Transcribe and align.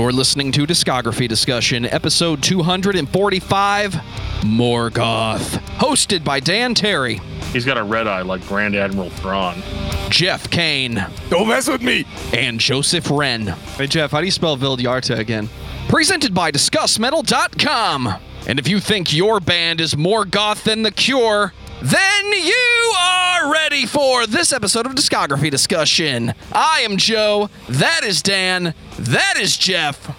You're 0.00 0.12
listening 0.12 0.50
to 0.52 0.66
Discography 0.66 1.28
Discussion, 1.28 1.84
episode 1.84 2.42
245 2.42 3.92
Morgoth, 3.92 5.58
hosted 5.76 6.24
by 6.24 6.40
Dan 6.40 6.72
Terry, 6.74 7.20
He's 7.52 7.66
got 7.66 7.76
a 7.76 7.82
red 7.82 8.06
eye 8.08 8.22
like 8.22 8.44
Grand 8.48 8.74
Admiral 8.74 9.10
Thrawn. 9.10 9.62
Jeff 10.08 10.48
Kane, 10.50 11.04
Don't 11.28 11.48
mess 11.48 11.68
with 11.68 11.82
me. 11.82 12.06
and 12.32 12.58
Joseph 12.58 13.10
Wren. 13.10 13.48
Hey, 13.76 13.86
Jeff, 13.88 14.12
how 14.12 14.20
do 14.20 14.24
you 14.24 14.30
spell 14.32 14.56
Vildhjarta 14.56 15.18
again? 15.18 15.50
Presented 15.90 16.32
by 16.32 16.50
DiscussMetal.com. 16.50 18.14
And 18.48 18.58
if 18.58 18.68
you 18.68 18.80
think 18.80 19.12
your 19.12 19.38
band 19.38 19.82
is 19.82 19.98
more 19.98 20.24
goth 20.24 20.64
than 20.64 20.82
The 20.82 20.92
Cure, 20.92 21.52
then 21.82 22.32
you 22.32 22.92
are 22.98 23.52
ready 23.52 23.86
for 23.86 24.26
this 24.26 24.52
episode 24.52 24.86
of 24.86 24.92
Discography 24.92 25.50
Discussion. 25.50 26.34
I 26.52 26.80
am 26.80 26.96
Joe. 26.96 27.48
That 27.68 28.02
is 28.04 28.22
Dan. 28.22 28.74
That 28.98 29.34
is 29.40 29.56
Jeff. 29.56 30.14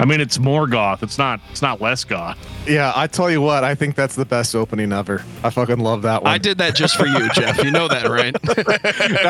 I 0.00 0.04
mean, 0.04 0.20
it's 0.20 0.38
more 0.38 0.66
goth. 0.66 1.02
It's 1.02 1.16
not. 1.18 1.40
It's 1.50 1.62
not 1.62 1.80
less 1.80 2.04
goth. 2.04 2.38
Yeah, 2.66 2.92
I 2.94 3.06
tell 3.06 3.30
you 3.30 3.40
what, 3.40 3.64
I 3.64 3.74
think 3.74 3.94
that's 3.94 4.14
the 4.16 4.24
best 4.24 4.54
opening 4.54 4.92
ever. 4.92 5.24
I 5.44 5.50
fucking 5.50 5.78
love 5.78 6.02
that 6.02 6.22
one. 6.22 6.32
I 6.32 6.38
did 6.38 6.58
that 6.58 6.74
just 6.74 6.96
for 6.96 7.06
you, 7.06 7.28
Jeff. 7.34 7.62
You 7.62 7.70
know 7.70 7.88
that, 7.88 8.08
right? 8.08 8.34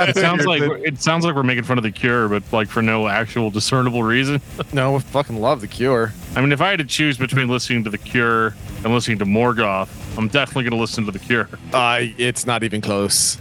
It 0.08 0.16
sounds 0.16 0.46
like 0.46 0.62
it 0.62 1.00
sounds 1.00 1.24
like 1.24 1.34
we're 1.34 1.42
making 1.42 1.64
fun 1.64 1.78
of 1.78 1.84
the 1.84 1.90
Cure, 1.90 2.28
but 2.28 2.42
like 2.52 2.68
for 2.68 2.80
no 2.82 3.08
actual 3.08 3.50
discernible 3.50 4.02
reason. 4.02 4.40
no, 4.72 4.96
I 4.96 4.98
fucking 5.00 5.40
love 5.40 5.60
the 5.60 5.66
Cure. 5.68 6.12
I 6.34 6.40
mean, 6.40 6.52
if 6.52 6.60
I 6.60 6.70
had 6.70 6.78
to 6.78 6.84
choose 6.84 7.18
between 7.18 7.48
listening 7.48 7.84
to 7.84 7.90
the 7.90 7.98
Cure 7.98 8.54
and 8.84 8.94
listening 8.94 9.18
to 9.18 9.24
Morgoth, 9.24 9.88
I'm 10.16 10.28
definitely 10.28 10.64
going 10.64 10.72
to 10.72 10.80
listen 10.80 11.04
to 11.06 11.12
the 11.12 11.18
Cure. 11.18 11.48
Uh, 11.72 12.00
it's 12.18 12.46
not 12.46 12.62
even 12.62 12.80
close. 12.80 13.38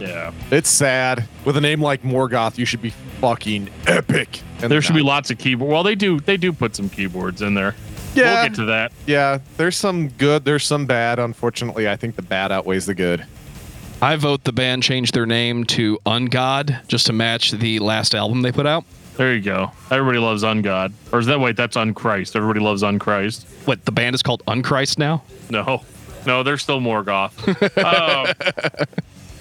Yeah, 0.00 0.32
It's 0.50 0.68
sad. 0.68 1.26
With 1.44 1.56
a 1.56 1.60
name 1.60 1.80
like 1.80 2.02
Morgoth, 2.02 2.58
you 2.58 2.66
should 2.66 2.82
be 2.82 2.90
fucking 3.20 3.70
epic. 3.86 4.42
And 4.60 4.70
there 4.70 4.82
should 4.82 4.94
be 4.94 5.02
lots 5.02 5.30
of 5.30 5.38
keyboard. 5.38 5.70
Well, 5.70 5.82
they 5.82 5.94
do. 5.94 6.20
They 6.20 6.36
do 6.36 6.52
put 6.52 6.76
some 6.76 6.88
keyboards 6.90 7.40
in 7.42 7.54
there. 7.54 7.74
Yeah, 8.16 8.34
We'll 8.40 8.48
get 8.48 8.54
to 8.56 8.64
that. 8.66 8.92
yeah. 9.06 9.38
There's 9.56 9.76
some 9.76 10.08
good. 10.08 10.44
There's 10.44 10.64
some 10.64 10.86
bad. 10.86 11.18
Unfortunately, 11.18 11.88
I 11.88 11.96
think 11.96 12.16
the 12.16 12.22
bad 12.22 12.50
outweighs 12.52 12.86
the 12.86 12.94
good. 12.94 13.26
I 14.02 14.16
vote 14.16 14.44
the 14.44 14.52
band 14.52 14.82
change 14.82 15.12
their 15.12 15.26
name 15.26 15.64
to 15.64 15.98
Ungod 16.04 16.86
just 16.86 17.06
to 17.06 17.12
match 17.12 17.52
the 17.52 17.78
last 17.78 18.14
album 18.14 18.42
they 18.42 18.52
put 18.52 18.66
out. 18.66 18.84
There 19.16 19.34
you 19.34 19.40
go. 19.40 19.72
Everybody 19.90 20.18
loves 20.18 20.42
Ungod. 20.42 20.92
Or 21.12 21.18
is 21.18 21.26
that 21.26 21.40
wait? 21.40 21.56
That's 21.56 21.76
Unchrist. 21.76 22.36
Everybody 22.36 22.60
loves 22.60 22.82
Unchrist. 22.82 23.44
What, 23.66 23.82
the 23.86 23.92
band 23.92 24.14
is 24.14 24.22
called 24.22 24.42
Unchrist 24.46 24.98
now? 24.98 25.22
No, 25.48 25.82
no, 26.26 26.42
they're 26.42 26.58
still 26.58 26.80
Morgoth. 26.80 27.32
Um, 28.86 28.86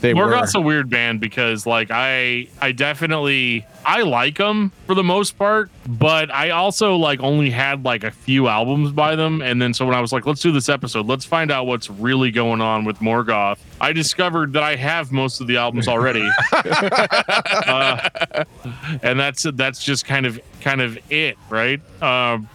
They 0.06 0.14
were. 0.14 0.28
Morgoth's 0.28 0.54
a 0.54 0.62
weird 0.62 0.88
band 0.88 1.20
because 1.20 1.66
like 1.66 1.90
I 1.90 2.48
I 2.62 2.74
definitely 2.74 3.66
I 3.84 4.04
like 4.04 4.38
them 4.38 4.72
for 4.86 4.94
the 4.94 5.04
most 5.04 5.36
part, 5.36 5.72
but 5.88 6.32
I 6.32 6.52
also 6.52 6.96
like 6.96 7.20
only 7.22 7.50
had 7.50 7.84
like 7.84 8.04
a 8.04 8.12
few 8.12 8.48
albums 8.48 8.92
by 8.92 9.16
them 9.16 9.42
and 9.42 9.60
then 9.60 9.74
so 9.74 9.84
when 9.84 9.96
I 9.96 10.02
was 10.02 10.14
like 10.14 10.28
let's 10.28 10.42
do 10.42 10.52
this 10.52 10.70
episode, 10.70 11.08
let's 11.08 11.26
find 11.26 11.50
out 11.52 11.66
what's 11.66 11.90
really 11.90 12.30
going 12.30 12.62
on 12.62 12.86
with 12.86 13.00
Morgoth. 13.00 13.58
I 13.82 13.94
discovered 13.94 14.54
that 14.54 14.62
I 14.62 14.76
have 14.76 15.12
most 15.12 15.42
of 15.42 15.48
the 15.48 15.58
albums 15.58 15.88
already. 15.88 16.30
uh, 16.52 18.10
and 19.02 19.20
that's 19.20 19.44
that's 19.54 19.84
just 19.84 20.06
kind 20.06 20.28
of 20.28 20.40
kind 20.62 20.82
of 20.82 21.00
it, 21.10 21.36
right? 21.50 21.82
Um 22.04 22.48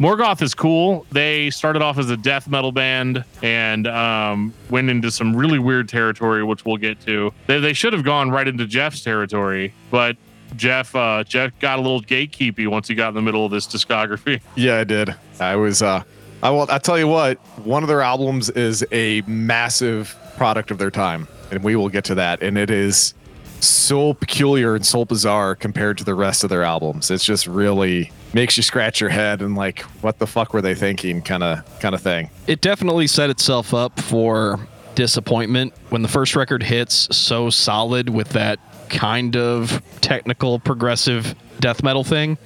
Morgoth 0.00 0.40
is 0.40 0.54
cool. 0.54 1.04
They 1.12 1.50
started 1.50 1.82
off 1.82 1.98
as 1.98 2.08
a 2.08 2.16
death 2.16 2.48
metal 2.48 2.72
band 2.72 3.22
and 3.42 3.86
um, 3.86 4.54
went 4.70 4.88
into 4.88 5.10
some 5.10 5.36
really 5.36 5.58
weird 5.58 5.90
territory, 5.90 6.42
which 6.42 6.64
we'll 6.64 6.78
get 6.78 7.00
to. 7.02 7.34
They, 7.46 7.60
they 7.60 7.74
should 7.74 7.92
have 7.92 8.02
gone 8.02 8.30
right 8.30 8.48
into 8.48 8.66
Jeff's 8.66 9.02
territory, 9.02 9.74
but 9.90 10.16
Jeff 10.56 10.96
uh, 10.96 11.22
Jeff 11.24 11.52
got 11.60 11.78
a 11.78 11.82
little 11.82 12.00
gatekeepy 12.00 12.66
once 12.66 12.88
he 12.88 12.94
got 12.94 13.08
in 13.10 13.14
the 13.14 13.20
middle 13.22 13.44
of 13.44 13.50
this 13.52 13.66
discography. 13.66 14.40
Yeah, 14.56 14.78
I 14.78 14.84
did. 14.84 15.14
I 15.38 15.56
was. 15.56 15.82
uh 15.82 16.02
I 16.42 16.48
will. 16.48 16.66
I 16.70 16.78
tell 16.78 16.98
you 16.98 17.06
what. 17.06 17.36
One 17.64 17.82
of 17.82 17.88
their 17.90 18.00
albums 18.00 18.48
is 18.48 18.82
a 18.92 19.20
massive 19.26 20.16
product 20.38 20.70
of 20.70 20.78
their 20.78 20.90
time, 20.90 21.28
and 21.50 21.62
we 21.62 21.76
will 21.76 21.90
get 21.90 22.04
to 22.06 22.14
that. 22.14 22.42
And 22.42 22.56
it 22.56 22.70
is 22.70 23.12
so 23.60 24.14
peculiar 24.14 24.74
and 24.74 24.84
so 24.84 25.04
bizarre 25.04 25.54
compared 25.54 25.98
to 25.98 26.04
the 26.04 26.14
rest 26.14 26.44
of 26.44 26.50
their 26.50 26.62
albums. 26.62 27.10
It's 27.10 27.24
just 27.24 27.46
really 27.46 28.10
makes 28.32 28.56
you 28.56 28.62
scratch 28.62 29.00
your 29.00 29.10
head 29.10 29.42
and 29.42 29.56
like, 29.56 29.80
what 30.02 30.18
the 30.18 30.26
fuck 30.26 30.52
were 30.54 30.62
they 30.62 30.74
thinking? 30.74 31.22
Kind 31.22 31.42
of, 31.42 31.80
kind 31.80 31.94
of 31.94 32.00
thing. 32.00 32.30
It 32.46 32.60
definitely 32.60 33.06
set 33.06 33.30
itself 33.30 33.74
up 33.74 33.98
for 34.00 34.58
disappointment 34.94 35.72
when 35.88 36.02
the 36.02 36.08
first 36.08 36.36
record 36.36 36.62
hits 36.62 37.14
so 37.16 37.50
solid 37.50 38.08
with 38.08 38.30
that 38.30 38.58
kind 38.88 39.36
of 39.36 39.82
technical 40.00 40.58
progressive 40.58 41.34
death 41.60 41.82
metal 41.82 42.04
thing. 42.04 42.38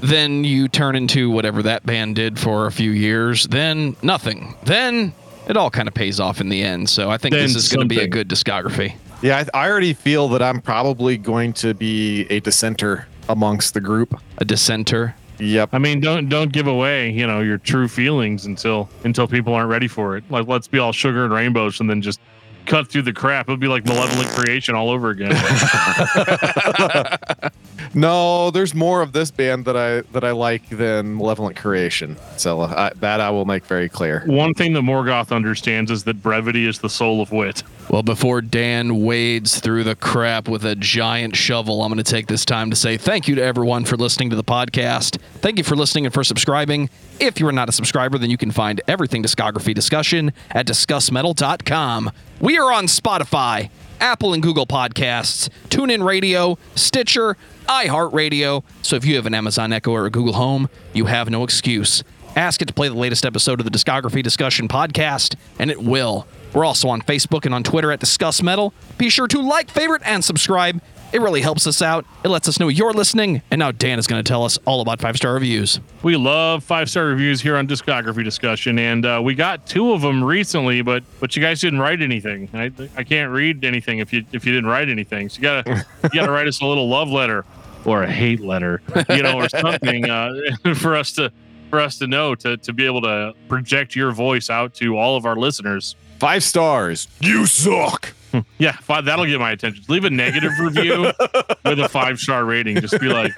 Then 0.00 0.44
you 0.44 0.68
turn 0.68 0.96
into 0.96 1.30
whatever 1.30 1.62
that 1.64 1.84
band 1.84 2.16
did 2.16 2.38
for 2.38 2.66
a 2.66 2.72
few 2.72 2.90
years, 2.90 3.46
then 3.48 3.96
nothing. 4.02 4.54
Then 4.64 5.12
it 5.46 5.56
all 5.56 5.70
kind 5.70 5.88
of 5.88 5.94
pays 5.94 6.20
off 6.20 6.40
in 6.40 6.48
the 6.48 6.62
end. 6.62 6.88
So 6.88 7.10
I 7.10 7.18
think 7.18 7.34
Then 7.34 7.42
this 7.42 7.56
is 7.56 7.68
going 7.68 7.86
to 7.86 7.94
be 7.94 8.00
a 8.00 8.08
good 8.08 8.28
discography. 8.28 8.94
Yeah, 9.22 9.44
I, 9.54 9.64
I 9.64 9.70
already 9.70 9.92
feel 9.92 10.28
that 10.28 10.42
I'm 10.42 10.60
probably 10.60 11.18
going 11.18 11.52
to 11.54 11.74
be 11.74 12.26
a 12.30 12.40
dissenter 12.40 13.06
amongst 13.28 13.74
the 13.74 13.80
group. 13.80 14.18
A 14.38 14.44
dissenter. 14.44 15.14
Yep. 15.38 15.70
I 15.72 15.78
mean, 15.78 16.00
don't 16.00 16.28
don't 16.28 16.52
give 16.52 16.66
away 16.66 17.10
you 17.10 17.26
know 17.26 17.40
your 17.40 17.58
true 17.58 17.88
feelings 17.88 18.46
until 18.46 18.88
until 19.04 19.26
people 19.26 19.54
aren't 19.54 19.70
ready 19.70 19.88
for 19.88 20.16
it. 20.16 20.24
Like 20.30 20.46
let's 20.46 20.68
be 20.68 20.78
all 20.78 20.92
sugar 20.92 21.24
and 21.24 21.32
rainbows 21.32 21.80
and 21.80 21.88
then 21.88 22.02
just 22.02 22.20
cut 22.66 22.88
through 22.88 23.02
the 23.02 23.12
crap. 23.12 23.48
It'll 23.48 23.56
be 23.56 23.68
like 23.68 23.86
malevolent 23.86 24.28
creation 24.28 24.74
all 24.74 24.90
over 24.90 25.10
again. 25.10 25.32
No, 27.94 28.50
there's 28.52 28.74
more 28.74 29.02
of 29.02 29.12
this 29.12 29.30
band 29.30 29.64
that 29.64 29.76
I 29.76 30.02
that 30.12 30.22
I 30.22 30.30
like 30.30 30.68
than 30.68 31.16
Malevolent 31.16 31.56
Creation. 31.56 32.16
So 32.36 32.60
uh, 32.60 32.90
I, 32.92 32.98
that 33.00 33.20
I 33.20 33.30
will 33.30 33.46
make 33.46 33.64
very 33.64 33.88
clear. 33.88 34.22
One 34.26 34.54
thing 34.54 34.74
that 34.74 34.82
Morgoth 34.82 35.34
understands 35.34 35.90
is 35.90 36.04
that 36.04 36.22
brevity 36.22 36.66
is 36.66 36.78
the 36.78 36.88
soul 36.88 37.20
of 37.20 37.32
wit. 37.32 37.64
Well, 37.90 38.04
before 38.04 38.40
Dan 38.40 39.02
wades 39.02 39.58
through 39.58 39.82
the 39.82 39.96
crap 39.96 40.46
with 40.46 40.64
a 40.64 40.76
giant 40.76 41.34
shovel, 41.34 41.82
I'm 41.82 41.92
going 41.92 42.00
to 42.02 42.08
take 42.08 42.28
this 42.28 42.44
time 42.44 42.70
to 42.70 42.76
say 42.76 42.96
thank 42.96 43.26
you 43.26 43.34
to 43.34 43.42
everyone 43.42 43.84
for 43.84 43.96
listening 43.96 44.30
to 44.30 44.36
the 44.36 44.44
podcast. 44.44 45.18
Thank 45.40 45.58
you 45.58 45.64
for 45.64 45.74
listening 45.74 46.04
and 46.04 46.14
for 46.14 46.22
subscribing. 46.22 46.88
If 47.18 47.40
you 47.40 47.48
are 47.48 47.52
not 47.52 47.68
a 47.68 47.72
subscriber, 47.72 48.16
then 48.16 48.30
you 48.30 48.36
can 48.36 48.52
find 48.52 48.80
everything 48.86 49.24
discography 49.24 49.74
discussion 49.74 50.32
at 50.52 50.68
discussmetal.com. 50.68 52.12
We 52.38 52.58
are 52.58 52.72
on 52.72 52.86
Spotify, 52.86 53.70
Apple 53.98 54.34
and 54.34 54.42
Google 54.42 54.68
Podcasts, 54.68 55.48
TuneIn 55.68 56.06
Radio, 56.06 56.58
Stitcher, 56.76 57.36
iHeartRadio. 57.68 58.62
So 58.82 58.94
if 58.94 59.04
you 59.04 59.16
have 59.16 59.26
an 59.26 59.34
Amazon 59.34 59.72
Echo 59.72 59.90
or 59.90 60.06
a 60.06 60.10
Google 60.10 60.34
Home, 60.34 60.68
you 60.92 61.06
have 61.06 61.28
no 61.28 61.42
excuse. 61.42 62.04
Ask 62.36 62.62
it 62.62 62.66
to 62.66 62.72
play 62.72 62.86
the 62.86 62.94
latest 62.94 63.26
episode 63.26 63.58
of 63.58 63.64
the 63.64 63.76
Discography 63.76 64.22
Discussion 64.22 64.68
podcast, 64.68 65.34
and 65.58 65.72
it 65.72 65.82
will. 65.82 66.28
We're 66.52 66.64
also 66.64 66.88
on 66.88 67.02
Facebook 67.02 67.46
and 67.46 67.54
on 67.54 67.62
Twitter 67.62 67.92
at 67.92 68.00
Discuss 68.00 68.42
Metal. 68.42 68.74
Be 68.98 69.08
sure 69.08 69.28
to 69.28 69.40
like, 69.40 69.70
favorite, 69.70 70.02
and 70.04 70.24
subscribe. 70.24 70.80
It 71.12 71.20
really 71.20 71.40
helps 71.40 71.66
us 71.66 71.82
out. 71.82 72.06
It 72.24 72.28
lets 72.28 72.48
us 72.48 72.60
know 72.60 72.68
you're 72.68 72.92
listening. 72.92 73.42
And 73.50 73.58
now 73.58 73.72
Dan 73.72 73.98
is 73.98 74.06
going 74.06 74.22
to 74.22 74.28
tell 74.28 74.44
us 74.44 74.58
all 74.64 74.80
about 74.80 75.00
five 75.00 75.16
star 75.16 75.34
reviews. 75.34 75.80
We 76.02 76.16
love 76.16 76.62
five 76.62 76.88
star 76.88 77.06
reviews 77.06 77.40
here 77.40 77.56
on 77.56 77.66
Discography 77.66 78.22
Discussion, 78.22 78.78
and 78.78 79.04
uh, 79.04 79.20
we 79.22 79.34
got 79.34 79.66
two 79.66 79.92
of 79.92 80.02
them 80.02 80.22
recently, 80.22 80.82
but 80.82 81.02
but 81.18 81.34
you 81.34 81.42
guys 81.42 81.60
didn't 81.60 81.80
write 81.80 82.00
anything. 82.00 82.48
I, 82.54 82.70
I 82.96 83.02
can't 83.02 83.32
read 83.32 83.64
anything 83.64 83.98
if 83.98 84.12
you 84.12 84.24
if 84.32 84.46
you 84.46 84.52
didn't 84.52 84.70
write 84.70 84.88
anything. 84.88 85.28
So 85.28 85.38
you 85.38 85.42
gotta 85.42 85.86
you 86.04 86.10
gotta 86.10 86.30
write 86.30 86.46
us 86.46 86.60
a 86.60 86.66
little 86.66 86.88
love 86.88 87.08
letter 87.08 87.44
or 87.84 88.04
a 88.04 88.10
hate 88.10 88.40
letter, 88.40 88.80
you 89.08 89.22
know, 89.22 89.36
or 89.36 89.48
something 89.48 90.08
uh, 90.08 90.32
for 90.76 90.94
us 90.94 91.12
to 91.12 91.32
for 91.70 91.80
us 91.80 91.98
to 91.98 92.06
know 92.06 92.36
to 92.36 92.56
to 92.58 92.72
be 92.72 92.86
able 92.86 93.02
to 93.02 93.32
project 93.48 93.96
your 93.96 94.12
voice 94.12 94.48
out 94.48 94.74
to 94.74 94.96
all 94.96 95.16
of 95.16 95.26
our 95.26 95.36
listeners. 95.36 95.96
Five 96.20 96.44
stars. 96.44 97.08
You 97.20 97.46
suck. 97.46 98.12
Yeah, 98.58 98.76
five, 98.76 99.06
that'll 99.06 99.26
get 99.26 99.40
my 99.40 99.50
attention. 99.50 99.84
Leave 99.88 100.04
a 100.04 100.10
negative 100.10 100.52
review 100.60 101.10
with 101.64 101.80
a 101.80 101.88
five 101.88 102.20
star 102.20 102.44
rating. 102.44 102.80
Just 102.80 103.00
be 103.00 103.08
like, 103.08 103.32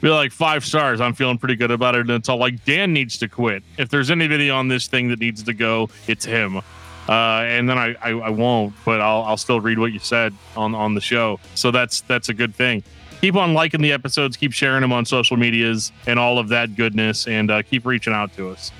be 0.00 0.10
like 0.10 0.30
five 0.30 0.64
stars. 0.64 1.00
I'm 1.00 1.12
feeling 1.12 1.38
pretty 1.38 1.56
good 1.56 1.72
about 1.72 1.96
it. 1.96 2.02
And 2.02 2.10
it's 2.10 2.28
all 2.28 2.36
like 2.36 2.64
Dan 2.64 2.92
needs 2.92 3.18
to 3.18 3.28
quit. 3.28 3.64
If 3.78 3.88
there's 3.88 4.12
anybody 4.12 4.48
on 4.48 4.68
this 4.68 4.86
thing 4.86 5.08
that 5.08 5.18
needs 5.18 5.42
to 5.42 5.52
go, 5.52 5.90
it's 6.06 6.24
him. 6.24 6.58
Uh, 7.08 7.42
and 7.46 7.68
then 7.68 7.78
I, 7.78 7.96
I, 8.00 8.10
I 8.10 8.30
won't, 8.30 8.74
but 8.84 9.00
I'll, 9.00 9.22
I'll 9.22 9.36
still 9.36 9.60
read 9.60 9.80
what 9.80 9.92
you 9.92 9.98
said 9.98 10.32
on 10.56 10.72
on 10.74 10.94
the 10.94 11.00
show. 11.00 11.40
So 11.56 11.72
that's 11.72 12.02
that's 12.02 12.28
a 12.28 12.34
good 12.34 12.54
thing. 12.54 12.84
Keep 13.20 13.34
on 13.34 13.54
liking 13.54 13.82
the 13.82 13.92
episodes, 13.92 14.36
keep 14.36 14.52
sharing 14.52 14.82
them 14.82 14.92
on 14.92 15.04
social 15.04 15.36
medias, 15.36 15.90
and 16.06 16.18
all 16.18 16.38
of 16.38 16.48
that 16.48 16.76
goodness, 16.76 17.26
and 17.26 17.50
uh, 17.50 17.62
keep 17.62 17.86
reaching 17.86 18.12
out 18.12 18.32
to 18.36 18.50
us. 18.50 18.70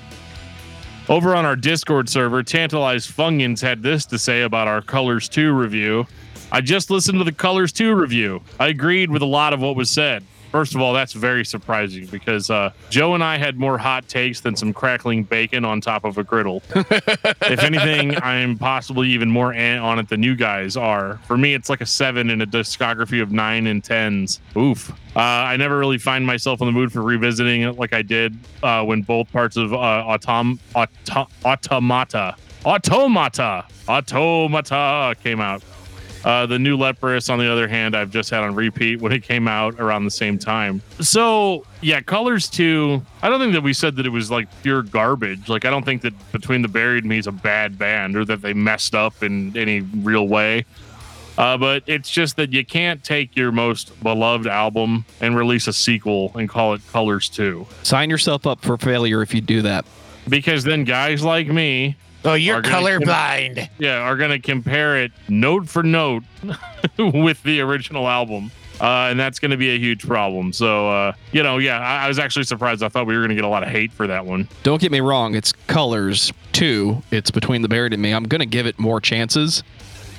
Over 1.09 1.35
on 1.35 1.43
our 1.43 1.57
Discord 1.57 2.07
server, 2.07 2.43
Tantalized 2.43 3.11
Fungians 3.11 3.61
had 3.61 3.83
this 3.83 4.05
to 4.05 4.17
say 4.17 4.43
about 4.43 4.69
our 4.69 4.81
Colors 4.81 5.27
2 5.27 5.51
review. 5.51 6.07
I 6.49 6.61
just 6.61 6.89
listened 6.89 7.17
to 7.17 7.25
the 7.25 7.33
Colors 7.33 7.73
2 7.73 7.93
review. 7.93 8.41
I 8.57 8.67
agreed 8.67 9.11
with 9.11 9.21
a 9.21 9.25
lot 9.25 9.51
of 9.51 9.59
what 9.59 9.75
was 9.75 9.89
said. 9.89 10.23
First 10.53 10.75
of 10.75 10.81
all, 10.81 10.93
that's 10.93 11.13
very 11.13 11.43
surprising 11.43 12.05
because 12.05 12.51
uh, 12.51 12.73
Joe 12.91 13.15
and 13.15 13.23
I 13.23 13.39
had 13.39 13.57
more 13.57 13.79
hot 13.79 14.07
takes 14.07 14.39
than 14.39 14.55
some 14.55 14.71
crackling 14.71 15.23
bacon 15.23 15.65
on 15.65 15.81
top 15.81 16.05
of 16.05 16.19
a 16.19 16.23
griddle. 16.23 16.61
if 16.75 17.63
anything, 17.63 18.15
I'm 18.21 18.59
possibly 18.59 19.09
even 19.09 19.31
more 19.31 19.51
on 19.51 19.97
it 19.97 20.09
than 20.09 20.21
you 20.21 20.35
guys 20.35 20.77
are. 20.77 21.19
For 21.25 21.39
me, 21.39 21.55
it's 21.55 21.71
like 21.71 21.81
a 21.81 21.87
seven 21.87 22.29
in 22.29 22.39
a 22.39 22.45
discography 22.45 23.19
of 23.19 23.31
nine 23.31 23.65
and 23.65 23.83
tens. 23.83 24.41
Oof. 24.55 24.91
Uh, 25.15 25.21
I 25.21 25.57
never 25.57 25.79
really 25.79 25.97
find 25.97 26.23
myself 26.23 26.61
in 26.61 26.67
the 26.67 26.71
mood 26.71 26.91
for 26.91 27.01
revisiting 27.01 27.63
it 27.63 27.79
like 27.79 27.93
I 27.93 28.03
did 28.03 28.37
uh, 28.61 28.83
when 28.83 29.01
both 29.01 29.31
parts 29.31 29.57
of 29.57 29.73
uh, 29.73 29.77
Autom- 29.77 30.59
Auto- 30.75 31.29
Automata, 31.43 32.35
Automata, 32.63 33.65
Automata 33.89 35.15
came 35.23 35.41
out. 35.41 35.63
Uh, 36.23 36.45
the 36.45 36.57
new 36.57 36.77
Leprous, 36.77 37.29
on 37.29 37.37
the 37.37 37.51
other 37.51 37.67
hand, 37.67 37.95
I've 37.95 38.09
just 38.09 38.29
had 38.29 38.43
on 38.43 38.55
repeat 38.55 39.01
when 39.01 39.11
it 39.11 39.23
came 39.23 39.47
out 39.47 39.79
around 39.79 40.05
the 40.05 40.11
same 40.11 40.39
time. 40.39 40.81
So, 41.01 41.65
yeah, 41.81 41.99
Colors 41.99 42.49
2, 42.49 43.01
I 43.21 43.29
don't 43.29 43.39
think 43.39 43.53
that 43.53 43.61
we 43.63 43.73
said 43.73 43.97
that 43.97 44.05
it 44.05 44.09
was 44.09 44.31
like 44.31 44.47
pure 44.61 44.83
garbage. 44.83 45.49
Like, 45.49 45.65
I 45.65 45.69
don't 45.69 45.83
think 45.83 46.01
that 46.03 46.13
Between 46.31 46.61
the 46.61 46.69
Buried 46.69 47.03
and 47.03 47.09
Me 47.09 47.17
is 47.17 47.27
a 47.27 47.31
bad 47.31 47.77
band 47.77 48.15
or 48.15 48.23
that 48.25 48.41
they 48.41 48.53
messed 48.53 48.95
up 48.95 49.21
in 49.21 49.55
any 49.57 49.81
real 49.81 50.27
way. 50.27 50.65
Uh, 51.37 51.57
but 51.57 51.83
it's 51.87 52.09
just 52.09 52.35
that 52.37 52.53
you 52.53 52.63
can't 52.63 53.03
take 53.03 53.35
your 53.35 53.51
most 53.51 54.01
beloved 54.03 54.47
album 54.47 55.03
and 55.19 55.35
release 55.35 55.67
a 55.67 55.73
sequel 55.73 56.31
and 56.35 56.47
call 56.47 56.73
it 56.73 56.81
Colors 56.91 57.27
2. 57.29 57.65
Sign 57.81 58.09
yourself 58.09 58.45
up 58.45 58.61
for 58.61 58.77
failure 58.77 59.21
if 59.21 59.33
you 59.33 59.41
do 59.41 59.63
that. 59.63 59.83
Because 60.29 60.63
then 60.63 60.83
guys 60.83 61.23
like 61.23 61.47
me 61.47 61.97
Oh, 62.25 62.33
you're 62.35 62.57
Are 62.57 62.61
gonna- 62.61 62.75
colorblind. 62.87 63.69
yeah, 63.79 63.97
are 63.99 64.15
going 64.15 64.31
to 64.31 64.39
compare 64.39 64.97
it 65.03 65.11
note 65.27 65.67
for 65.69 65.83
note 65.83 66.23
with 66.97 67.41
the 67.43 67.61
original 67.61 68.07
album. 68.07 68.51
Uh, 68.81 69.07
and 69.11 69.19
that's 69.19 69.39
going 69.39 69.51
to 69.51 69.57
be 69.57 69.69
a 69.75 69.77
huge 69.77 70.05
problem. 70.05 70.51
So, 70.51 70.89
uh, 70.89 71.13
you 71.31 71.43
know, 71.43 71.57
yeah, 71.59 71.79
I, 71.79 72.05
I 72.05 72.07
was 72.07 72.17
actually 72.19 72.43
surprised. 72.45 72.81
I 72.83 72.89
thought 72.89 73.05
we 73.05 73.13
were 73.13 73.19
going 73.21 73.29
to 73.29 73.35
get 73.35 73.43
a 73.43 73.47
lot 73.49 73.61
of 73.63 73.69
hate 73.69 73.93
for 73.93 74.07
that 74.07 74.25
one. 74.25 74.47
Don't 74.63 74.81
get 74.81 74.91
me 74.91 74.99
wrong, 74.99 75.35
it's 75.35 75.53
Colors 75.67 76.33
2. 76.53 77.01
It's 77.11 77.29
Between 77.29 77.61
the 77.61 77.67
Buried 77.69 77.93
and 77.93 78.01
Me. 78.01 78.11
I'm 78.11 78.23
going 78.23 78.39
to 78.39 78.47
give 78.47 78.65
it 78.65 78.79
more 78.79 78.99
chances, 78.99 79.63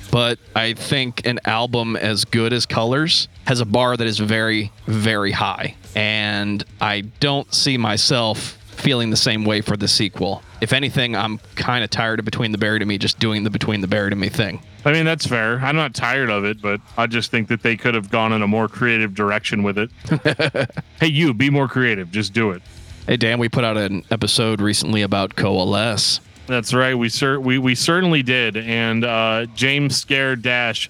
but 0.09 0.39
I 0.55 0.73
think 0.73 1.25
an 1.27 1.39
album 1.45 1.95
as 1.97 2.23
good 2.23 2.53
as 2.53 2.65
Colors 2.65 3.27
has 3.45 3.59
a 3.59 3.65
bar 3.65 3.97
that 3.97 4.07
is 4.07 4.19
very, 4.19 4.71
very 4.87 5.31
high. 5.31 5.75
And 5.93 6.63
I 6.79 7.01
don't 7.19 7.53
see 7.53 7.77
myself 7.77 8.57
feeling 8.75 9.09
the 9.09 9.17
same 9.17 9.45
way 9.45 9.61
for 9.61 9.75
the 9.77 9.87
sequel. 9.87 10.43
If 10.61 10.73
anything, 10.73 11.15
I'm 11.15 11.39
kind 11.55 11.83
of 11.83 11.89
tired 11.89 12.19
of 12.19 12.25
Between 12.25 12.51
the 12.51 12.57
Buried 12.57 12.81
and 12.81 12.89
Me 12.89 12.97
just 12.97 13.19
doing 13.19 13.43
the 13.43 13.49
Between 13.49 13.81
the 13.81 13.87
Buried 13.87 14.13
and 14.13 14.21
Me 14.21 14.29
thing. 14.29 14.61
I 14.85 14.91
mean, 14.91 15.05
that's 15.05 15.25
fair. 15.25 15.59
I'm 15.59 15.75
not 15.75 15.93
tired 15.95 16.29
of 16.29 16.45
it, 16.45 16.61
but 16.61 16.79
I 16.97 17.07
just 17.07 17.31
think 17.31 17.47
that 17.47 17.63
they 17.63 17.75
could 17.75 17.95
have 17.95 18.11
gone 18.11 18.31
in 18.33 18.41
a 18.41 18.47
more 18.47 18.67
creative 18.67 19.15
direction 19.15 19.63
with 19.63 19.77
it. 19.77 20.71
hey, 20.99 21.07
you, 21.07 21.33
be 21.33 21.49
more 21.49 21.67
creative. 21.67 22.11
Just 22.11 22.33
do 22.33 22.51
it. 22.51 22.61
Hey, 23.07 23.17
Dan, 23.17 23.39
we 23.39 23.49
put 23.49 23.63
out 23.63 23.77
an 23.77 24.03
episode 24.11 24.61
recently 24.61 25.01
about 25.01 25.35
Coalesce. 25.35 26.19
That's 26.47 26.73
right. 26.73 26.93
We 26.95 27.09
cer- 27.09 27.39
we 27.39 27.57
we 27.57 27.73
certainly 27.73 28.21
did. 28.21 28.55
And 28.57 29.03
uh, 29.03 29.47
James 29.55 29.97
Scare 29.97 30.35
Dash 30.35 30.89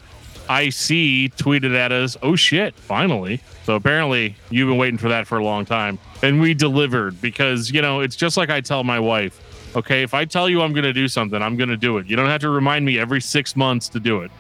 IC 0.50 1.36
tweeted 1.36 1.76
at 1.76 1.92
us, 1.92 2.18
"Oh 2.22 2.36
shit, 2.36 2.76
finally!" 2.76 3.42
So 3.64 3.76
apparently 3.76 4.36
you've 4.50 4.70
been 4.70 4.78
waiting 4.78 4.98
for 4.98 5.10
that 5.10 5.28
for 5.28 5.38
a 5.38 5.44
long 5.44 5.66
time, 5.66 6.00
and 6.22 6.40
we 6.40 6.54
delivered 6.54 7.20
because 7.22 7.72
you 7.72 7.82
know 7.82 8.00
it's 8.00 8.16
just 8.16 8.38
like 8.38 8.50
I 8.50 8.62
tell 8.62 8.84
my 8.84 9.00
wife. 9.00 9.42
Okay, 9.76 10.04
if 10.04 10.14
I 10.14 10.24
tell 10.26 10.48
you 10.50 10.62
I'm 10.62 10.72
going 10.72 10.86
to 10.86 10.94
do 10.94 11.08
something, 11.08 11.42
I'm 11.42 11.58
going 11.58 11.70
to 11.70 11.78
do 11.78 11.98
it. 11.98 12.08
You 12.08 12.16
don't 12.16 12.30
have 12.30 12.42
to 12.42 12.50
remind 12.50 12.86
me 12.86 12.98
every 12.98 13.20
six 13.20 13.56
months 13.56 13.90
to 13.90 14.00
do 14.00 14.22
it. 14.22 14.32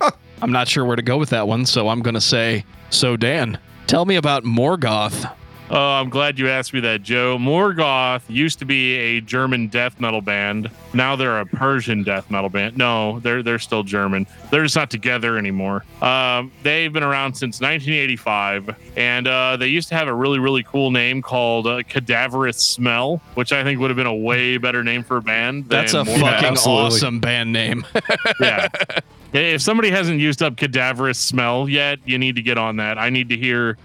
I'm 0.42 0.52
not 0.52 0.68
sure 0.68 0.84
where 0.84 0.96
to 0.96 1.02
go 1.02 1.18
with 1.18 1.30
that 1.30 1.46
one, 1.46 1.66
so 1.66 1.88
I'm 1.88 2.00
going 2.00 2.14
to 2.14 2.20
say, 2.20 2.64
so 2.90 3.16
Dan, 3.16 3.58
tell 3.86 4.06
me 4.06 4.16
about 4.16 4.44
Morgoth. 4.44 5.30
Oh, 5.70 5.76
I'm 5.76 6.08
glad 6.08 6.38
you 6.38 6.48
asked 6.48 6.72
me 6.72 6.80
that, 6.80 7.02
Joe. 7.02 7.36
Morgoth 7.36 8.22
used 8.28 8.58
to 8.60 8.64
be 8.64 8.94
a 8.96 9.20
German 9.20 9.68
death 9.68 10.00
metal 10.00 10.22
band. 10.22 10.70
Now 10.94 11.14
they're 11.14 11.40
a 11.40 11.46
Persian 11.46 12.02
death 12.02 12.30
metal 12.30 12.48
band. 12.48 12.78
No, 12.78 13.20
they're 13.20 13.42
they're 13.42 13.58
still 13.58 13.82
German. 13.82 14.26
They're 14.50 14.62
just 14.62 14.76
not 14.76 14.90
together 14.90 15.36
anymore. 15.36 15.84
Um, 16.00 16.52
they've 16.62 16.90
been 16.90 17.02
around 17.02 17.34
since 17.34 17.60
1985, 17.60 18.76
and 18.96 19.28
uh, 19.28 19.56
they 19.58 19.66
used 19.66 19.88
to 19.90 19.94
have 19.94 20.08
a 20.08 20.14
really 20.14 20.38
really 20.38 20.62
cool 20.62 20.90
name 20.90 21.20
called 21.20 21.66
uh, 21.66 21.82
Cadaverous 21.86 22.56
Smell, 22.56 23.20
which 23.34 23.52
I 23.52 23.62
think 23.62 23.78
would 23.80 23.90
have 23.90 23.96
been 23.96 24.06
a 24.06 24.14
way 24.14 24.56
better 24.56 24.82
name 24.82 25.02
for 25.02 25.18
a 25.18 25.22
band. 25.22 25.68
That's 25.68 25.92
a 25.92 25.98
Morgoth. 25.98 26.20
fucking 26.20 26.46
absolutely. 26.46 26.86
awesome 26.86 27.20
band 27.20 27.52
name. 27.52 27.86
yeah. 28.40 28.68
If 29.34 29.60
somebody 29.60 29.90
hasn't 29.90 30.20
used 30.20 30.42
up 30.42 30.56
cadaverous 30.56 31.18
smell 31.18 31.68
yet, 31.68 31.98
you 32.06 32.16
need 32.16 32.36
to 32.36 32.42
get 32.42 32.56
on 32.56 32.76
that. 32.76 32.96
I 32.96 33.10
need 33.10 33.28
to 33.28 33.36
hear 33.36 33.76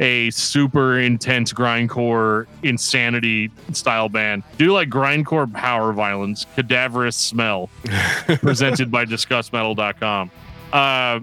a 0.00 0.30
super 0.30 0.98
intense 0.98 1.52
grindcore 1.52 2.46
insanity 2.62 3.50
style 3.72 4.08
band. 4.08 4.42
Do 4.58 4.72
like 4.72 4.88
grindcore 4.88 5.52
power 5.52 5.92
violence, 5.92 6.46
cadaverous 6.56 7.16
smell, 7.16 7.68
presented 8.40 8.90
by 8.90 9.04
disgustmetal.com. 9.04 10.30
Uh, 10.72 11.20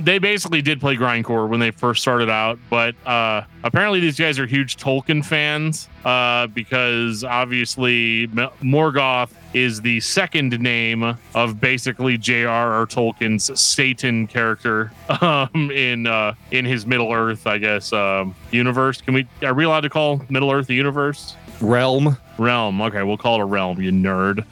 they 0.00 0.18
basically 0.18 0.62
did 0.62 0.80
play 0.80 0.96
grindcore 0.96 1.48
when 1.48 1.60
they 1.60 1.70
first 1.70 2.02
started 2.02 2.28
out, 2.28 2.58
but 2.68 2.94
uh, 3.06 3.42
apparently 3.62 4.00
these 4.00 4.18
guys 4.18 4.38
are 4.38 4.46
huge 4.46 4.76
Tolkien 4.76 5.24
fans 5.24 5.88
uh, 6.04 6.46
because 6.48 7.22
obviously 7.22 8.24
M- 8.24 8.50
Morgoth 8.62 9.30
is 9.52 9.80
the 9.80 10.00
second 10.00 10.58
name 10.60 11.16
of 11.34 11.60
basically 11.60 12.16
J.R.R. 12.16 12.86
Tolkien's 12.86 13.58
Satan 13.60 14.26
character 14.26 14.92
um, 15.20 15.70
in 15.70 16.06
uh, 16.06 16.34
in 16.50 16.64
his 16.64 16.86
Middle 16.86 17.12
Earth, 17.12 17.46
I 17.46 17.58
guess, 17.58 17.92
um, 17.92 18.34
universe. 18.50 19.00
Can 19.00 19.14
we 19.14 19.26
are 19.42 19.54
we 19.54 19.64
allowed 19.64 19.80
to 19.80 19.90
call 19.90 20.22
Middle 20.28 20.50
Earth 20.50 20.66
the 20.66 20.74
universe? 20.74 21.36
Realm. 21.60 22.16
Realm. 22.40 22.80
Okay, 22.80 23.02
we'll 23.02 23.18
call 23.18 23.36
it 23.36 23.42
a 23.42 23.44
realm, 23.44 23.80
you 23.80 23.92
nerd. 23.92 24.44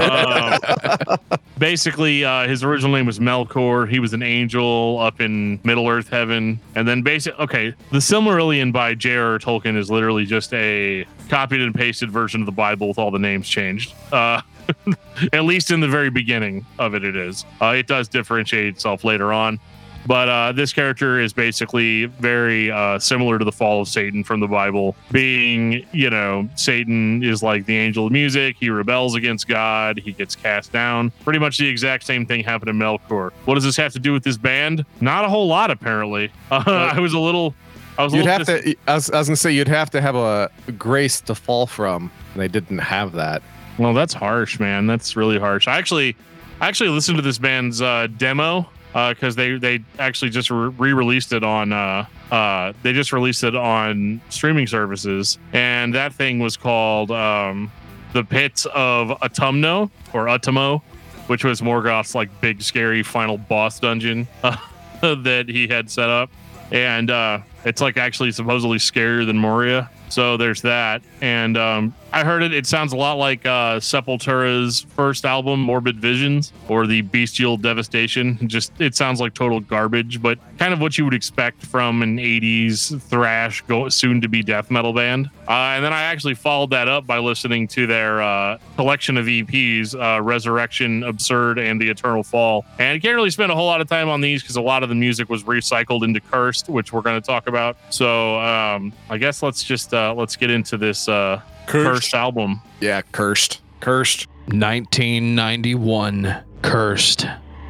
Um, 0.00 1.38
basically, 1.58 2.24
uh, 2.24 2.48
his 2.48 2.64
original 2.64 2.92
name 2.92 3.06
was 3.06 3.20
Melkor. 3.20 3.88
He 3.88 4.00
was 4.00 4.12
an 4.12 4.22
angel 4.22 4.98
up 4.98 5.20
in 5.20 5.60
Middle 5.62 5.88
Earth 5.88 6.08
heaven. 6.08 6.58
And 6.74 6.86
then, 6.86 7.02
basically, 7.02 7.44
Okay, 7.44 7.74
the 7.92 7.98
Silmarillion 7.98 8.72
by 8.72 8.94
J.R.R. 8.94 9.38
Tolkien 9.38 9.76
is 9.76 9.90
literally 9.90 10.26
just 10.26 10.52
a 10.54 11.06
copied 11.28 11.60
and 11.60 11.74
pasted 11.74 12.10
version 12.10 12.40
of 12.40 12.46
the 12.46 12.52
Bible 12.52 12.88
with 12.88 12.98
all 12.98 13.12
the 13.12 13.18
names 13.18 13.48
changed. 13.48 13.94
Uh, 14.10 14.40
at 15.32 15.44
least 15.44 15.70
in 15.70 15.78
the 15.78 15.88
very 15.88 16.10
beginning 16.10 16.66
of 16.80 16.94
it, 16.94 17.04
it 17.04 17.14
is. 17.14 17.44
Uh, 17.62 17.74
it 17.76 17.86
does 17.86 18.08
differentiate 18.08 18.66
itself 18.66 19.04
later 19.04 19.32
on. 19.32 19.60
But 20.06 20.28
uh, 20.28 20.52
this 20.52 20.72
character 20.72 21.18
is 21.20 21.32
basically 21.32 22.06
very 22.06 22.70
uh, 22.70 22.98
similar 22.98 23.38
to 23.38 23.44
the 23.44 23.52
fall 23.52 23.80
of 23.80 23.88
Satan 23.88 24.22
from 24.22 24.40
the 24.40 24.46
Bible, 24.46 24.94
being, 25.10 25.84
you 25.92 26.10
know, 26.10 26.48
Satan 26.54 27.22
is 27.24 27.42
like 27.42 27.66
the 27.66 27.76
angel 27.76 28.06
of 28.06 28.12
music. 28.12 28.56
He 28.60 28.70
rebels 28.70 29.16
against 29.16 29.48
God. 29.48 29.98
He 29.98 30.12
gets 30.12 30.36
cast 30.36 30.72
down. 30.72 31.10
Pretty 31.24 31.40
much 31.40 31.58
the 31.58 31.68
exact 31.68 32.04
same 32.04 32.24
thing 32.24 32.44
happened 32.44 32.70
in 32.70 32.76
Melkor. 32.76 33.32
What 33.46 33.54
does 33.54 33.64
this 33.64 33.76
have 33.76 33.92
to 33.94 33.98
do 33.98 34.12
with 34.12 34.22
this 34.22 34.36
band? 34.36 34.84
Not 35.00 35.24
a 35.24 35.28
whole 35.28 35.48
lot, 35.48 35.70
apparently. 35.70 36.30
Uh, 36.50 36.92
I 36.94 37.00
was 37.00 37.12
a 37.12 37.18
little. 37.18 37.54
I 37.98 38.04
was 38.04 38.14
You'd 38.14 38.24
have 38.26 38.46
dis- 38.46 38.62
to. 38.62 38.76
I 38.86 38.94
was, 38.94 39.10
I 39.10 39.18
was 39.18 39.28
gonna 39.28 39.36
say 39.36 39.52
you'd 39.52 39.68
have 39.68 39.90
to 39.90 40.00
have 40.00 40.14
a 40.14 40.50
grace 40.78 41.20
to 41.22 41.34
fall 41.34 41.66
from, 41.66 42.10
and 42.32 42.42
they 42.42 42.48
didn't 42.48 42.78
have 42.78 43.12
that. 43.12 43.42
Well, 43.78 43.92
that's 43.92 44.14
harsh, 44.14 44.58
man. 44.58 44.86
That's 44.86 45.16
really 45.16 45.38
harsh. 45.38 45.68
I 45.68 45.76
actually, 45.76 46.16
I 46.60 46.68
actually 46.68 46.90
listened 46.90 47.18
to 47.18 47.22
this 47.22 47.38
band's 47.38 47.82
uh, 47.82 48.06
demo 48.16 48.68
because 48.96 49.36
they 49.36 49.58
they 49.58 49.84
actually 49.98 50.30
just 50.30 50.50
re 50.50 50.92
released 50.92 51.32
it 51.32 51.44
on. 51.44 51.72
Uh, 51.72 52.06
uh, 52.30 52.72
they 52.82 52.92
just 52.92 53.12
released 53.12 53.44
it 53.44 53.54
on 53.54 54.20
streaming 54.30 54.66
services, 54.66 55.38
and 55.52 55.94
that 55.94 56.14
thing 56.14 56.38
was 56.38 56.56
called 56.56 57.10
um, 57.10 57.70
"The 58.14 58.24
Pits 58.24 58.66
of 58.74 59.08
Autumno" 59.20 59.90
or 60.14 60.26
Utomo, 60.26 60.80
which 61.26 61.44
was 61.44 61.60
Morgoth's 61.60 62.14
like 62.14 62.40
big 62.40 62.62
scary 62.62 63.02
final 63.02 63.36
boss 63.36 63.78
dungeon 63.80 64.26
uh, 64.42 64.56
that 65.00 65.44
he 65.48 65.68
had 65.68 65.90
set 65.90 66.08
up, 66.08 66.30
and 66.72 67.10
uh, 67.10 67.40
it's 67.66 67.82
like 67.82 67.98
actually 67.98 68.32
supposedly 68.32 68.78
scarier 68.78 69.26
than 69.26 69.36
Moria. 69.36 69.90
So 70.16 70.38
there's 70.38 70.62
that, 70.62 71.02
and 71.20 71.58
um, 71.58 71.94
I 72.10 72.24
heard 72.24 72.42
it. 72.42 72.54
It 72.54 72.66
sounds 72.66 72.94
a 72.94 72.96
lot 72.96 73.18
like 73.18 73.44
uh, 73.44 73.78
Sepultura's 73.78 74.86
first 74.94 75.26
album, 75.26 75.60
Morbid 75.60 75.98
Visions, 75.98 76.54
or 76.68 76.86
the 76.86 77.02
Bestial 77.02 77.58
Devastation. 77.58 78.38
Just 78.48 78.72
it 78.80 78.94
sounds 78.94 79.20
like 79.20 79.34
total 79.34 79.60
garbage, 79.60 80.22
but 80.22 80.38
kind 80.56 80.72
of 80.72 80.80
what 80.80 80.96
you 80.96 81.04
would 81.04 81.12
expect 81.12 81.62
from 81.66 82.02
an 82.02 82.16
'80s 82.16 82.98
thrash, 83.02 83.60
go, 83.66 83.90
soon-to-be 83.90 84.42
death 84.42 84.70
metal 84.70 84.94
band. 84.94 85.28
Uh, 85.46 85.74
and 85.76 85.84
then 85.84 85.92
I 85.92 86.04
actually 86.04 86.34
followed 86.34 86.70
that 86.70 86.88
up 86.88 87.06
by 87.06 87.18
listening 87.18 87.68
to 87.68 87.86
their 87.86 88.22
uh, 88.22 88.58
collection 88.76 89.18
of 89.18 89.26
EPs, 89.26 89.94
uh, 89.94 90.22
Resurrection, 90.22 91.02
Absurd, 91.04 91.58
and 91.58 91.78
The 91.78 91.88
Eternal 91.90 92.22
Fall. 92.22 92.64
And 92.78 92.88
I 92.88 92.98
can't 92.98 93.14
really 93.14 93.30
spend 93.30 93.52
a 93.52 93.54
whole 93.54 93.66
lot 93.66 93.80
of 93.82 93.88
time 93.88 94.08
on 94.08 94.22
these 94.22 94.42
because 94.42 94.56
a 94.56 94.62
lot 94.62 94.82
of 94.82 94.88
the 94.88 94.94
music 94.94 95.28
was 95.28 95.44
recycled 95.44 96.02
into 96.02 96.20
Cursed, 96.20 96.68
which 96.68 96.92
we're 96.92 97.02
going 97.02 97.20
to 97.20 97.24
talk 97.24 97.46
about. 97.46 97.76
So 97.90 98.40
um, 98.40 98.92
I 99.10 99.18
guess 99.18 99.42
let's 99.42 99.62
just 99.62 99.92
uh, 99.94 100.05
let's 100.12 100.36
get 100.36 100.50
into 100.50 100.76
this 100.76 101.08
uh, 101.08 101.40
Cursed 101.66 102.14
album. 102.14 102.60
Yeah, 102.80 103.02
cursed, 103.12 103.60
cursed. 103.80 104.26
1991. 104.46 106.36
Cursed. 106.62 107.26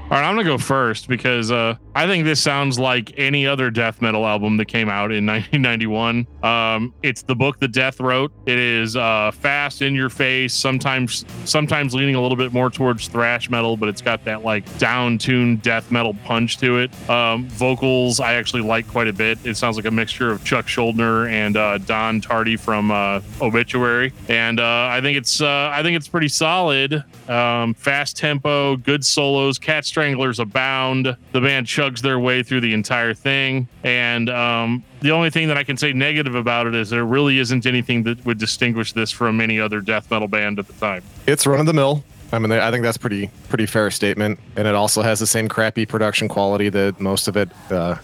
All 0.08 0.12
right, 0.12 0.24
I'm 0.24 0.36
gonna 0.36 0.44
go 0.44 0.56
first 0.56 1.08
because 1.08 1.50
uh, 1.50 1.74
I 1.96 2.06
think 2.06 2.24
this 2.24 2.40
sounds 2.40 2.78
like 2.78 3.12
any 3.16 3.44
other 3.44 3.72
death 3.72 4.00
metal 4.00 4.24
album 4.24 4.56
that 4.58 4.66
came 4.66 4.88
out 4.88 5.10
in 5.10 5.26
1991. 5.26 6.28
Um, 6.44 6.94
it's 7.02 7.22
the 7.22 7.34
book 7.34 7.58
that 7.58 7.72
Death 7.72 7.98
wrote. 7.98 8.30
It 8.46 8.56
is 8.56 8.94
uh, 8.94 9.32
fast, 9.32 9.82
in 9.82 9.96
your 9.96 10.08
face, 10.08 10.54
sometimes 10.54 11.24
sometimes 11.44 11.92
leaning 11.92 12.14
a 12.14 12.22
little 12.22 12.36
bit 12.36 12.52
more 12.52 12.70
towards 12.70 13.08
thrash 13.08 13.50
metal, 13.50 13.76
but 13.76 13.88
it's 13.88 14.00
got 14.00 14.22
that 14.26 14.44
like 14.44 14.78
down 14.78 15.18
tuned 15.18 15.62
death 15.62 15.90
metal 15.90 16.14
punch 16.24 16.58
to 16.58 16.78
it. 16.78 17.10
Um, 17.10 17.48
vocals 17.48 18.20
I 18.20 18.34
actually 18.34 18.62
like 18.62 18.86
quite 18.86 19.08
a 19.08 19.12
bit. 19.12 19.44
It 19.44 19.56
sounds 19.56 19.74
like 19.74 19.86
a 19.86 19.90
mixture 19.90 20.30
of 20.30 20.44
Chuck 20.44 20.66
Schuldiner 20.66 21.28
and 21.28 21.56
uh, 21.56 21.78
Don 21.78 22.20
Tardy 22.20 22.56
from 22.56 22.92
uh, 22.92 23.22
Obituary, 23.40 24.12
and 24.28 24.60
uh, 24.60 24.86
I 24.88 25.00
think 25.00 25.18
it's 25.18 25.40
uh, 25.40 25.70
I 25.74 25.82
think 25.82 25.96
it's 25.96 26.06
pretty 26.06 26.28
solid. 26.28 27.02
Um, 27.28 27.74
fast 27.74 28.16
tempo, 28.16 28.76
good 28.76 29.04
solos, 29.04 29.58
cat 29.58 29.84
stranglers 29.96 30.38
abound. 30.38 31.16
The 31.32 31.40
band 31.40 31.66
chugs 31.66 32.02
their 32.02 32.18
way 32.18 32.42
through 32.42 32.60
the 32.60 32.74
entire 32.74 33.14
thing, 33.14 33.66
and 33.82 34.28
um, 34.28 34.84
the 35.00 35.10
only 35.10 35.30
thing 35.30 35.48
that 35.48 35.56
I 35.56 35.64
can 35.64 35.78
say 35.78 35.94
negative 35.94 36.34
about 36.34 36.66
it 36.66 36.74
is 36.74 36.90
there 36.90 37.06
really 37.06 37.38
isn't 37.38 37.64
anything 37.64 38.02
that 38.02 38.22
would 38.26 38.36
distinguish 38.36 38.92
this 38.92 39.10
from 39.10 39.40
any 39.40 39.58
other 39.58 39.80
death 39.80 40.10
metal 40.10 40.28
band 40.28 40.58
at 40.58 40.66
the 40.66 40.74
time. 40.74 41.02
It's 41.26 41.46
run 41.46 41.60
of 41.60 41.64
the 41.64 41.72
mill. 41.72 42.04
I 42.30 42.38
mean, 42.38 42.52
I 42.52 42.70
think 42.70 42.82
that's 42.82 42.98
pretty 42.98 43.30
pretty 43.48 43.64
fair 43.64 43.90
statement, 43.90 44.38
and 44.54 44.68
it 44.68 44.74
also 44.74 45.00
has 45.00 45.18
the 45.18 45.26
same 45.26 45.48
crappy 45.48 45.86
production 45.86 46.28
quality 46.28 46.68
that 46.68 47.00
most 47.00 47.26
of 47.26 47.38
it 47.38 47.48
uh, 47.70 47.96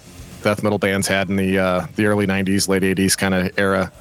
death 0.42 0.62
metal 0.62 0.78
bands 0.78 1.06
had 1.06 1.28
in 1.28 1.36
the 1.36 1.58
uh, 1.58 1.86
the 1.96 2.06
early 2.06 2.26
'90s, 2.26 2.68
late 2.68 2.84
'80s 2.84 3.18
kind 3.18 3.34
of 3.34 3.50
era. 3.58 3.92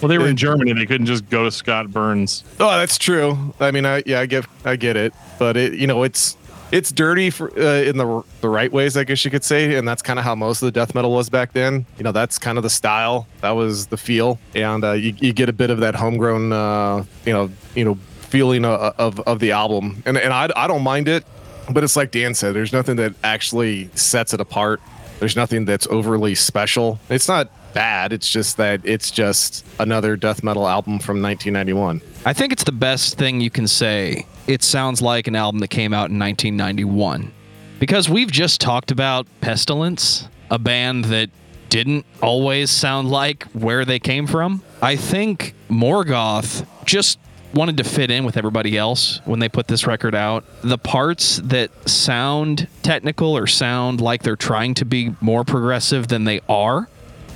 Well, 0.00 0.08
they 0.08 0.16
were 0.16 0.28
in 0.28 0.36
Germany; 0.36 0.72
they 0.72 0.86
couldn't 0.86 1.08
just 1.08 1.28
go 1.28 1.44
to 1.44 1.50
Scott 1.50 1.90
Burns. 1.90 2.42
Oh, 2.58 2.70
that's 2.78 2.96
true. 2.96 3.52
I 3.60 3.70
mean, 3.70 3.84
I 3.84 4.02
yeah, 4.06 4.20
I 4.20 4.24
get 4.24 4.46
I 4.64 4.76
get 4.76 4.96
it, 4.96 5.12
but 5.38 5.58
it 5.58 5.74
you 5.74 5.86
know 5.86 6.04
it's 6.04 6.37
it's 6.70 6.92
dirty 6.92 7.30
for 7.30 7.50
uh, 7.58 7.82
in 7.82 7.96
the 7.96 8.22
the 8.40 8.48
right 8.48 8.70
ways, 8.70 8.96
I 8.96 9.04
guess 9.04 9.24
you 9.24 9.30
could 9.30 9.44
say, 9.44 9.74
and 9.76 9.86
that's 9.86 10.02
kind 10.02 10.18
of 10.18 10.24
how 10.24 10.34
most 10.34 10.62
of 10.62 10.66
the 10.66 10.72
death 10.72 10.94
metal 10.94 11.12
was 11.12 11.28
back 11.30 11.52
then. 11.52 11.86
You 11.96 12.04
know, 12.04 12.12
that's 12.12 12.38
kind 12.38 12.58
of 12.58 12.64
the 12.64 12.70
style, 12.70 13.26
that 13.40 13.50
was 13.50 13.86
the 13.86 13.96
feel, 13.96 14.38
and 14.54 14.84
uh, 14.84 14.92
you 14.92 15.14
you 15.18 15.32
get 15.32 15.48
a 15.48 15.52
bit 15.52 15.70
of 15.70 15.80
that 15.80 15.94
homegrown, 15.94 16.52
uh, 16.52 17.04
you 17.24 17.32
know, 17.32 17.50
you 17.74 17.84
know, 17.84 17.94
feeling 18.20 18.64
of 18.64 18.94
of, 18.98 19.20
of 19.20 19.38
the 19.38 19.52
album, 19.52 20.02
and 20.06 20.18
and 20.18 20.32
I 20.32 20.50
I 20.56 20.66
don't 20.66 20.82
mind 20.82 21.08
it, 21.08 21.24
but 21.70 21.84
it's 21.84 21.96
like 21.96 22.10
Dan 22.10 22.34
said, 22.34 22.54
there's 22.54 22.72
nothing 22.72 22.96
that 22.96 23.14
actually 23.24 23.90
sets 23.94 24.34
it 24.34 24.40
apart. 24.40 24.80
There's 25.20 25.36
nothing 25.36 25.64
that's 25.64 25.86
overly 25.88 26.34
special. 26.34 27.00
It's 27.08 27.26
not 27.28 27.50
bad. 27.74 28.12
It's 28.12 28.30
just 28.30 28.56
that 28.56 28.80
it's 28.84 29.10
just 29.10 29.64
another 29.78 30.16
death 30.16 30.42
metal 30.42 30.66
album 30.66 30.98
from 30.98 31.20
1991. 31.22 32.00
I 32.24 32.32
think 32.32 32.52
it's 32.52 32.64
the 32.64 32.72
best 32.72 33.16
thing 33.16 33.40
you 33.40 33.50
can 33.50 33.68
say. 33.68 34.26
It 34.46 34.62
sounds 34.62 35.00
like 35.00 35.28
an 35.28 35.36
album 35.36 35.60
that 35.60 35.68
came 35.68 35.92
out 35.92 36.10
in 36.10 36.18
1991. 36.18 37.32
Because 37.78 38.08
we've 38.08 38.30
just 38.30 38.60
talked 38.60 38.90
about 38.90 39.26
Pestilence, 39.40 40.28
a 40.50 40.58
band 40.58 41.06
that 41.06 41.30
didn't 41.68 42.06
always 42.22 42.70
sound 42.70 43.10
like 43.10 43.44
where 43.52 43.84
they 43.84 43.98
came 43.98 44.26
from. 44.26 44.62
I 44.82 44.96
think 44.96 45.54
Morgoth 45.70 46.66
just 46.84 47.18
wanted 47.54 47.76
to 47.78 47.84
fit 47.84 48.10
in 48.10 48.24
with 48.24 48.36
everybody 48.36 48.76
else 48.76 49.20
when 49.24 49.38
they 49.38 49.48
put 49.48 49.68
this 49.68 49.86
record 49.86 50.14
out. 50.14 50.44
The 50.62 50.78
parts 50.78 51.36
that 51.44 51.70
sound 51.88 52.68
technical 52.82 53.36
or 53.36 53.46
sound 53.46 54.00
like 54.00 54.22
they're 54.22 54.36
trying 54.36 54.74
to 54.74 54.84
be 54.84 55.14
more 55.20 55.44
progressive 55.44 56.08
than 56.08 56.24
they 56.24 56.40
are, 56.48 56.88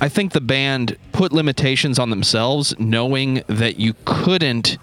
I 0.03 0.09
think 0.09 0.33
the 0.33 0.41
band 0.41 0.97
put 1.13 1.31
limitations 1.31 1.97
on 1.97 2.09
themselves, 2.09 2.77
knowing 2.77 3.41
that 3.47 3.79
you 3.79 3.95
couldn't 4.03 4.77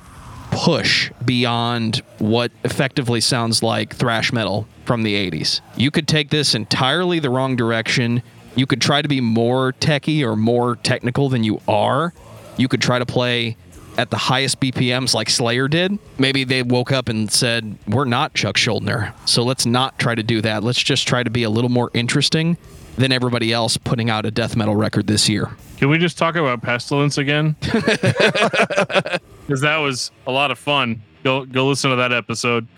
push 0.50 1.12
beyond 1.22 2.02
what 2.16 2.50
effectively 2.64 3.20
sounds 3.20 3.62
like 3.62 3.94
thrash 3.94 4.32
metal 4.32 4.66
from 4.86 5.02
the 5.02 5.30
80s. 5.30 5.60
You 5.76 5.90
could 5.90 6.08
take 6.08 6.30
this 6.30 6.54
entirely 6.54 7.18
the 7.18 7.28
wrong 7.28 7.54
direction. 7.54 8.22
You 8.56 8.64
could 8.64 8.80
try 8.80 9.02
to 9.02 9.08
be 9.08 9.20
more 9.20 9.72
techy 9.72 10.24
or 10.24 10.36
more 10.36 10.76
technical 10.76 11.28
than 11.28 11.44
you 11.44 11.60
are. 11.68 12.14
You 12.56 12.68
could 12.68 12.80
try 12.80 12.98
to 12.98 13.04
play 13.04 13.58
at 13.98 14.08
the 14.08 14.16
highest 14.16 14.58
BPMs 14.58 15.12
like 15.12 15.28
Slayer 15.28 15.68
did. 15.68 15.98
Maybe 16.16 16.44
they 16.44 16.62
woke 16.62 16.92
up 16.92 17.10
and 17.10 17.30
said, 17.30 17.76
We're 17.86 18.06
not 18.06 18.32
Chuck 18.32 18.56
Schuldiner. 18.56 19.12
So 19.28 19.42
let's 19.42 19.66
not 19.66 19.98
try 19.98 20.14
to 20.14 20.22
do 20.22 20.40
that. 20.40 20.64
Let's 20.64 20.82
just 20.82 21.06
try 21.06 21.22
to 21.22 21.30
be 21.30 21.42
a 21.42 21.50
little 21.50 21.68
more 21.68 21.90
interesting 21.92 22.56
than 22.96 23.12
everybody 23.12 23.52
else 23.52 23.76
putting 23.76 24.10
out 24.10 24.26
a 24.26 24.30
death 24.30 24.56
metal 24.56 24.76
record 24.76 25.06
this 25.06 25.28
year. 25.28 25.50
Can 25.78 25.88
we 25.88 25.98
just 25.98 26.18
talk 26.18 26.36
about 26.36 26.60
Pestilence 26.62 27.18
again? 27.18 27.56
Because 29.46 29.62
that 29.62 29.78
was 29.78 30.12
a 30.28 30.30
lot 30.30 30.52
of 30.52 30.60
fun. 30.60 31.02
Go 31.24 31.44
go 31.44 31.66
listen 31.66 31.90
to 31.90 31.96
that 31.96 32.12
episode. 32.12 32.68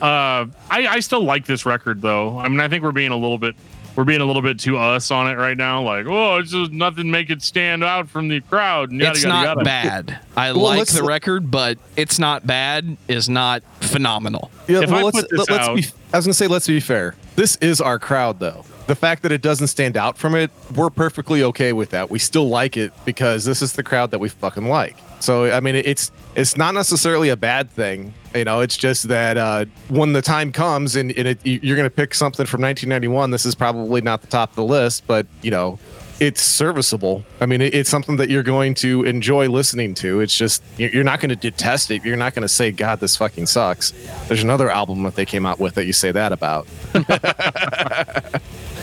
Uh, 0.00 0.46
I 0.70 0.86
I 0.88 1.00
still 1.00 1.24
like 1.24 1.46
this 1.46 1.66
record 1.66 2.00
though. 2.00 2.38
I 2.38 2.48
mean, 2.48 2.60
I 2.60 2.68
think 2.68 2.84
we're 2.84 2.92
being 2.92 3.10
a 3.10 3.16
little 3.16 3.38
bit 3.38 3.56
we're 3.96 4.04
being 4.04 4.20
a 4.20 4.24
little 4.24 4.42
bit 4.42 4.58
too 4.58 4.78
us 4.78 5.10
on 5.10 5.28
it 5.30 5.34
right 5.36 5.56
now. 5.56 5.82
Like, 5.82 6.06
oh, 6.06 6.38
it's 6.38 6.50
just 6.50 6.72
nothing 6.72 7.10
make 7.10 7.30
it 7.30 7.42
stand 7.42 7.82
out 7.84 8.08
from 8.08 8.28
the 8.28 8.40
crowd. 8.40 8.90
and 8.90 9.00
Yada, 9.00 9.12
it's 9.12 9.24
yada, 9.24 9.34
not 9.34 9.46
yada. 9.46 9.64
bad. 9.64 10.18
I 10.36 10.52
Well, 10.52 10.62
like 10.62 10.78
let's- 10.78 10.92
the 10.92 11.02
record, 11.02 11.50
but 11.50 11.78
it's 11.96 12.18
not 12.18 12.46
bad. 12.46 12.96
Is 13.08 13.28
not 13.28 13.62
phenomenal. 13.80 14.50
Yeah, 14.68 14.80
If 14.82 14.92
I 14.92 15.02
let's, 15.02 15.20
put 15.20 15.30
this 15.30 15.48
let's 15.50 15.68
out- 15.68 15.76
be. 15.76 15.84
I 16.12 16.16
was 16.18 16.26
gonna 16.26 16.34
say, 16.34 16.46
let's 16.46 16.66
be 16.66 16.80
fair. 16.80 17.14
This 17.36 17.56
is 17.56 17.80
our 17.80 17.98
crowd, 17.98 18.38
though. 18.40 18.64
The 18.86 18.94
fact 18.96 19.22
that 19.22 19.32
it 19.32 19.40
doesn't 19.42 19.68
stand 19.68 19.96
out 19.96 20.18
from 20.18 20.34
it, 20.34 20.50
we're 20.74 20.90
perfectly 20.90 21.42
okay 21.44 21.72
with 21.72 21.90
that. 21.90 22.10
We 22.10 22.18
still 22.18 22.48
like 22.48 22.76
it 22.76 22.92
because 23.04 23.44
this 23.44 23.62
is 23.62 23.72
the 23.74 23.82
crowd 23.82 24.10
that 24.10 24.18
we 24.18 24.28
fucking 24.28 24.66
like. 24.68 24.96
So, 25.20 25.50
I 25.50 25.60
mean, 25.60 25.76
it's 25.76 26.10
it's 26.34 26.56
not 26.56 26.74
necessarily 26.74 27.28
a 27.28 27.36
bad 27.36 27.70
thing. 27.70 28.14
You 28.34 28.44
know, 28.44 28.60
it's 28.60 28.76
just 28.76 29.08
that 29.08 29.36
uh, 29.36 29.66
when 29.88 30.12
the 30.12 30.22
time 30.22 30.52
comes 30.52 30.96
and, 30.96 31.10
and 31.12 31.28
it, 31.28 31.38
you're 31.44 31.76
gonna 31.76 31.90
pick 31.90 32.14
something 32.14 32.46
from 32.46 32.62
1991, 32.62 33.30
this 33.30 33.44
is 33.44 33.54
probably 33.54 34.00
not 34.00 34.22
the 34.22 34.26
top 34.28 34.50
of 34.50 34.56
the 34.56 34.64
list, 34.64 35.06
but 35.06 35.26
you 35.42 35.50
know, 35.50 35.78
it's 36.20 36.40
serviceable. 36.40 37.24
I 37.40 37.46
mean, 37.46 37.60
it, 37.60 37.74
it's 37.74 37.90
something 37.90 38.16
that 38.16 38.30
you're 38.30 38.44
going 38.44 38.74
to 38.74 39.02
enjoy 39.02 39.48
listening 39.48 39.94
to. 39.94 40.20
It's 40.20 40.36
just 40.36 40.62
you're 40.78 41.04
not 41.04 41.20
going 41.20 41.30
to 41.30 41.36
detest 41.36 41.90
it. 41.90 42.04
You're 42.04 42.16
not 42.16 42.34
going 42.34 42.42
to 42.42 42.48
say, 42.48 42.70
"God, 42.70 43.00
this 43.00 43.16
fucking 43.16 43.46
sucks." 43.46 43.92
There's 44.28 44.42
another 44.42 44.70
album 44.70 45.02
that 45.02 45.16
they 45.16 45.26
came 45.26 45.44
out 45.44 45.58
with 45.58 45.74
that 45.74 45.84
you 45.84 45.92
say 45.92 46.12
that 46.12 46.32
about. 46.32 46.68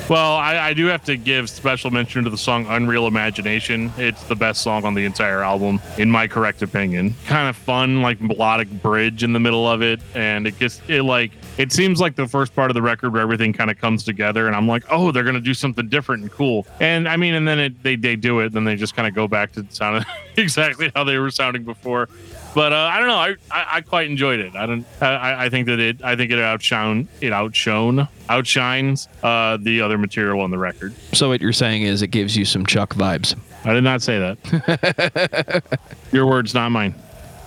Well, 0.10 0.38
I, 0.38 0.58
I 0.58 0.74
do 0.74 0.88
have 0.88 1.04
to 1.04 1.18
give 1.18 1.52
special 1.52 1.92
mention 1.92 2.24
to 2.24 2.32
the 2.32 2.38
song 2.38 2.66
Unreal 2.68 3.06
Imagination. 3.06 3.92
It's 3.96 4.24
the 4.24 4.36
best 4.36 4.64
song 4.64 4.84
on 4.84 4.96
the 4.96 5.06
entire 5.06 5.44
album, 5.44 5.80
in 6.00 6.10
my 6.10 6.28
correct 6.28 6.64
opinion. 6.64 7.14
Kind 7.28 7.48
of 7.48 7.56
fun, 7.56 8.02
like 8.02 8.20
melodic 8.20 8.72
bridge 8.82 9.24
in 9.24 9.34
the 9.34 9.40
middle 9.40 9.68
of 9.68 9.84
it. 9.84 10.00
And 10.16 10.48
it 10.48 10.58
gets 10.58 10.82
it 10.88 11.04
like 11.04 11.32
it 11.60 11.72
seems 11.72 12.02
like 12.02 12.16
the 12.16 12.28
first 12.28 12.56
part 12.56 12.72
of 12.72 12.74
the 12.74 12.82
record 12.82 13.14
where 13.14 13.22
everything 13.22 13.54
kind 13.54 13.70
of 13.70 13.78
comes 13.78 14.04
together 14.04 14.48
and 14.48 14.56
I'm 14.56 14.68
like, 14.68 14.84
oh, 14.90 15.12
they're 15.12 15.24
gonna 15.24 15.40
do 15.40 15.54
something 15.54 15.88
different 15.90 16.24
and 16.24 16.32
cool. 16.32 16.66
And 16.80 17.08
I 17.08 17.16
mean, 17.16 17.36
and 17.36 17.48
then 17.48 17.60
it, 17.60 17.84
they 17.84 17.96
they 17.96 18.16
do 18.16 18.40
it, 18.40 18.52
then 18.52 18.64
they 18.64 18.78
just 18.78 18.96
kind 18.96 19.08
of 19.08 19.14
go 19.14 19.28
back 19.28 19.52
to 19.54 19.66
sounding 19.70 20.06
exactly 20.38 20.92
how 20.96 21.04
they 21.04 21.20
were 21.20 21.30
sounding 21.30 21.64
before. 21.64 22.10
But 22.56 22.74
uh, 22.74 22.78
I 22.78 23.00
don't 23.00 23.08
know. 23.08 23.16
I, 23.16 23.36
I, 23.52 23.78
I 23.78 23.82
quite 23.82 24.08
enjoyed 24.10 24.40
it. 24.40 24.56
I 24.56 24.66
don't. 24.66 24.86
I, 25.02 25.46
I 25.46 25.50
think 25.50 25.68
that 25.68 25.80
it. 25.80 26.04
I 26.04 26.16
think 26.16 26.32
it 26.32 26.40
outshone. 26.40 27.08
It 27.22 27.32
outshone. 27.32 28.08
Outshines 28.28 29.08
uh, 29.24 29.58
the 29.58 29.82
other 29.82 29.98
material 29.98 30.42
on 30.42 30.52
the 30.52 30.58
record. 30.58 30.94
So 31.14 31.30
what 31.30 31.42
you're 31.42 31.54
saying 31.54 31.84
is 31.84 32.02
it 32.02 32.08
gives 32.08 32.36
you 32.36 32.46
some 32.46 32.66
Chuck 32.66 32.96
vibes. 32.96 33.38
I 33.66 33.74
did 33.74 33.84
not 33.84 34.02
say 34.02 34.20
that. 34.20 35.80
Your 36.12 36.26
words, 36.26 36.54
not 36.54 36.70
mine. 36.70 36.96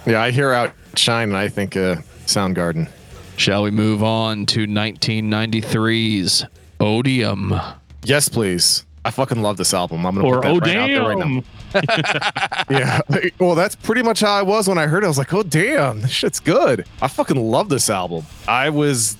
Yeah, 0.07 0.21
I 0.21 0.31
hear 0.31 0.53
Outshine 0.53 1.29
and 1.29 1.37
I 1.37 1.49
think 1.49 1.77
uh, 1.77 1.97
Soundgarden. 2.27 2.89
Shall 3.37 3.63
we 3.63 3.71
move 3.71 4.03
on 4.03 4.47
to 4.47 4.67
1993's 4.67 6.45
Odium? 6.81 7.55
Yes, 8.05 8.29
please. 8.29 8.85
I 9.05 9.11
fucking 9.11 9.43
love 9.43 9.57
this 9.57 9.75
album. 9.75 10.07
I'm 10.07 10.15
gonna 10.15 10.27
Or 10.27 10.41
put 10.41 10.43
that 10.43 10.51
oh 10.51 10.59
right 10.59 10.77
out 10.77 10.87
there 10.89 11.17
right 11.17 11.19
now. 11.19 12.65
Yeah. 12.71 13.01
Well, 13.39 13.55
that's 13.55 13.75
pretty 13.75 14.03
much 14.03 14.21
how 14.21 14.33
I 14.33 14.43
was 14.43 14.69
when 14.69 14.79
I 14.79 14.87
heard 14.87 15.03
it. 15.03 15.07
I 15.07 15.09
was 15.09 15.19
like, 15.19 15.33
oh 15.35 15.43
damn, 15.43 16.01
this 16.03 16.11
shit's 16.11 16.39
good. 16.41 16.87
I 17.01 17.09
fucking 17.09 17.37
love 17.37 17.69
this 17.69 17.91
album. 17.91 18.25
I 18.47 18.71
was 18.71 19.17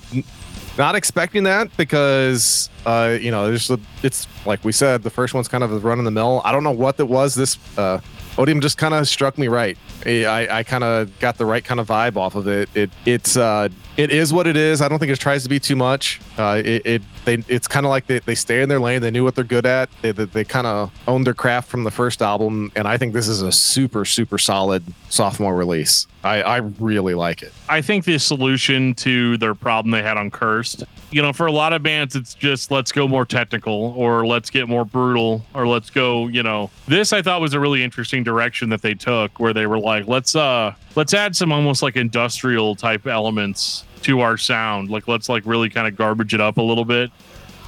not 0.77 0.95
expecting 0.95 1.43
that 1.43 1.75
because 1.77 2.69
uh, 2.85 3.17
you 3.19 3.31
know, 3.31 3.47
there's 3.47 3.69
it's 4.03 4.27
like 4.45 4.63
we 4.63 4.71
said, 4.71 5.03
the 5.03 5.09
first 5.09 5.33
one's 5.33 5.47
kind 5.47 5.63
of 5.63 5.71
a 5.71 5.79
run 5.79 5.99
in 5.99 6.05
the 6.05 6.11
mill. 6.11 6.41
I 6.45 6.51
don't 6.51 6.63
know 6.63 6.71
what 6.71 6.99
it 6.99 7.07
was. 7.07 7.35
This 7.35 7.57
uh 7.77 7.99
Odium 8.37 8.61
just 8.61 8.77
kind 8.77 8.93
of 8.93 9.07
struck 9.07 9.37
me 9.37 9.47
right. 9.47 9.77
I, 10.05 10.47
I, 10.49 10.63
kind 10.63 10.83
of 10.83 11.17
got 11.19 11.37
the 11.37 11.45
right 11.45 11.63
kind 11.63 11.79
of 11.79 11.87
vibe 11.87 12.17
off 12.17 12.35
of 12.35 12.47
it. 12.47 12.67
It 12.73 12.89
it's 13.05 13.37
uh 13.37 13.69
it 13.95 14.09
is 14.09 14.33
what 14.33 14.47
it 14.47 14.57
is. 14.57 14.81
I 14.81 14.87
don't 14.87 14.97
think 14.97 15.11
it 15.11 15.19
tries 15.19 15.43
to 15.43 15.49
be 15.49 15.59
too 15.59 15.75
much. 15.75 16.19
Uh, 16.37 16.61
it, 16.65 16.85
it 16.85 17.01
they 17.25 17.35
it's 17.47 17.67
kind 17.67 17.85
of 17.85 17.91
like 17.91 18.07
they, 18.07 18.19
they 18.19 18.35
stay 18.35 18.61
in 18.63 18.69
their 18.69 18.79
lane. 18.79 19.01
They 19.01 19.11
knew 19.11 19.23
what 19.23 19.35
they're 19.35 19.43
good 19.43 19.65
at. 19.65 19.89
They 20.01 20.11
they, 20.11 20.25
they 20.25 20.43
kind 20.43 20.65
of 20.65 20.91
owned 21.07 21.27
their 21.27 21.35
craft 21.35 21.69
from 21.69 21.83
the 21.83 21.91
first 21.91 22.21
album, 22.21 22.71
and 22.75 22.87
I 22.87 22.97
think 22.97 23.13
this 23.13 23.27
is 23.27 23.41
a 23.41 23.51
super 23.51 24.03
super 24.03 24.37
solid 24.37 24.83
sophomore 25.09 25.55
release. 25.55 26.07
I 26.23 26.41
I 26.41 26.57
really 26.57 27.13
like 27.13 27.43
it. 27.43 27.53
I 27.69 27.81
think 27.81 28.05
the 28.05 28.17
solution 28.17 28.95
to 28.95 29.37
their 29.37 29.53
problem 29.53 29.91
they 29.91 30.01
had 30.01 30.17
on 30.17 30.31
Cursed, 30.31 30.83
you 31.13 31.21
know, 31.21 31.31
for 31.31 31.45
a 31.45 31.51
lot 31.51 31.73
of 31.73 31.83
bands, 31.83 32.15
it's 32.15 32.33
just 32.33 32.71
let's 32.71 32.91
go 32.91 33.07
more 33.07 33.25
technical 33.25 33.93
or 33.95 34.25
let's 34.25 34.49
get 34.49 34.67
more 34.67 34.83
brutal 34.83 35.45
or 35.53 35.67
let's 35.67 35.89
go, 35.89 36.27
you 36.27 36.41
know, 36.41 36.71
this 36.87 37.13
I 37.13 37.21
thought 37.21 37.39
was 37.39 37.53
a 37.53 37.59
really 37.59 37.83
interesting 37.83 38.22
direction 38.23 38.69
that 38.69 38.81
they 38.81 38.93
took 38.93 39.39
where 39.39 39.53
they 39.53 39.67
were 39.67 39.79
like, 39.79 40.07
let's, 40.07 40.35
uh, 40.35 40.73
let's 40.95 41.13
add 41.13 41.35
some 41.35 41.51
almost 41.51 41.81
like 41.81 41.95
industrial 41.95 42.75
type 42.75 43.07
elements 43.07 43.85
to 44.03 44.21
our 44.21 44.37
sound. 44.37 44.89
Like 44.89 45.07
let's 45.07 45.29
like 45.29 45.43
really 45.45 45.69
kind 45.69 45.87
of 45.87 45.95
garbage 45.95 46.33
it 46.33 46.41
up 46.41 46.57
a 46.57 46.61
little 46.61 46.85
bit. 46.85 47.11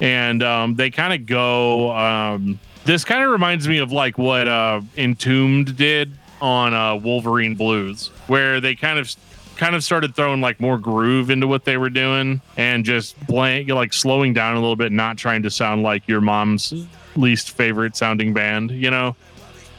And 0.00 0.42
um, 0.42 0.74
they 0.74 0.90
kind 0.90 1.12
of 1.12 1.26
go. 1.26 1.90
Um, 1.96 2.58
this 2.84 3.04
kind 3.04 3.24
of 3.24 3.30
reminds 3.30 3.66
me 3.66 3.78
of 3.78 3.92
like 3.92 4.18
what 4.18 4.46
uh, 4.46 4.80
Entombed 4.96 5.76
did 5.76 6.12
on 6.40 6.74
uh, 6.74 6.94
Wolverine 6.96 7.54
Blues, 7.54 8.08
where 8.26 8.60
they 8.60 8.74
kind 8.74 8.98
of 8.98 9.14
kind 9.56 9.74
of 9.74 9.82
started 9.82 10.14
throwing 10.14 10.42
like 10.42 10.60
more 10.60 10.76
groove 10.76 11.30
into 11.30 11.46
what 11.46 11.64
they 11.64 11.78
were 11.78 11.88
doing 11.88 12.42
and 12.58 12.84
just 12.84 13.18
blank 13.26 13.70
like 13.70 13.92
slowing 13.92 14.34
down 14.34 14.54
a 14.54 14.60
little 14.60 14.76
bit, 14.76 14.92
not 14.92 15.16
trying 15.16 15.42
to 15.42 15.50
sound 15.50 15.82
like 15.82 16.06
your 16.06 16.20
mom's 16.20 16.74
least 17.16 17.52
favorite 17.52 17.96
sounding 17.96 18.34
band, 18.34 18.70
you 18.70 18.90
know. 18.90 19.16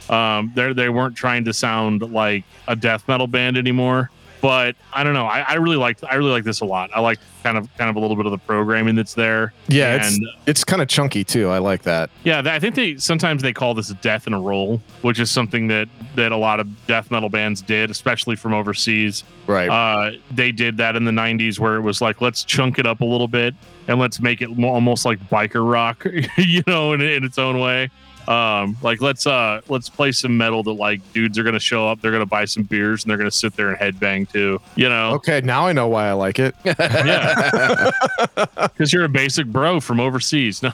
Um, 0.09 0.51
they 0.55 0.73
they 0.73 0.89
weren't 0.89 1.15
trying 1.15 1.45
to 1.45 1.53
sound 1.53 2.01
like 2.01 2.43
a 2.67 2.75
death 2.75 3.07
metal 3.07 3.27
band 3.27 3.57
anymore. 3.57 4.09
But 4.39 4.75
I 4.93 5.03
don't 5.03 5.13
know. 5.13 5.25
I, 5.25 5.39
I 5.39 5.53
really 5.55 5.77
like 5.77 6.03
I 6.03 6.15
really 6.15 6.29
like 6.29 6.43
this 6.43 6.61
a 6.61 6.65
lot. 6.65 6.91
I 6.93 6.99
like 6.99 7.17
kind 7.43 7.57
of 7.57 7.75
kind 7.77 7.89
of 7.89 7.95
a 7.95 7.99
little 7.99 8.15
bit 8.15 8.25
of 8.25 8.31
the 8.31 8.37
programming 8.37 8.95
that's 8.95 9.15
there. 9.15 9.51
Yeah, 9.67 9.95
it's 9.95 10.15
and 10.15 10.27
it's 10.45 10.63
kind 10.63 10.81
of 10.81 10.87
chunky 10.87 11.23
too. 11.23 11.49
I 11.49 11.57
like 11.57 11.81
that. 11.83 12.11
yeah, 12.23 12.43
I 12.45 12.59
think 12.59 12.75
they 12.75 12.97
sometimes 12.97 13.41
they 13.41 13.51
call 13.51 13.73
this 13.73 13.89
a 13.89 13.95
death 13.95 14.27
in 14.27 14.33
a 14.33 14.39
roll, 14.39 14.81
which 15.01 15.19
is 15.19 15.31
something 15.31 15.67
that 15.69 15.89
that 16.15 16.31
a 16.31 16.37
lot 16.37 16.59
of 16.59 16.85
death 16.85 17.09
metal 17.09 17.29
bands 17.29 17.61
did, 17.61 17.89
especially 17.89 18.35
from 18.35 18.53
overseas. 18.53 19.23
Right. 19.47 19.69
Uh, 19.69 20.11
they 20.29 20.51
did 20.51 20.77
that 20.77 20.95
in 20.95 21.03
the 21.05 21.11
'90s, 21.11 21.57
where 21.57 21.75
it 21.75 21.81
was 21.81 21.99
like, 21.99 22.21
let's 22.21 22.43
chunk 22.43 22.77
it 22.77 22.85
up 22.85 23.01
a 23.01 23.05
little 23.05 23.27
bit 23.27 23.55
and 23.87 23.99
let's 23.99 24.19
make 24.19 24.41
it 24.41 24.49
almost 24.59 25.03
like 25.03 25.19
biker 25.29 25.67
rock, 25.69 26.05
you 26.37 26.61
know, 26.67 26.93
in, 26.93 27.01
in 27.01 27.23
its 27.23 27.39
own 27.39 27.59
way. 27.59 27.89
Um, 28.27 28.75
like 28.81 29.01
let's 29.01 29.25
uh 29.25 29.61
let's 29.69 29.89
play 29.89 30.11
some 30.11 30.37
metal 30.37 30.61
that 30.63 30.73
like 30.73 31.01
dudes 31.13 31.37
are 31.39 31.43
gonna 31.43 31.59
show 31.59 31.87
up, 31.87 32.01
they're 32.01 32.11
gonna 32.11 32.25
buy 32.25 32.45
some 32.45 32.63
beers 32.63 33.03
and 33.03 33.09
they're 33.09 33.17
gonna 33.17 33.31
sit 33.31 33.55
there 33.55 33.69
and 33.71 33.77
headbang 33.79 34.29
too, 34.29 34.59
you 34.75 34.89
know. 34.89 35.11
okay, 35.13 35.39
now 35.41 35.65
I 35.67 35.71
know 35.73 35.87
why 35.87 36.07
I 36.09 36.13
like 36.13 36.39
it. 36.39 36.53
Yeah, 36.65 37.89
because 38.55 38.91
you're 38.91 39.05
a 39.05 39.09
basic 39.09 39.47
bro 39.47 39.79
from 39.79 39.99
overseas. 39.99 40.61
No, 40.63 40.73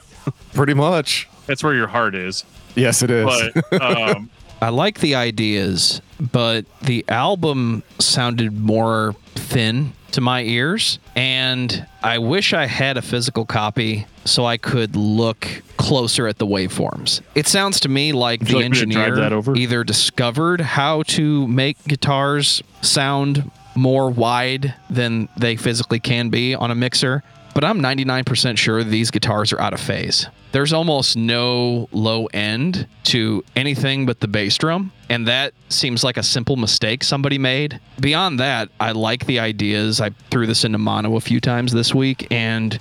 Pretty 0.54 0.74
much. 0.74 1.28
that's 1.48 1.64
where 1.64 1.74
your 1.74 1.88
heart 1.88 2.16
is. 2.16 2.46
Yes, 2.76 3.02
it 3.04 3.12
is. 3.12 3.26
But 3.72 3.82
um, 3.82 4.30
I 4.62 4.70
like 4.70 5.00
the 5.02 5.16
ideas, 5.16 6.02
but 6.32 6.66
the 6.82 7.04
album 7.10 7.84
sounded 8.00 8.58
more 8.60 9.16
thin 9.36 9.92
to 10.14 10.22
my 10.22 10.42
ears. 10.44 10.98
And 11.16 11.86
I 12.02 12.18
wish 12.20 12.54
I 12.54 12.66
had 12.68 12.96
a 12.98 13.02
physical 13.02 13.46
copy 13.46 14.06
so 14.26 14.46
I 14.46 14.58
could 14.58 14.96
look 14.96 15.48
closer 15.78 16.28
at 16.28 16.38
the 16.38 16.48
waveforms. 16.48 17.22
It 17.36 17.48
sounds 17.48 17.80
to 17.82 17.90
me 17.90 18.14
like 18.14 18.40
Would 18.42 18.50
the 18.50 18.56
like 18.56 18.72
me 18.72 18.80
to 18.80 18.86
drive 18.86 19.18
engineer 19.18 19.56
either 19.56 19.84
discovered 19.84 20.62
how 20.62 21.04
to 21.04 21.48
make 21.48 21.84
guitars 21.86 22.64
sound 22.82 23.52
more 23.76 24.10
wide 24.10 24.74
than 24.90 25.30
they 25.38 25.56
physically 25.56 26.00
can 26.00 26.30
be 26.30 26.56
on 26.56 26.72
a 26.72 26.76
mixer. 26.76 27.24
But 27.54 27.64
I'm 27.64 27.80
99% 27.80 28.58
sure 28.58 28.84
these 28.84 29.12
guitars 29.12 29.54
are 29.54 29.62
out 29.62 29.74
of 29.74 29.80
phase. 29.80 30.28
There's 30.54 30.74
almost 30.74 31.16
no 31.16 31.88
low 31.92 32.26
end 32.28 32.88
to 33.06 33.44
anything 33.56 34.08
but 34.08 34.22
the 34.22 34.28
bass 34.28 34.58
drum. 34.58 34.92
And 35.10 35.28
that 35.28 35.54
seems 35.70 36.04
like 36.04 36.18
a 36.18 36.24
simple 36.24 36.56
mistake 36.56 37.04
somebody 37.04 37.38
made. 37.38 37.80
Beyond 38.00 38.40
that, 38.40 38.70
I 38.80 38.92
like 38.94 39.28
the 39.28 39.40
ideas. 39.40 40.02
I 40.02 40.10
threw 40.32 40.48
this 40.48 40.64
into 40.64 40.80
mono 40.80 41.16
a 41.16 41.22
few 41.22 41.40
times 41.40 41.72
this 41.74 41.94
week 41.94 42.28
and 42.32 42.80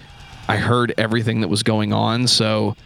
I 0.49 0.57
heard 0.57 0.95
everything 0.99 1.41
that 1.41 1.49
was 1.49 1.63
going 1.63 1.93
on. 1.93 2.27
So 2.27 2.77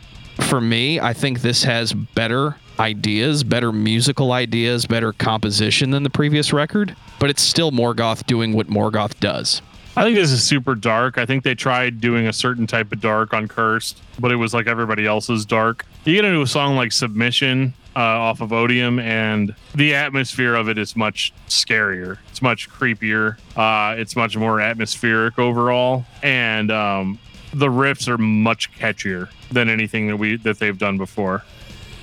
for 0.48 0.60
me, 0.60 1.00
I 1.00 1.12
think 1.12 1.40
this 1.40 1.62
has 1.64 1.92
better 1.92 2.56
ideas, 2.78 3.42
better 3.42 3.72
musical 3.72 4.32
ideas, 4.32 4.86
better 4.86 5.12
composition 5.12 5.90
than 5.90 6.02
the 6.02 6.10
previous 6.10 6.52
record, 6.52 6.94
but 7.18 7.30
it's 7.30 7.42
still 7.42 7.70
Morgoth 7.70 8.26
doing 8.26 8.52
what 8.52 8.68
Morgoth 8.68 9.18
does. 9.20 9.62
I 9.98 10.04
think 10.04 10.14
this 10.14 10.30
is 10.30 10.44
super 10.44 10.75
dark. 10.75 11.16
I 11.16 11.25
think 11.25 11.42
they 11.42 11.54
tried 11.54 12.02
doing 12.02 12.26
a 12.26 12.32
certain 12.32 12.66
type 12.66 12.92
of 12.92 13.00
dark 13.00 13.32
on 13.32 13.48
Cursed, 13.48 14.02
but 14.18 14.30
it 14.30 14.36
was 14.36 14.52
like 14.52 14.66
everybody 14.66 15.06
else's 15.06 15.46
dark. 15.46 15.86
You 16.04 16.14
get 16.14 16.26
into 16.26 16.42
a 16.42 16.46
song 16.46 16.76
like 16.76 16.92
Submission 16.92 17.72
uh, 17.96 18.00
off 18.00 18.42
of 18.42 18.52
Odium, 18.52 18.98
and 18.98 19.54
the 19.75 19.94
atmosphere 19.94 20.54
of 20.54 20.69
it 20.69 20.76
is 20.76 20.97
much 20.97 21.32
scarier. 21.49 22.19
It's 22.30 22.42
much 22.42 22.69
creepier. 22.69 23.38
Uh, 23.56 23.99
it's 23.99 24.14
much 24.14 24.36
more 24.36 24.60
atmospheric 24.60 25.38
overall, 25.38 26.04
and 26.23 26.71
um, 26.71 27.19
the 27.56 27.69
riffs 27.69 28.06
are 28.08 28.19
much 28.19 28.73
catchier 28.78 29.28
than 29.50 29.69
anything 29.69 30.08
that 30.08 30.16
we 30.16 30.36
that 30.38 30.58
they've 30.58 30.78
done 30.78 30.99
before. 30.99 31.42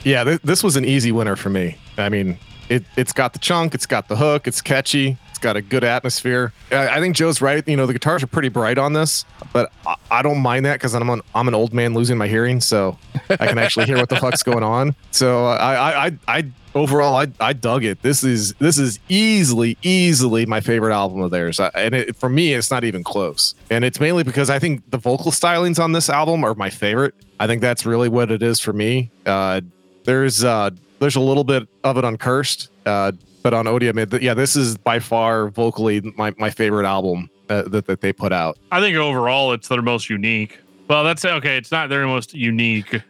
yeah, 0.04 0.24
th- 0.24 0.42
this 0.44 0.64
was 0.64 0.76
an 0.76 0.86
easy 0.86 1.12
winner 1.12 1.36
for 1.36 1.50
me. 1.50 1.78
I 1.98 2.10
mean, 2.10 2.38
it 2.70 2.84
it's 2.98 3.14
got 3.14 3.34
the 3.34 3.40
chunk, 3.40 3.74
it's 3.76 3.86
got 3.86 4.08
the 4.08 4.16
hook, 4.16 4.48
it's 4.48 4.62
catchy, 4.62 5.18
it's 5.30 5.40
got 5.40 5.56
a 5.56 5.62
good 5.62 5.84
atmosphere. 5.84 6.54
I, 6.72 6.88
I 6.98 7.00
think 7.00 7.16
Joe's 7.16 7.42
right. 7.42 7.66
You 7.68 7.78
know, 7.78 7.86
the 7.86 7.94
guitars 7.94 8.24
are 8.24 8.28
pretty 8.28 8.50
bright 8.50 8.78
on 8.78 8.94
this, 8.94 9.26
but 9.52 9.72
I, 9.86 9.96
I 10.10 10.22
don't 10.22 10.40
mind 10.40 10.66
that 10.66 10.76
because 10.76 10.96
I'm 10.96 11.10
an, 11.10 11.22
I'm 11.36 11.48
an 11.48 11.54
old 11.54 11.74
man 11.74 11.94
losing 11.94 12.18
my 12.18 12.28
hearing, 12.28 12.60
so 12.62 12.98
I 13.30 13.48
can 13.48 13.58
actually 13.60 13.86
hear 13.86 13.98
what 13.98 14.10
the 14.10 14.18
fuck's 14.18 14.44
going 14.44 14.64
on. 14.64 14.96
So 15.12 15.46
uh, 15.46 15.58
I 15.58 15.76
I 15.76 16.06
I, 16.06 16.18
I 16.40 16.52
overall 16.76 17.16
I, 17.16 17.28
I 17.40 17.54
dug 17.54 17.84
it. 17.84 18.02
This 18.02 18.24
is 18.24 18.54
this 18.54 18.78
is 18.78 19.00
easily 19.10 19.78
easily 19.84 20.46
my 20.46 20.60
favorite 20.62 20.94
album 20.94 21.22
of 21.22 21.32
theirs, 21.32 21.60
and 21.60 21.96
it, 21.96 22.16
for 22.16 22.30
me 22.30 22.54
it's 22.54 22.72
not 22.72 22.84
even 22.84 23.04
close. 23.04 23.56
And 23.70 23.84
it's 23.86 24.00
mainly 24.00 24.24
because 24.24 24.50
I 24.50 24.60
think 24.60 24.90
the 24.92 24.98
vocal 24.98 25.32
stylings 25.32 25.82
on 25.84 25.92
this 25.92 26.10
album 26.10 26.44
are 26.44 26.56
my 26.56 26.70
favorite. 26.70 27.14
I 27.40 27.48
think 27.48 27.62
that's 27.62 27.86
really 27.86 28.10
what 28.10 28.32
it 28.32 28.42
is 28.44 28.60
for 28.60 28.74
me. 28.74 29.12
Uh, 29.26 29.62
there's 30.06 30.44
uh 30.44 30.72
there's 31.00 31.16
a 31.16 31.20
little 31.22 31.44
bit 31.44 31.68
of 31.84 31.98
it 31.98 32.06
on 32.06 32.18
Cursed, 32.18 32.70
uh, 32.86 33.12
but 33.42 33.54
on 33.54 33.68
Odium, 33.68 33.98
it, 33.98 34.22
yeah, 34.22 34.34
this 34.34 34.56
is 34.56 34.78
by 34.78 35.00
far 35.00 35.50
vocally 35.50 36.00
my, 36.16 36.34
my 36.38 36.50
favorite 36.50 36.86
album 36.86 37.30
uh, 37.50 37.64
that 37.64 37.88
that 37.88 38.02
they 38.02 38.14
put 38.14 38.32
out. 38.32 38.58
I 38.72 38.80
think 38.80 38.96
overall 38.98 39.52
it's 39.54 39.68
their 39.68 39.82
most 39.82 40.10
unique. 40.10 40.60
Well, 40.88 41.04
that's 41.04 41.24
okay. 41.26 41.58
It's 41.58 41.72
not 41.72 41.90
their 41.90 42.06
most 42.06 42.34
unique, 42.34 43.02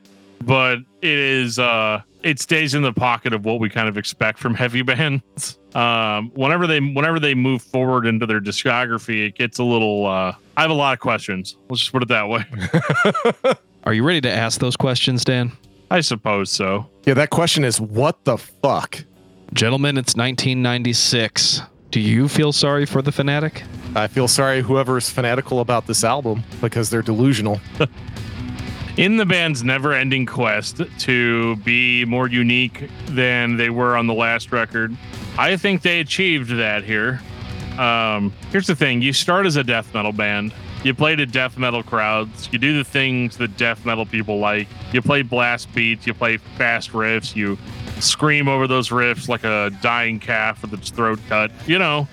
but 0.41 0.80
it 1.02 1.17
is. 1.19 1.60
uh 1.60 2.02
It 2.23 2.39
stays 2.39 2.73
in 2.73 2.81
the 2.81 2.93
pocket 2.93 3.33
of 3.33 3.43
what 3.45 3.59
we 3.59 3.69
kind 3.69 3.88
of 3.89 3.97
expect 3.97 4.39
from 4.39 4.53
heavy 4.55 4.81
bands. 4.81 5.59
Um, 5.75 6.31
whenever 6.36 6.67
they 6.67 6.79
whenever 6.79 7.19
they 7.19 7.33
move 7.33 7.62
forward 7.62 8.05
into 8.05 8.25
their 8.25 8.39
discography, 8.39 9.27
it 9.27 9.36
gets 9.36 9.59
a 9.59 9.63
little. 9.63 10.05
uh 10.05 10.33
I 10.55 10.62
have 10.62 10.71
a 10.71 10.75
lot 10.75 10.93
of 10.93 10.99
questions. 10.99 11.57
Let's 11.69 11.81
just 11.81 11.91
put 11.91 12.03
it 12.03 12.09
that 12.09 12.29
way. 12.29 12.45
Are 13.86 13.93
you 13.93 14.03
ready 14.03 14.21
to 14.21 14.31
ask 14.31 14.59
those 14.62 14.77
questions, 14.77 15.25
Dan? 15.25 15.51
I 15.91 16.01
suppose 16.01 16.49
so. 16.51 16.89
Yeah, 17.05 17.15
that 17.15 17.29
question 17.31 17.63
is 17.65 17.81
what 17.81 18.23
the 18.23 18.38
fuck. 18.38 19.03
Gentlemen, 19.53 19.97
it's 19.97 20.15
1996. 20.15 21.62
Do 21.91 21.99
you 21.99 22.27
feel 22.27 22.51
sorry 22.51 22.86
for 22.86 23.01
the 23.01 23.12
fanatic? 23.12 23.63
I 23.95 24.07
feel 24.07 24.27
sorry 24.27 24.62
whoever 24.62 24.97
is 24.97 25.09
fanatical 25.09 25.59
about 25.59 25.86
this 25.86 26.03
album 26.03 26.43
because 26.62 26.89
they're 26.89 27.03
delusional. 27.03 27.59
in 28.97 29.17
the 29.17 29.25
band's 29.25 29.63
never-ending 29.63 30.25
quest 30.25 30.82
to 30.99 31.56
be 31.58 32.06
more 32.06 32.27
unique 32.27 32.89
than 33.08 33.58
they 33.58 33.69
were 33.69 33.97
on 33.97 34.08
the 34.08 34.13
last 34.13 34.51
record, 34.51 34.95
I 35.38 35.58
think 35.58 35.82
they 35.82 35.99
achieved 35.99 36.49
that 36.58 36.84
here. 36.84 37.19
Um, 37.77 38.34
here's 38.51 38.67
the 38.67 38.75
thing: 38.75 39.01
you 39.01 39.13
start 39.13 39.45
as 39.45 39.56
a 39.56 39.63
death 39.63 39.93
metal 39.93 40.12
band. 40.12 40.53
You 40.84 40.93
play 40.93 41.15
to 41.15 41.25
death 41.25 41.58
metal 41.58 41.82
crowds. 41.82 42.49
You 42.51 42.60
do 42.60 42.77
the 42.77 42.84
things 42.84 43.38
that 43.38 43.56
death 43.56 43.86
metal 43.86 44.06
people 44.06 44.39
like. 44.39 44.67
You 44.91 45.01
play 45.01 45.21
blast 45.21 45.73
beats. 45.73 46.06
You 46.06 46.13
play 46.13 46.38
fast 46.38 46.91
riffs. 46.91 47.36
You 47.36 47.58
scream 47.99 48.47
over 48.47 48.67
those 48.67 48.89
riffs 48.89 49.27
like 49.27 49.43
a 49.43 49.71
dying 49.82 50.19
calf 50.19 50.62
with 50.62 50.73
its 50.73 50.89
throat 50.89 51.19
cut. 51.29 51.51
You 51.67 51.79
know, 51.79 52.08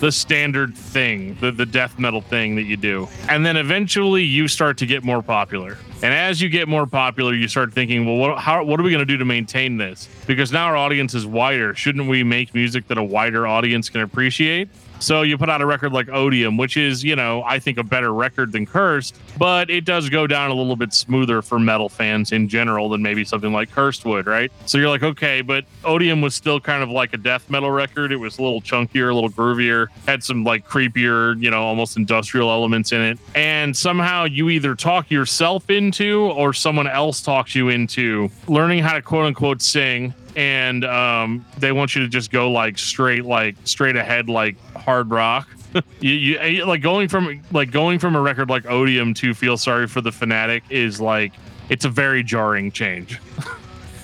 the 0.00 0.12
standard 0.12 0.76
thing, 0.76 1.36
the, 1.40 1.52
the 1.52 1.66
death 1.66 1.98
metal 1.98 2.20
thing 2.20 2.56
that 2.56 2.64
you 2.64 2.76
do. 2.76 3.08
And 3.28 3.44
then 3.44 3.56
eventually 3.56 4.22
you 4.22 4.48
start 4.48 4.78
to 4.78 4.86
get 4.86 5.04
more 5.04 5.22
popular. 5.22 5.78
And 6.02 6.12
as 6.12 6.42
you 6.42 6.48
get 6.48 6.68
more 6.68 6.86
popular, 6.86 7.32
you 7.34 7.48
start 7.48 7.72
thinking, 7.72 8.04
well, 8.04 8.16
what, 8.16 8.38
how, 8.38 8.62
what 8.64 8.78
are 8.78 8.82
we 8.82 8.90
going 8.90 9.00
to 9.00 9.06
do 9.06 9.16
to 9.16 9.24
maintain 9.24 9.78
this? 9.78 10.08
Because 10.26 10.52
now 10.52 10.66
our 10.66 10.76
audience 10.76 11.14
is 11.14 11.24
wider. 11.24 11.74
Shouldn't 11.74 12.08
we 12.08 12.22
make 12.22 12.54
music 12.54 12.88
that 12.88 12.98
a 12.98 13.02
wider 13.02 13.46
audience 13.46 13.88
can 13.88 14.02
appreciate? 14.02 14.68
So 14.98 15.22
you 15.22 15.36
put 15.36 15.50
out 15.50 15.60
a 15.60 15.66
record 15.66 15.92
like 15.92 16.08
Odium, 16.08 16.56
which 16.56 16.76
is, 16.76 17.04
you 17.04 17.16
know, 17.16 17.42
I 17.44 17.58
think 17.58 17.78
a 17.78 17.84
better 17.84 18.12
record 18.12 18.52
than 18.52 18.66
Cursed, 18.66 19.18
but 19.38 19.70
it 19.70 19.84
does 19.84 20.08
go 20.08 20.26
down 20.26 20.50
a 20.50 20.54
little 20.54 20.76
bit 20.76 20.92
smoother 20.94 21.42
for 21.42 21.58
metal 21.58 21.88
fans 21.88 22.32
in 22.32 22.48
general 22.48 22.88
than 22.88 23.02
maybe 23.02 23.24
something 23.24 23.52
like 23.52 23.70
Cursed 23.70 24.04
would, 24.04 24.26
right? 24.26 24.50
So 24.64 24.78
you're 24.78 24.88
like, 24.88 25.02
okay, 25.02 25.42
but 25.42 25.64
Odium 25.84 26.20
was 26.20 26.34
still 26.34 26.60
kind 26.60 26.82
of 26.82 26.90
like 26.90 27.12
a 27.12 27.18
death 27.18 27.48
metal 27.50 27.70
record. 27.70 28.10
It 28.10 28.16
was 28.16 28.38
a 28.38 28.42
little 28.42 28.60
chunkier, 28.60 29.10
a 29.10 29.14
little 29.14 29.30
groovier, 29.30 29.88
had 30.06 30.24
some 30.24 30.44
like 30.44 30.66
creepier, 30.66 31.40
you 31.40 31.50
know, 31.50 31.62
almost 31.62 31.96
industrial 31.96 32.50
elements 32.50 32.92
in 32.92 33.00
it. 33.02 33.18
And 33.34 33.76
somehow 33.76 34.24
you 34.24 34.48
either 34.50 34.74
talk 34.74 35.10
yourself 35.10 35.70
into 35.70 36.20
or 36.20 36.52
someone 36.52 36.86
else 36.86 37.20
talks 37.20 37.54
you 37.54 37.68
into 37.68 38.30
learning 38.48 38.82
how 38.82 38.94
to 38.94 39.02
quote 39.02 39.26
unquote 39.26 39.60
sing 39.62 40.14
and 40.36 40.84
um, 40.84 41.44
they 41.58 41.72
want 41.72 41.94
you 41.96 42.02
to 42.02 42.08
just 42.08 42.30
go 42.30 42.50
like 42.50 42.78
straight 42.78 43.24
like 43.24 43.56
straight 43.64 43.96
ahead 43.96 44.28
like 44.28 44.56
hard 44.76 45.10
rock 45.10 45.48
you, 46.00 46.12
you 46.12 46.64
like 46.64 46.82
going 46.82 47.08
from 47.08 47.42
like 47.52 47.70
going 47.70 47.98
from 47.98 48.14
a 48.14 48.20
record 48.20 48.48
like 48.48 48.66
odium 48.66 49.14
to 49.14 49.34
feel 49.34 49.56
sorry 49.56 49.86
for 49.86 50.00
the 50.00 50.12
fanatic 50.12 50.62
is 50.70 51.00
like 51.00 51.32
it's 51.68 51.84
a 51.84 51.88
very 51.88 52.22
jarring 52.22 52.70
change 52.70 53.18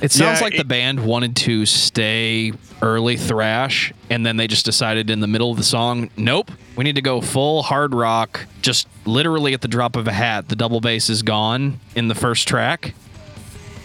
It 0.00 0.10
sounds 0.10 0.40
Yeah, 0.40 0.44
like 0.46 0.56
the 0.56 0.64
band 0.64 1.04
wanted 1.06 1.36
to 1.36 1.64
stay 1.64 2.52
early 2.82 3.16
thrash, 3.16 3.92
and 4.10 4.26
then 4.26 4.36
they 4.36 4.48
just 4.48 4.64
decided 4.64 5.10
in 5.10 5.20
the 5.20 5.28
middle 5.28 5.52
of 5.52 5.56
the 5.56 5.62
song, 5.62 6.10
nope, 6.16 6.50
we 6.74 6.82
need 6.82 6.96
to 6.96 7.00
go 7.00 7.20
full 7.20 7.62
hard 7.62 7.94
rock. 7.94 8.44
Just 8.62 8.88
literally 9.04 9.54
at 9.54 9.60
the 9.60 9.68
drop 9.68 9.94
of 9.94 10.08
a 10.08 10.12
hat, 10.12 10.48
the 10.48 10.56
double 10.56 10.80
bass 10.80 11.08
is 11.08 11.22
gone 11.22 11.78
in 11.94 12.08
the 12.08 12.16
first 12.16 12.48
track. 12.48 12.94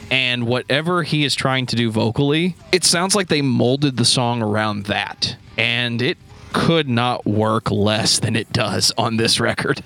And 0.10 0.48
whatever 0.48 1.04
he 1.04 1.26
is 1.26 1.36
trying 1.36 1.66
to 1.68 1.76
do 1.76 1.92
vocally, 1.92 2.56
it 2.72 2.84
sounds 2.84 3.16
like 3.16 3.28
they 3.28 3.42
molded 3.42 3.98
the 3.98 4.06
song 4.06 4.42
around 4.42 4.86
that. 4.86 5.36
And 5.58 6.02
it 6.02 6.18
could 6.54 6.88
not 6.88 7.26
work 7.26 7.70
less 7.72 8.20
than 8.20 8.36
it 8.36 8.52
does 8.54 8.92
on 8.98 9.18
this 9.18 9.40
record. 9.42 9.82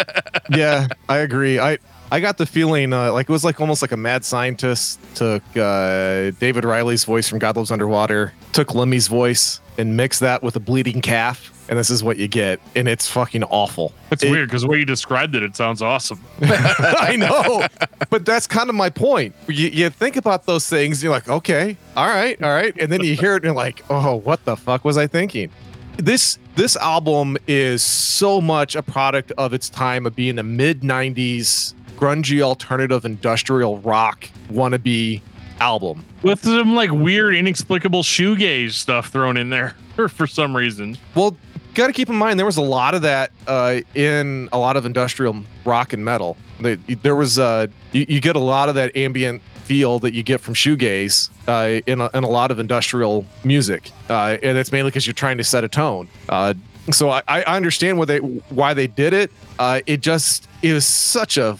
yeah, 0.50 0.88
I 1.08 1.18
agree. 1.18 1.58
I 1.58 1.78
I 2.10 2.20
got 2.20 2.38
the 2.38 2.46
feeling 2.46 2.92
uh, 2.92 3.12
like 3.12 3.28
it 3.28 3.32
was 3.32 3.44
like 3.44 3.60
almost 3.60 3.82
like 3.82 3.92
a 3.92 3.96
mad 3.96 4.24
scientist 4.24 4.98
took 5.14 5.42
uh, 5.56 6.30
David 6.40 6.64
Reilly's 6.64 7.04
voice 7.04 7.28
from 7.28 7.38
God 7.38 7.56
Lives 7.56 7.70
Underwater, 7.70 8.32
took 8.52 8.74
Lemmy's 8.74 9.08
voice, 9.08 9.60
and 9.76 9.96
mixed 9.96 10.20
that 10.20 10.42
with 10.42 10.56
a 10.56 10.60
bleeding 10.60 11.02
calf, 11.02 11.52
and 11.68 11.78
this 11.78 11.90
is 11.90 12.02
what 12.02 12.16
you 12.16 12.28
get, 12.28 12.60
and 12.74 12.88
it's 12.88 13.08
fucking 13.08 13.44
awful. 13.44 13.92
It's 14.10 14.22
It- 14.22 14.30
weird 14.30 14.48
because 14.48 14.62
the 14.62 14.68
way 14.68 14.78
you 14.78 14.84
described 14.84 15.34
it, 15.36 15.42
it 15.42 15.56
sounds 15.56 15.82
awesome. 15.82 16.20
I 16.42 17.16
know, 17.16 17.66
but 18.10 18.24
that's 18.24 18.46
kind 18.46 18.68
of 18.68 18.74
my 18.74 18.90
point. 18.90 19.34
You, 19.48 19.68
you 19.68 19.90
think 19.90 20.16
about 20.16 20.46
those 20.46 20.68
things, 20.68 21.02
you're 21.02 21.12
like, 21.12 21.28
okay, 21.28 21.76
all 21.96 22.06
right, 22.08 22.40
all 22.42 22.50
right, 22.50 22.74
and 22.80 22.90
then 22.90 23.02
you 23.02 23.14
hear 23.16 23.32
it, 23.32 23.36
and 23.36 23.44
you're 23.44 23.54
like, 23.54 23.84
oh, 23.90 24.16
what 24.16 24.44
the 24.44 24.56
fuck 24.56 24.84
was 24.84 24.96
I 24.96 25.06
thinking? 25.06 25.50
This 25.96 26.38
this 26.54 26.76
album 26.76 27.36
is 27.48 27.82
so 27.82 28.40
much 28.40 28.76
a 28.76 28.82
product 28.82 29.32
of 29.36 29.52
its 29.52 29.68
time 29.68 30.06
of 30.06 30.14
being 30.14 30.38
a 30.38 30.42
mid 30.44 30.82
'90s 30.82 31.74
grungy 31.96 32.40
alternative 32.40 33.04
industrial 33.04 33.78
rock 33.80 34.28
wannabe 34.52 35.20
album. 35.60 36.04
With 36.22 36.44
some 36.44 36.76
like 36.76 36.92
weird, 36.92 37.34
inexplicable 37.34 38.04
shoegaze 38.04 38.72
stuff 38.74 39.08
thrown 39.08 39.36
in 39.36 39.50
there 39.50 39.74
for 40.08 40.26
some 40.28 40.56
reason. 40.56 40.96
Well, 41.16 41.36
got 41.78 41.86
to 41.86 41.92
keep 41.92 42.10
in 42.10 42.16
mind 42.16 42.38
there 42.38 42.46
was 42.46 42.56
a 42.56 42.62
lot 42.62 42.94
of 42.94 43.02
that 43.02 43.30
uh, 43.46 43.80
in 43.94 44.48
a 44.52 44.58
lot 44.58 44.76
of 44.76 44.84
industrial 44.84 45.44
rock 45.64 45.92
and 45.92 46.04
metal. 46.04 46.36
There 46.60 47.14
was 47.14 47.38
uh, 47.38 47.68
you, 47.92 48.04
you 48.08 48.20
get 48.20 48.36
a 48.36 48.40
lot 48.40 48.68
of 48.68 48.74
that 48.74 48.94
ambient 48.96 49.40
feel 49.64 49.98
that 50.00 50.12
you 50.12 50.22
get 50.22 50.40
from 50.40 50.54
shoegaze 50.54 51.30
uh, 51.46 51.80
in, 51.86 52.00
a, 52.00 52.10
in 52.14 52.24
a 52.24 52.28
lot 52.28 52.50
of 52.50 52.58
industrial 52.58 53.24
music, 53.44 53.92
uh, 54.10 54.36
and 54.42 54.58
it's 54.58 54.72
mainly 54.72 54.90
because 54.90 55.06
you're 55.06 55.14
trying 55.14 55.38
to 55.38 55.44
set 55.44 55.62
a 55.62 55.68
tone. 55.68 56.08
Uh, 56.28 56.54
so 56.90 57.10
I, 57.10 57.22
I 57.28 57.42
understand 57.56 57.98
why 57.98 58.06
they 58.06 58.18
why 58.18 58.74
they 58.74 58.88
did 58.88 59.12
it. 59.12 59.30
Uh, 59.58 59.80
it 59.86 60.00
just 60.00 60.48
is 60.62 60.84
such 60.84 61.36
a 61.36 61.58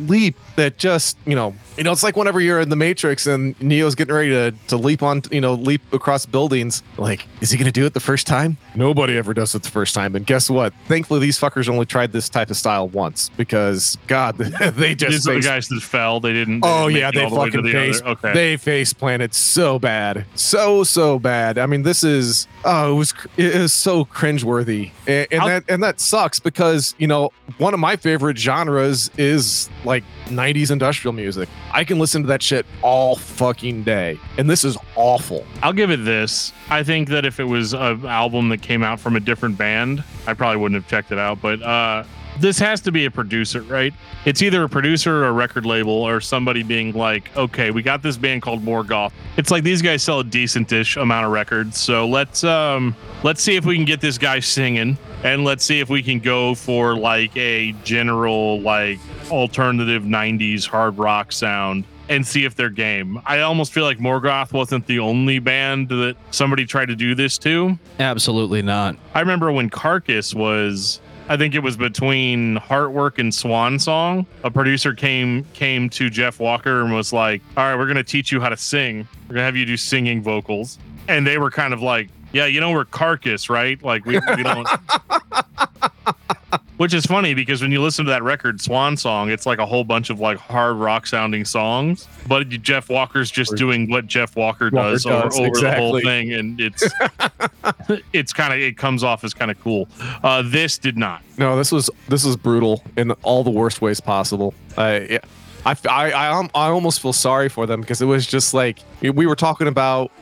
leap 0.00 0.36
that 0.56 0.78
just 0.78 1.16
you 1.26 1.34
know 1.34 1.54
you 1.76 1.84
know 1.84 1.92
it's 1.92 2.02
like 2.02 2.16
whenever 2.16 2.40
you're 2.40 2.60
in 2.60 2.68
the 2.68 2.76
matrix 2.76 3.26
and 3.26 3.60
neo's 3.62 3.94
getting 3.94 4.14
ready 4.14 4.30
to 4.30 4.52
to 4.68 4.76
leap 4.76 5.02
on 5.02 5.22
you 5.30 5.40
know 5.40 5.54
leap 5.54 5.80
across 5.92 6.26
buildings 6.26 6.82
like 6.98 7.26
is 7.40 7.50
he 7.50 7.58
gonna 7.58 7.70
do 7.70 7.84
it 7.86 7.92
the 7.94 8.00
first 8.00 8.26
time 8.26 8.56
nobody 8.74 9.16
ever 9.16 9.32
does 9.34 9.54
it 9.54 9.62
the 9.62 9.70
first 9.70 9.94
time 9.94 10.16
and 10.16 10.26
guess 10.26 10.48
what 10.50 10.72
thankfully 10.88 11.20
these 11.20 11.38
fuckers 11.38 11.68
only 11.68 11.86
tried 11.86 12.10
this 12.12 12.28
type 12.28 12.50
of 12.50 12.56
style 12.56 12.88
once 12.88 13.28
because 13.36 13.96
god 14.06 14.36
they 14.38 14.94
just 14.94 15.10
These 15.12 15.28
are 15.28 15.34
the 15.34 15.40
guys 15.40 15.68
that 15.68 15.80
fell. 15.82 16.20
They 16.20 16.32
didn't. 16.32 16.60
they 16.60 16.68
Oh 16.68 16.88
didn't 16.88 17.00
yeah, 17.00 17.10
they 17.10 17.24
all 17.24 17.30
the 17.30 17.36
way 17.36 17.46
to 17.46 17.50
fucking 17.52 17.64
the 17.66 17.72
face. 17.72 18.00
other- 18.00 18.10
Okay. 18.10 18.32
They 18.32 18.56
face 18.56 18.92
planted 18.92 19.34
so 19.34 19.78
bad, 19.78 20.24
so 20.34 20.84
so 20.84 21.18
bad. 21.18 21.58
I 21.58 21.66
mean, 21.66 21.82
this 21.82 22.02
is 22.02 22.46
oh, 22.64 22.92
it 22.94 22.96
was 22.96 23.14
it 23.36 23.54
is 23.54 23.72
so 23.72 24.04
cringeworthy, 24.04 24.90
and, 25.06 25.26
and 25.30 25.40
I'll- 25.42 25.48
that 25.48 25.64
and 25.68 25.82
that 25.82 26.00
sucks 26.00 26.40
because 26.40 26.94
you 26.98 27.06
know 27.06 27.30
one 27.58 27.74
of 27.74 27.80
my 27.80 27.96
favorite 27.96 28.38
genres 28.38 29.10
is 29.18 29.68
like 29.84 30.04
'90s 30.46 30.70
industrial 30.70 31.12
music. 31.12 31.48
I 31.72 31.84
can 31.84 31.98
listen 31.98 32.22
to 32.22 32.28
that 32.28 32.42
shit 32.42 32.66
all 32.82 33.16
fucking 33.16 33.82
day, 33.82 34.18
and 34.38 34.48
this 34.48 34.64
is 34.64 34.76
awful. 34.94 35.44
I'll 35.62 35.72
give 35.72 35.90
it 35.90 36.04
this. 36.04 36.52
I 36.70 36.82
think 36.82 37.08
that 37.08 37.24
if 37.24 37.40
it 37.40 37.44
was 37.44 37.72
an 37.74 38.06
album 38.06 38.48
that 38.50 38.62
came 38.62 38.82
out 38.82 39.00
from 39.00 39.16
a 39.16 39.20
different 39.20 39.58
band, 39.58 40.04
I 40.26 40.34
probably 40.34 40.58
wouldn't 40.58 40.80
have 40.80 40.88
checked 40.90 41.12
it 41.12 41.18
out. 41.18 41.40
But 41.40 41.62
uh, 41.62 42.04
this 42.40 42.58
has 42.58 42.80
to 42.82 42.92
be 42.92 43.04
a 43.04 43.10
producer, 43.10 43.62
right? 43.62 43.92
It's 44.24 44.42
either 44.42 44.62
a 44.64 44.68
producer 44.68 45.24
or 45.24 45.28
a 45.28 45.32
record 45.32 45.66
label 45.66 45.92
or 45.92 46.20
somebody 46.20 46.62
being 46.62 46.92
like, 46.92 47.34
okay, 47.36 47.70
we 47.70 47.82
got 47.82 48.02
this 48.02 48.16
band 48.16 48.42
called 48.42 48.64
Morgoth. 48.64 49.12
It's 49.36 49.50
like 49.50 49.64
these 49.64 49.82
guys 49.82 50.02
sell 50.02 50.20
a 50.20 50.24
decentish 50.24 51.00
amount 51.00 51.26
of 51.26 51.32
records, 51.32 51.78
so 51.78 52.06
let's 52.06 52.44
um 52.44 52.94
let's 53.22 53.42
see 53.42 53.56
if 53.56 53.64
we 53.64 53.76
can 53.76 53.84
get 53.84 54.00
this 54.00 54.18
guy 54.18 54.40
singing, 54.40 54.98
and 55.24 55.44
let's 55.44 55.64
see 55.64 55.80
if 55.80 55.88
we 55.88 56.02
can 56.02 56.18
go 56.20 56.54
for 56.54 56.96
like 56.96 57.36
a 57.36 57.72
general 57.84 58.60
like 58.60 58.98
alternative 59.30 60.02
'90s 60.02 60.66
hard 60.66 60.98
rock 60.98 61.32
sound 61.32 61.84
and 62.08 62.26
see 62.26 62.44
if 62.44 62.54
they're 62.54 62.70
game. 62.70 63.20
I 63.26 63.40
almost 63.40 63.72
feel 63.72 63.84
like 63.84 63.98
Morgoth 63.98 64.52
wasn't 64.52 64.86
the 64.86 64.98
only 65.00 65.38
band 65.38 65.88
that 65.88 66.16
somebody 66.30 66.64
tried 66.64 66.86
to 66.86 66.96
do 66.96 67.14
this 67.14 67.36
to. 67.38 67.78
Absolutely 67.98 68.62
not. 68.62 68.96
I 69.14 69.20
remember 69.20 69.50
when 69.50 69.70
Carcass 69.70 70.34
was 70.34 71.00
I 71.28 71.36
think 71.36 71.54
it 71.54 71.60
was 71.60 71.76
between 71.76 72.56
Heartwork 72.56 73.18
and 73.18 73.34
Swan 73.34 73.78
Song. 73.78 74.26
A 74.44 74.50
producer 74.50 74.94
came 74.94 75.44
came 75.54 75.88
to 75.90 76.08
Jeff 76.08 76.38
Walker 76.38 76.82
and 76.82 76.94
was 76.94 77.12
like, 77.12 77.42
"All 77.56 77.64
right, 77.64 77.76
we're 77.76 77.86
to 77.96 78.04
teach 78.04 78.30
you 78.30 78.40
how 78.40 78.48
to 78.48 78.56
sing. 78.56 79.08
We're 79.28 79.34
to 79.36 79.42
have 79.42 79.56
you 79.56 79.66
do 79.66 79.76
singing 79.76 80.22
vocals." 80.22 80.78
And 81.08 81.26
they 81.26 81.38
were 81.38 81.50
kind 81.50 81.74
of 81.74 81.82
like, 81.82 82.08
"Yeah, 82.32 82.46
you 82.46 82.60
know 82.60 82.70
we're 82.70 82.84
Carcass, 82.84 83.50
right? 83.50 83.82
Like 83.82 84.04
we, 84.06 84.20
we 84.36 84.42
don't 84.44 84.68
Which 86.76 86.94
is 86.94 87.06
funny 87.06 87.34
because 87.34 87.60
when 87.60 87.72
you 87.72 87.82
listen 87.82 88.04
to 88.04 88.10
that 88.10 88.22
record, 88.22 88.60
Swan 88.60 88.96
Song, 88.96 89.30
it's 89.30 89.46
like 89.46 89.58
a 89.58 89.66
whole 89.66 89.84
bunch 89.84 90.10
of 90.10 90.20
like 90.20 90.38
hard 90.38 90.76
rock 90.76 91.06
sounding 91.06 91.44
songs, 91.44 92.06
but 92.28 92.48
Jeff 92.48 92.88
Walker's 92.88 93.30
just 93.30 93.56
doing 93.56 93.90
what 93.90 94.06
Jeff 94.06 94.36
Walker 94.36 94.46
Walker 94.46 94.70
does, 94.70 95.04
does, 95.04 95.38
over, 95.38 95.46
over 95.46 95.60
the 95.60 95.74
whole 95.74 96.00
thing, 96.00 96.32
and 96.32 96.60
it's 96.60 96.84
it's 98.12 98.32
kind 98.32 98.52
of 98.52 98.60
it 98.60 98.78
comes 98.78 99.02
off 99.02 99.24
as 99.24 99.34
kind 99.34 99.50
of 99.50 99.60
cool. 99.60 99.88
Uh, 100.22 100.42
this 100.44 100.78
did 100.78 100.96
not. 100.96 101.22
No, 101.38 101.56
this 101.56 101.72
was 101.72 101.90
this 102.08 102.24
was 102.24 102.36
brutal 102.36 102.82
in 102.96 103.10
all 103.22 103.44
the 103.44 103.50
worst 103.50 103.82
ways 103.82 104.00
possible. 104.00 104.54
I 104.76 104.98
yeah, 105.00 105.18
I 105.64 105.76
I 105.88 106.10
I, 106.12 106.28
um, 106.28 106.50
I 106.54 106.68
almost 106.68 107.00
feel 107.00 107.12
sorry 107.12 107.48
for 107.48 107.66
them 107.66 107.80
because 107.80 108.00
it 108.00 108.06
was 108.06 108.26
just 108.26 108.54
like 108.54 108.78
we 109.02 109.26
were 109.26 109.36
talking 109.36 109.66
about 109.66 110.12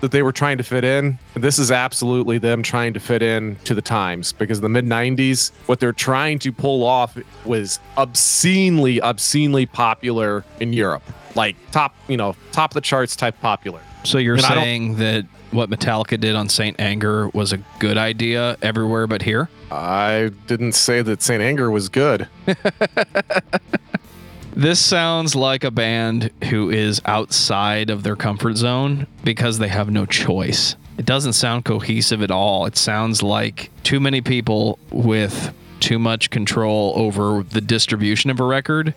that 0.00 0.10
they 0.10 0.22
were 0.22 0.32
trying 0.32 0.58
to 0.58 0.64
fit 0.64 0.84
in. 0.84 1.18
This 1.34 1.58
is 1.58 1.70
absolutely 1.70 2.38
them 2.38 2.62
trying 2.62 2.94
to 2.94 3.00
fit 3.00 3.22
in 3.22 3.56
to 3.64 3.74
the 3.74 3.82
times 3.82 4.32
because 4.32 4.60
the 4.60 4.68
mid 4.68 4.84
'90s, 4.84 5.52
what 5.66 5.80
they're 5.80 5.92
trying 5.92 6.38
to 6.40 6.52
pull 6.52 6.84
off 6.84 7.16
was 7.44 7.80
obscenely, 7.96 9.00
obscenely 9.00 9.66
popular 9.66 10.44
in 10.60 10.72
Europe, 10.72 11.02
like 11.34 11.56
top, 11.70 11.94
you 12.08 12.16
know, 12.16 12.36
top 12.52 12.70
of 12.70 12.74
the 12.74 12.80
charts 12.80 13.16
type 13.16 13.38
popular. 13.40 13.80
So 14.04 14.18
you're 14.18 14.36
And 14.36 14.44
saying 14.44 14.96
that 14.96 15.26
what 15.50 15.70
Metallica 15.70 16.18
did 16.20 16.34
on 16.34 16.48
Saint 16.48 16.78
Anger 16.78 17.28
was 17.28 17.52
a 17.52 17.58
good 17.78 17.96
idea 17.96 18.56
everywhere 18.62 19.06
but 19.06 19.22
here? 19.22 19.48
I 19.70 20.30
didn't 20.46 20.72
say 20.72 21.02
that 21.02 21.22
Saint 21.22 21.42
Anger 21.42 21.70
was 21.70 21.88
good. 21.88 22.28
This 24.58 24.84
sounds 24.84 25.36
like 25.36 25.62
a 25.62 25.70
band 25.70 26.32
who 26.50 26.68
is 26.68 27.00
outside 27.04 27.90
of 27.90 28.02
their 28.02 28.16
comfort 28.16 28.56
zone 28.56 29.06
because 29.22 29.60
they 29.60 29.68
have 29.68 29.88
no 29.88 30.04
choice. 30.04 30.74
It 30.98 31.06
doesn't 31.06 31.34
sound 31.34 31.64
cohesive 31.64 32.22
at 32.22 32.32
all. 32.32 32.66
It 32.66 32.76
sounds 32.76 33.22
like 33.22 33.70
too 33.84 34.00
many 34.00 34.20
people 34.20 34.80
with 34.90 35.54
too 35.78 36.00
much 36.00 36.30
control 36.30 36.92
over 36.96 37.44
the 37.44 37.60
distribution 37.60 38.30
of 38.30 38.40
a 38.40 38.44
record 38.44 38.94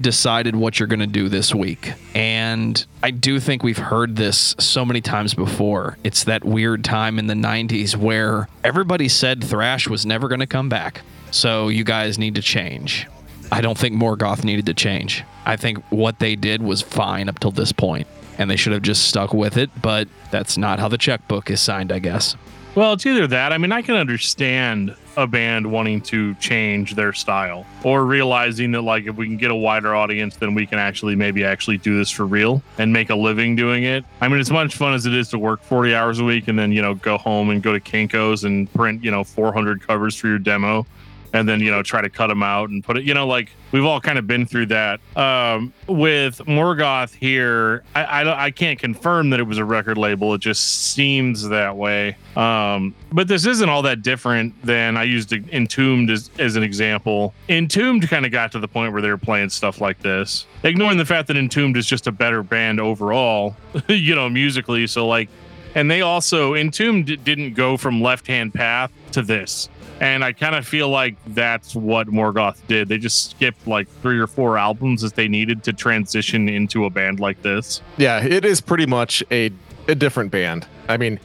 decided 0.00 0.56
what 0.56 0.80
you're 0.80 0.86
going 0.86 1.00
to 1.00 1.06
do 1.06 1.28
this 1.28 1.54
week. 1.54 1.92
And 2.14 2.82
I 3.02 3.10
do 3.10 3.38
think 3.38 3.62
we've 3.62 3.76
heard 3.76 4.16
this 4.16 4.56
so 4.58 4.82
many 4.82 5.02
times 5.02 5.34
before. 5.34 5.98
It's 6.04 6.24
that 6.24 6.42
weird 6.42 6.84
time 6.84 7.18
in 7.18 7.26
the 7.26 7.34
90s 7.34 7.94
where 7.94 8.48
everybody 8.64 9.08
said 9.08 9.44
thrash 9.44 9.88
was 9.88 10.06
never 10.06 10.28
going 10.28 10.40
to 10.40 10.46
come 10.46 10.70
back. 10.70 11.02
So 11.32 11.68
you 11.68 11.84
guys 11.84 12.18
need 12.18 12.36
to 12.36 12.42
change. 12.42 13.06
I 13.52 13.60
don't 13.60 13.76
think 13.76 13.94
Morgoth 13.94 14.44
needed 14.44 14.64
to 14.64 14.74
change. 14.74 15.24
I 15.44 15.56
think 15.56 15.78
what 15.90 16.20
they 16.20 16.36
did 16.36 16.62
was 16.62 16.80
fine 16.80 17.28
up 17.28 17.38
till 17.38 17.50
this 17.50 17.70
point, 17.70 18.06
and 18.38 18.50
they 18.50 18.56
should 18.56 18.72
have 18.72 18.80
just 18.80 19.06
stuck 19.06 19.34
with 19.34 19.58
it, 19.58 19.68
but 19.82 20.08
that's 20.30 20.56
not 20.56 20.80
how 20.80 20.88
the 20.88 20.96
checkbook 20.96 21.50
is 21.50 21.60
signed, 21.60 21.92
I 21.92 21.98
guess. 21.98 22.34
Well, 22.74 22.94
it's 22.94 23.04
either 23.04 23.26
that. 23.26 23.52
I 23.52 23.58
mean, 23.58 23.70
I 23.70 23.82
can 23.82 23.96
understand 23.96 24.96
a 25.18 25.26
band 25.26 25.70
wanting 25.70 26.00
to 26.00 26.34
change 26.36 26.94
their 26.94 27.12
style 27.12 27.66
or 27.84 28.06
realizing 28.06 28.72
that, 28.72 28.80
like, 28.80 29.04
if 29.04 29.16
we 29.16 29.26
can 29.26 29.36
get 29.36 29.50
a 29.50 29.54
wider 29.54 29.94
audience, 29.94 30.36
then 30.36 30.54
we 30.54 30.64
can 30.64 30.78
actually 30.78 31.14
maybe 31.14 31.44
actually 31.44 31.76
do 31.76 31.98
this 31.98 32.08
for 32.08 32.24
real 32.24 32.62
and 32.78 32.90
make 32.90 33.10
a 33.10 33.14
living 33.14 33.54
doing 33.54 33.84
it. 33.84 34.02
I 34.22 34.28
mean, 34.28 34.40
as 34.40 34.50
much 34.50 34.74
fun 34.74 34.94
as 34.94 35.04
it 35.04 35.12
is 35.12 35.28
to 35.28 35.38
work 35.38 35.62
40 35.62 35.94
hours 35.94 36.18
a 36.20 36.24
week 36.24 36.48
and 36.48 36.58
then, 36.58 36.72
you 36.72 36.80
know, 36.80 36.94
go 36.94 37.18
home 37.18 37.50
and 37.50 37.62
go 37.62 37.74
to 37.74 37.80
Kinko's 37.80 38.44
and 38.44 38.72
print, 38.72 39.04
you 39.04 39.10
know, 39.10 39.22
400 39.22 39.86
covers 39.86 40.16
for 40.16 40.28
your 40.28 40.38
demo. 40.38 40.86
And 41.32 41.48
then 41.48 41.60
you 41.60 41.70
know 41.70 41.82
try 41.82 42.00
to 42.00 42.10
cut 42.10 42.28
them 42.28 42.42
out 42.42 42.70
and 42.70 42.84
put 42.84 42.96
it 42.96 43.04
you 43.04 43.14
know 43.14 43.26
like 43.26 43.50
we've 43.72 43.84
all 43.84 44.00
kind 44.00 44.18
of 44.18 44.26
been 44.26 44.46
through 44.46 44.66
that. 44.66 45.00
Um, 45.16 45.72
with 45.86 46.38
morgoth 46.38 47.14
here 47.14 47.82
I, 47.94 48.04
I 48.04 48.44
I 48.44 48.50
can't 48.50 48.78
confirm 48.78 49.30
that 49.30 49.40
it 49.40 49.44
was 49.44 49.58
a 49.58 49.64
record 49.64 49.98
label. 49.98 50.34
It 50.34 50.40
just 50.40 50.92
seems 50.92 51.48
that 51.48 51.76
way. 51.76 52.16
Um, 52.36 52.94
but 53.12 53.28
this 53.28 53.46
isn't 53.46 53.68
all 53.68 53.82
that 53.82 54.02
different 54.02 54.60
than 54.62 54.96
i 54.96 55.02
used 55.02 55.32
entombed 55.32 56.10
as, 56.10 56.30
as 56.38 56.56
an 56.56 56.62
example. 56.62 57.34
Entombed 57.48 58.08
kind 58.08 58.24
of 58.24 58.32
got 58.32 58.52
to 58.52 58.58
the 58.58 58.68
point 58.68 58.92
where 58.92 59.02
they 59.02 59.10
were 59.10 59.18
playing 59.18 59.50
stuff 59.50 59.80
like 59.80 60.00
this. 60.00 60.46
Ignoring 60.62 60.98
the 60.98 61.04
fact 61.04 61.28
that 61.28 61.36
entombed 61.36 61.76
is 61.76 61.86
just 61.86 62.06
a 62.06 62.12
better 62.12 62.42
band 62.42 62.80
overall 62.80 63.56
you 63.88 64.14
know 64.14 64.28
musically. 64.28 64.86
So 64.86 65.06
like 65.06 65.28
and 65.74 65.90
they 65.90 66.00
also 66.02 66.54
entombed 66.54 67.06
didn't 67.24 67.54
go 67.54 67.76
from 67.76 68.02
left 68.02 68.26
hand 68.26 68.52
path 68.54 68.90
to 69.12 69.22
this 69.22 69.68
and 70.02 70.24
I 70.24 70.32
kind 70.32 70.56
of 70.56 70.66
feel 70.66 70.88
like 70.88 71.14
that's 71.28 71.76
what 71.76 72.08
Morgoth 72.08 72.58
did. 72.66 72.88
They 72.88 72.98
just 72.98 73.30
skipped 73.30 73.68
like 73.68 73.88
three 74.02 74.18
or 74.18 74.26
four 74.26 74.58
albums 74.58 75.04
as 75.04 75.12
they 75.12 75.28
needed 75.28 75.62
to 75.62 75.72
transition 75.72 76.48
into 76.48 76.86
a 76.86 76.90
band 76.90 77.20
like 77.20 77.40
this. 77.42 77.80
Yeah, 77.98 78.20
it 78.20 78.44
is 78.44 78.60
pretty 78.60 78.84
much 78.84 79.22
a, 79.30 79.52
a 79.86 79.94
different 79.94 80.32
band. 80.32 80.66
I 80.88 80.96
mean, 80.96 81.20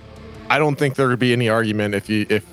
I 0.52 0.60
don't 0.60 0.78
think 0.78 0.94
there 0.94 1.08
would 1.08 1.18
be 1.18 1.34
any 1.34 1.50
argument 1.50 1.96
if 1.96 2.08
you 2.08 2.28
if 2.30 2.46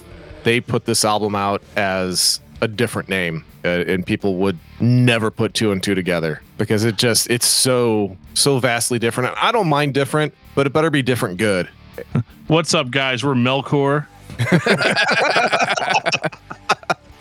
they 0.44 0.60
put 0.62 0.86
this 0.86 1.04
album 1.04 1.34
out 1.34 1.62
as 1.76 2.40
a 2.62 2.68
different 2.68 3.10
name 3.10 3.44
uh, 3.62 3.84
and 3.86 4.06
people 4.06 4.36
would 4.36 4.58
never 4.80 5.30
put 5.30 5.52
two 5.52 5.72
and 5.72 5.82
two 5.82 5.94
together 5.94 6.40
because 6.56 6.84
it 6.84 6.96
just 6.96 7.28
it's 7.28 7.46
so 7.46 8.16
so 8.32 8.58
vastly 8.58 8.98
different. 8.98 9.34
I 9.36 9.52
don't 9.52 9.68
mind 9.68 9.92
different, 9.92 10.32
but 10.54 10.66
it 10.66 10.72
better 10.72 10.90
be 10.90 11.02
different 11.02 11.36
good. 11.36 11.68
What's 12.46 12.74
up, 12.74 12.90
guys? 12.90 13.24
We're 13.24 13.34
Melkor. 13.34 14.06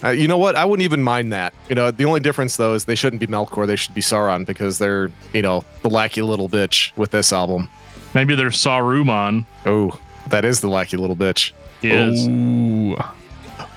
Uh, 0.03 0.09
you 0.09 0.27
know 0.27 0.37
what? 0.37 0.57
I 0.57 0.65
wouldn't 0.65 0.83
even 0.83 1.01
mind 1.01 1.31
that. 1.31 1.53
You 1.69 1.75
know, 1.75 1.89
the 1.89 2.03
only 2.03 2.19
difference 2.19 2.57
though 2.57 2.73
is 2.73 2.83
they 2.83 2.95
shouldn't 2.95 3.21
be 3.21 3.27
Melkor. 3.27 3.65
They 3.65 3.77
should 3.77 3.93
be 3.93 4.01
Sauron 4.01 4.45
because 4.45 4.77
they're 4.77 5.09
you 5.31 5.41
know 5.41 5.63
the 5.81 5.89
lackey 5.89 6.21
little 6.21 6.49
bitch 6.49 6.91
with 6.97 7.11
this 7.11 7.31
album. 7.31 7.69
Maybe 8.13 8.35
they're 8.35 8.49
Saruman. 8.49 9.45
Oh, 9.65 9.97
that 10.27 10.43
is 10.43 10.59
the 10.59 10.67
lackey 10.67 10.97
little 10.97 11.15
bitch. 11.15 11.53
He 11.81 11.91
is. 11.91 12.27
Ooh. 12.27 12.97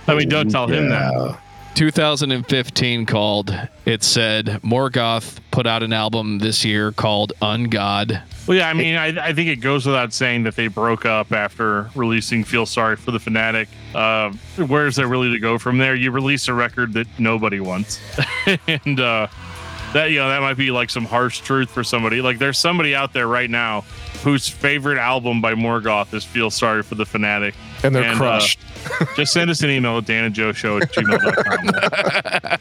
I 0.08 0.16
mean, 0.16 0.28
don't 0.28 0.50
tell 0.50 0.66
him 0.66 0.88
that. 0.88 1.38
Yeah. 1.76 1.90
2015 1.90 3.06
called. 3.06 3.54
It 3.84 4.02
said 4.02 4.46
Morgoth 4.62 5.38
put 5.50 5.66
out 5.66 5.82
an 5.82 5.92
album 5.92 6.38
this 6.38 6.64
year 6.64 6.90
called 6.92 7.32
Ungod. 7.42 8.22
Well, 8.46 8.56
yeah, 8.56 8.68
I 8.68 8.72
mean, 8.72 8.96
I, 8.96 9.28
I 9.28 9.32
think 9.32 9.48
it 9.48 9.56
goes 9.56 9.84
without 9.84 10.12
saying 10.12 10.44
that 10.44 10.56
they 10.56 10.68
broke 10.68 11.04
up 11.04 11.32
after 11.32 11.90
releasing 11.94 12.44
"Feel 12.44 12.64
Sorry 12.64 12.96
for 12.96 13.10
the 13.10 13.20
Fanatic." 13.20 13.68
Uh, 13.94 14.32
where's 14.66 14.96
there 14.96 15.08
really 15.08 15.30
to 15.30 15.38
go 15.38 15.58
from 15.58 15.78
there? 15.78 15.94
You 15.94 16.10
release 16.10 16.48
a 16.48 16.54
record 16.54 16.92
that 16.94 17.06
nobody 17.18 17.60
wants, 17.60 18.00
and 18.66 19.00
uh, 19.00 19.26
that 19.92 20.10
you 20.10 20.18
know 20.18 20.28
that 20.28 20.40
might 20.40 20.56
be 20.56 20.70
like 20.70 20.90
some 20.90 21.04
harsh 21.04 21.40
truth 21.40 21.70
for 21.70 21.84
somebody. 21.84 22.20
Like, 22.20 22.38
there's 22.38 22.58
somebody 22.58 22.94
out 22.94 23.12
there 23.12 23.26
right 23.26 23.50
now 23.50 23.82
whose 24.22 24.48
favorite 24.48 24.98
album 24.98 25.40
by 25.40 25.54
Morgoth 25.54 26.14
is 26.14 26.24
"Feel 26.24 26.50
Sorry 26.50 26.82
for 26.82 26.94
the 26.94 27.06
Fanatic." 27.06 27.54
And 27.86 27.94
they're 27.94 28.04
And, 28.04 28.14
uh, 28.14 28.18
crushed. 28.18 28.58
Just 29.16 29.32
send 29.32 29.50
us 29.50 29.62
an 29.62 29.70
email 29.70 29.98
at 29.98 30.04
danandjoeshow 30.04 30.82
at 30.82 30.92
gmail.com. 30.92 32.58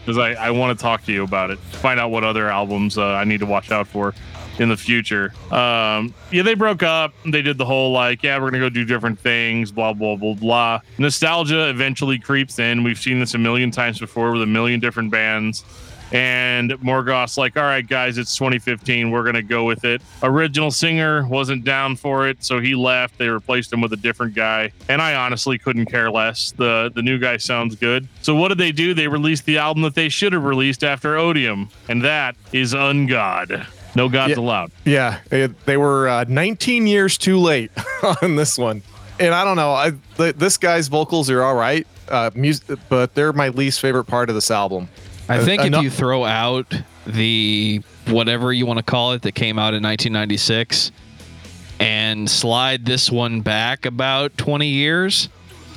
Because 0.00 0.18
I, 0.26 0.34
I 0.34 0.50
want 0.50 0.78
to 0.78 0.82
talk 0.82 1.04
to 1.04 1.12
you 1.12 1.24
about 1.24 1.50
it. 1.50 1.58
Find 1.58 2.00
out 2.00 2.10
what 2.10 2.24
other 2.24 2.48
albums 2.48 2.98
uh, 2.98 3.04
I 3.04 3.24
need 3.24 3.40
to 3.40 3.46
watch 3.46 3.70
out 3.70 3.86
for 3.86 4.14
in 4.58 4.68
the 4.68 4.76
future. 4.76 5.32
Um, 5.50 6.14
yeah, 6.30 6.42
they 6.42 6.54
broke 6.54 6.82
up. 6.82 7.12
They 7.24 7.42
did 7.42 7.58
the 7.58 7.64
whole 7.64 7.92
like, 7.92 8.22
yeah, 8.22 8.36
we're 8.36 8.50
going 8.50 8.54
to 8.54 8.58
go 8.60 8.68
do 8.68 8.84
different 8.84 9.18
things, 9.18 9.72
blah, 9.72 9.92
blah, 9.92 10.16
blah, 10.16 10.34
blah. 10.34 10.80
Nostalgia 10.98 11.68
eventually 11.68 12.18
creeps 12.18 12.58
in. 12.58 12.84
We've 12.84 12.98
seen 12.98 13.18
this 13.18 13.34
a 13.34 13.38
million 13.38 13.70
times 13.70 13.98
before 13.98 14.32
with 14.32 14.42
a 14.42 14.46
million 14.46 14.80
different 14.80 15.10
bands. 15.10 15.64
And 16.14 16.70
Morgoth's 16.80 17.36
like, 17.36 17.56
all 17.56 17.64
right, 17.64 17.86
guys, 17.86 18.18
it's 18.18 18.36
2015. 18.36 19.10
We're 19.10 19.24
going 19.24 19.34
to 19.34 19.42
go 19.42 19.64
with 19.64 19.84
it. 19.84 20.00
Original 20.22 20.70
singer 20.70 21.26
wasn't 21.26 21.64
down 21.64 21.96
for 21.96 22.28
it, 22.28 22.44
so 22.44 22.60
he 22.60 22.76
left. 22.76 23.18
They 23.18 23.28
replaced 23.28 23.72
him 23.72 23.80
with 23.80 23.92
a 23.92 23.96
different 23.96 24.32
guy. 24.34 24.70
And 24.88 25.02
I 25.02 25.16
honestly 25.16 25.58
couldn't 25.58 25.86
care 25.86 26.12
less. 26.12 26.52
The, 26.52 26.92
the 26.94 27.02
new 27.02 27.18
guy 27.18 27.36
sounds 27.38 27.74
good. 27.74 28.06
So 28.22 28.36
what 28.36 28.48
did 28.48 28.58
they 28.58 28.70
do? 28.70 28.94
They 28.94 29.08
released 29.08 29.44
the 29.44 29.58
album 29.58 29.82
that 29.82 29.96
they 29.96 30.08
should 30.08 30.32
have 30.32 30.44
released 30.44 30.84
after 30.84 31.16
Odium, 31.16 31.68
and 31.88 32.00
that 32.04 32.36
is 32.52 32.74
Ungod. 32.74 33.66
No 33.96 34.08
gods 34.08 34.30
Yeah. 34.30 34.38
allowed. 34.38 34.70
Yeah, 34.84 35.18
it, 35.32 35.66
they 35.66 35.76
were 35.76 36.08
uh, 36.08 36.24
19 36.28 36.86
years 36.86 37.18
too 37.18 37.38
late 37.38 37.72
on 38.22 38.36
this 38.36 38.56
one, 38.56 38.82
and 39.18 39.34
I 39.34 39.42
don't 39.44 39.56
know. 39.56 39.72
I, 39.72 39.92
th- 40.16 40.36
this 40.36 40.58
guy's 40.58 40.86
vocals 40.86 41.28
are 41.30 41.42
all 41.42 41.54
right, 41.56 41.86
uh, 42.08 42.30
music, 42.36 42.78
but 42.88 43.14
they're 43.14 43.32
my 43.32 43.48
least 43.48 43.80
favorite 43.80 44.04
part 44.04 44.28
of 44.28 44.36
this 44.36 44.50
album. 44.52 44.88
I 45.28 45.38
Uh, 45.38 45.44
think 45.44 45.60
if 45.62 45.66
eno- 45.66 45.80
you 45.80 45.90
throw 45.90 46.24
out 46.24 46.74
the 47.06 47.80
whatever 48.06 48.52
you 48.52 48.66
want 48.66 48.78
to 48.78 48.82
call 48.82 49.12
it 49.12 49.22
that 49.22 49.32
came 49.32 49.58
out 49.58 49.74
in 49.74 49.82
1996 49.82 50.90
and 51.80 52.28
slide 52.30 52.84
this 52.84 53.10
one 53.10 53.40
back 53.40 53.86
about 53.86 54.36
20 54.36 54.68
years, 54.68 55.28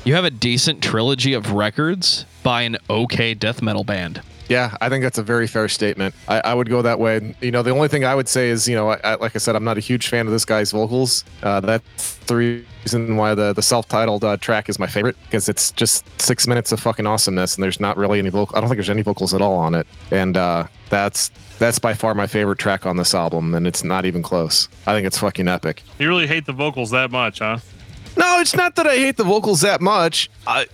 you 0.04 0.14
have 0.16 0.26
a 0.26 0.30
decent 0.30 0.82
trilogy 0.82 1.34
of 1.34 1.52
records 1.54 2.26
by 2.44 2.64
an 2.64 2.78
okay 2.90 3.34
death 3.34 3.62
metal 3.62 3.84
band. 3.84 4.22
Yeah, 4.50 4.76
I 4.80 4.90
think 4.90 5.04
that's 5.04 5.18
a 5.18 5.24
very 5.24 5.48
fair 5.48 5.68
statement. 5.68 6.16
I, 6.28 6.40
I 6.40 6.54
would 6.54 6.70
go 6.70 6.82
that 6.82 7.00
way. 7.00 7.36
You 7.42 7.52
know, 7.52 7.64
the 7.64 7.72
only 7.72 7.88
thing 7.88 8.06
I 8.06 8.16
would 8.16 8.30
say 8.30 8.50
is, 8.50 8.68
you 8.68 8.76
know, 8.76 8.92
I, 8.92 9.00
I, 9.04 9.16
like 9.16 9.36
I 9.36 9.40
said, 9.40 9.56
I'm 9.56 9.64
not 9.64 9.78
a 9.78 9.82
huge 9.82 10.08
fan 10.08 10.26
of 10.26 10.32
this 10.32 10.46
guy's 10.46 10.72
vocals. 10.72 11.26
Uh, 11.44 11.60
that's 11.60 12.16
the 12.28 12.36
reason 12.36 13.18
why 13.18 13.36
the 13.36 13.54
the 13.54 13.62
self-titled 13.62 14.24
uh, 14.24 14.38
track 14.38 14.70
is 14.70 14.80
my 14.80 14.88
favorite 14.88 15.18
because 15.24 15.50
it's 15.50 15.72
just 15.72 16.06
six 16.22 16.48
minutes 16.48 16.72
of 16.72 16.80
fucking 16.80 17.06
awesomeness, 17.06 17.56
and 17.56 17.64
there's 17.64 17.80
not 17.80 17.98
really 17.98 18.20
any 18.20 18.30
vocal. 18.30 18.56
I 18.56 18.62
don't 18.62 18.70
think 18.70 18.78
there's 18.78 18.90
any 18.90 19.02
vocals 19.02 19.34
at 19.34 19.42
all 19.42 19.58
on 19.58 19.76
it, 19.76 19.88
and 20.12 20.38
uh, 20.38 20.68
that's 20.90 21.30
that's 21.60 21.80
by 21.80 21.94
far 21.94 22.14
my 22.14 22.28
favorite 22.28 22.60
track 22.60 22.86
on 22.86 22.98
this 22.98 23.14
album, 23.14 23.54
and 23.54 23.68
it's 23.68 23.84
not 23.84 24.06
even 24.06 24.22
close. 24.22 24.70
I 24.86 24.94
think 24.94 25.06
it's 25.08 25.18
fucking 25.18 25.48
epic. 25.48 25.84
You 26.00 26.08
really 26.08 26.28
hate 26.28 26.46
the 26.46 26.54
vocals 26.54 26.92
that 26.92 27.12
much, 27.12 27.40
huh? 27.40 27.58
No, 28.16 28.40
it's 28.40 28.56
not 28.56 28.76
that 28.76 28.88
I 28.88 28.96
hate 28.96 29.18
the 29.18 29.24
vocals 29.24 29.62
that 29.62 29.82
much. 29.82 30.30
I 30.48 30.68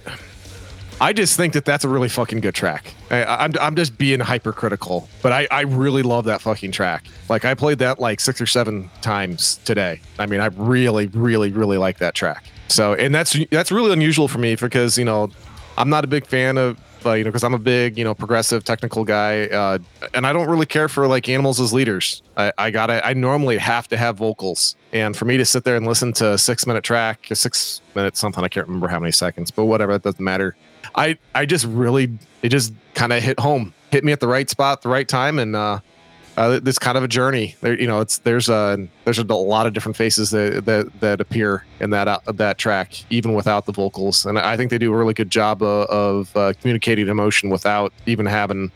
I 1.04 1.12
just 1.12 1.36
think 1.36 1.52
that 1.52 1.66
that's 1.66 1.84
a 1.84 1.90
really 1.90 2.08
fucking 2.08 2.40
good 2.40 2.56
track. 2.56 2.94
I, 3.12 3.26
I'm 3.26 3.52
I'm 3.60 3.76
just 3.76 3.98
being 3.98 4.22
hypercritical, 4.22 5.10
but 5.22 5.34
I 5.34 5.50
I 5.52 5.62
really 5.64 6.02
love 6.02 6.24
that 6.26 6.40
fucking 6.40 6.72
track. 6.72 7.04
Like 7.28 7.44
I 7.44 7.56
played 7.56 7.80
that 7.80 8.00
like 8.00 8.22
six 8.22 8.40
or 8.40 8.46
seven 8.46 8.90
times 9.02 9.60
today. 9.66 10.00
I 10.18 10.28
mean, 10.28 10.40
I 10.40 10.46
really 10.46 11.08
really 11.08 11.52
really 11.52 11.78
like 11.78 11.98
that 11.98 12.16
track. 12.16 12.46
So 12.70 12.94
and 12.94 13.14
that's 13.14 13.38
that's 13.52 13.70
really 13.70 13.92
unusual 13.92 14.30
for 14.30 14.38
me 14.38 14.56
because 14.56 14.98
you 14.98 15.04
know 15.04 15.30
I'm 15.78 15.90
not 15.90 16.06
a 16.06 16.08
big 16.08 16.26
fan 16.26 16.58
of. 16.58 16.80
Uh, 17.06 17.12
you 17.12 17.26
know, 17.26 17.32
because 17.32 17.44
I'm 17.44 17.54
a 17.54 17.60
big, 17.60 17.98
you 17.98 18.06
know, 18.06 18.16
progressive 18.16 18.64
technical 18.64 19.04
guy, 19.04 19.48
uh, 19.48 19.78
and 20.14 20.26
I 20.26 20.32
don't 20.32 20.50
really 20.50 20.66
care 20.66 20.88
for 20.88 21.06
like 21.06 21.28
animals 21.28 21.60
as 21.60 21.74
leaders. 21.74 22.22
I, 22.38 22.54
I 22.58 22.72
gotta, 22.72 23.06
I 23.06 23.12
normally 23.12 23.58
have 23.58 23.90
to 23.90 23.98
have 23.98 24.16
vocals, 24.16 24.78
and 24.94 25.14
for 25.14 25.26
me 25.26 25.36
to 25.36 25.44
sit 25.44 25.66
there 25.66 25.76
and 25.76 25.86
listen 25.86 26.14
to 26.14 26.32
a 26.32 26.38
six 26.38 26.66
minute 26.66 26.86
track, 26.86 27.30
a 27.30 27.36
six 27.36 27.82
minute 27.94 28.16
something, 28.16 28.42
I 28.42 28.48
can't 28.48 28.68
remember 28.68 28.88
how 28.88 29.02
many 29.02 29.12
seconds, 29.12 29.52
but 29.52 29.66
whatever, 29.66 29.92
it 29.92 30.04
doesn't 30.04 30.24
matter. 30.24 30.56
I, 30.96 31.18
I 31.34 31.46
just 31.46 31.66
really, 31.66 32.18
it 32.42 32.50
just 32.50 32.74
kind 32.94 33.14
of 33.14 33.24
hit 33.24 33.40
home, 33.40 33.74
hit 33.92 34.04
me 34.04 34.12
at 34.12 34.20
the 34.20 34.28
right 34.28 34.50
spot, 34.50 34.82
the 34.82 34.90
right 34.90 35.08
time, 35.08 35.40
and 35.40 35.56
uh, 35.56 35.80
uh, 36.38 36.60
it's 36.66 36.80
kind 36.80 36.98
of 36.98 37.04
a 37.04 37.08
journey. 37.08 37.56
There, 37.62 37.80
you 37.80 37.88
know, 37.88 38.00
it's 38.02 38.20
there's 38.20 38.50
a 38.50 38.88
there's 39.06 39.20
a 39.20 39.24
lot 39.24 39.68
of 39.68 39.74
different 39.74 39.96
faces 39.96 40.32
that 40.32 40.66
that, 40.66 41.00
that 41.00 41.22
appear 41.22 41.66
in 41.80 41.92
that 41.92 42.08
uh, 42.08 42.20
that 42.34 42.58
track, 42.58 43.04
even 43.12 43.34
without 43.34 43.66
the 43.66 43.72
vocals. 43.72 44.26
And 44.26 44.40
I 44.40 44.58
think 44.58 44.72
they 44.72 44.78
do 44.78 44.92
a 44.94 44.98
really 44.98 45.14
good 45.14 45.30
job 45.30 45.62
of, 45.62 45.88
of 45.90 46.38
uh, 46.38 46.54
communicating 46.60 47.08
emotion 47.08 47.50
without 47.50 47.94
even 48.06 48.26
having 48.26 48.72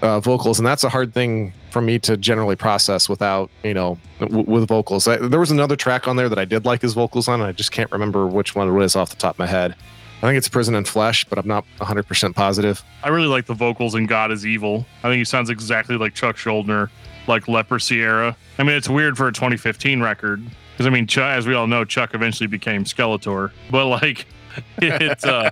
uh, 0.00 0.20
vocals. 0.20 0.58
And 0.58 0.66
that's 0.66 0.84
a 0.84 0.88
hard 0.88 1.12
thing 1.12 1.52
for 1.70 1.82
me 1.82 1.98
to 2.00 2.16
generally 2.16 2.56
process 2.56 3.08
without 3.08 3.50
you 3.62 3.74
know 3.74 3.98
w- 4.20 4.44
with 4.44 4.68
vocals. 4.68 5.06
I, 5.06 5.16
there 5.16 5.40
was 5.40 5.50
another 5.50 5.76
track 5.76 6.08
on 6.08 6.16
there 6.16 6.28
that 6.30 6.38
I 6.38 6.46
did 6.46 6.64
like 6.64 6.80
his 6.80 6.94
vocals 6.94 7.28
on, 7.28 7.40
and 7.40 7.48
I 7.48 7.52
just 7.52 7.72
can't 7.72 7.90
remember 7.92 8.26
which 8.26 8.54
one 8.54 8.68
it 8.68 8.72
was 8.72 8.96
off 8.96 9.10
the 9.10 9.16
top 9.16 9.34
of 9.34 9.38
my 9.38 9.46
head. 9.46 9.74
I 10.22 10.26
think 10.26 10.38
it's 10.38 10.48
Prison 10.48 10.76
in 10.76 10.84
Flesh, 10.84 11.24
but 11.24 11.36
I'm 11.36 11.48
not 11.48 11.64
100% 11.80 12.34
positive. 12.36 12.84
I 13.02 13.08
really 13.08 13.26
like 13.26 13.46
the 13.46 13.54
vocals 13.54 13.96
in 13.96 14.06
God 14.06 14.30
is 14.30 14.46
Evil. 14.46 14.86
I 15.02 15.08
think 15.08 15.18
he 15.18 15.24
sounds 15.24 15.50
exactly 15.50 15.96
like 15.96 16.14
Chuck 16.14 16.36
Schuldiner, 16.36 16.90
like 17.26 17.48
Leprosy 17.48 18.00
era. 18.00 18.36
I 18.56 18.62
mean, 18.62 18.76
it's 18.76 18.88
weird 18.88 19.16
for 19.16 19.26
a 19.26 19.32
2015 19.32 20.00
record 20.00 20.44
because 20.72 20.86
I 20.86 20.90
mean, 20.90 21.08
as 21.18 21.46
we 21.46 21.54
all 21.54 21.66
know, 21.66 21.84
Chuck 21.84 22.14
eventually 22.14 22.46
became 22.46 22.84
Skeletor, 22.84 23.50
but 23.68 23.86
like, 23.86 24.26
it's 24.78 25.24
uh, 25.24 25.50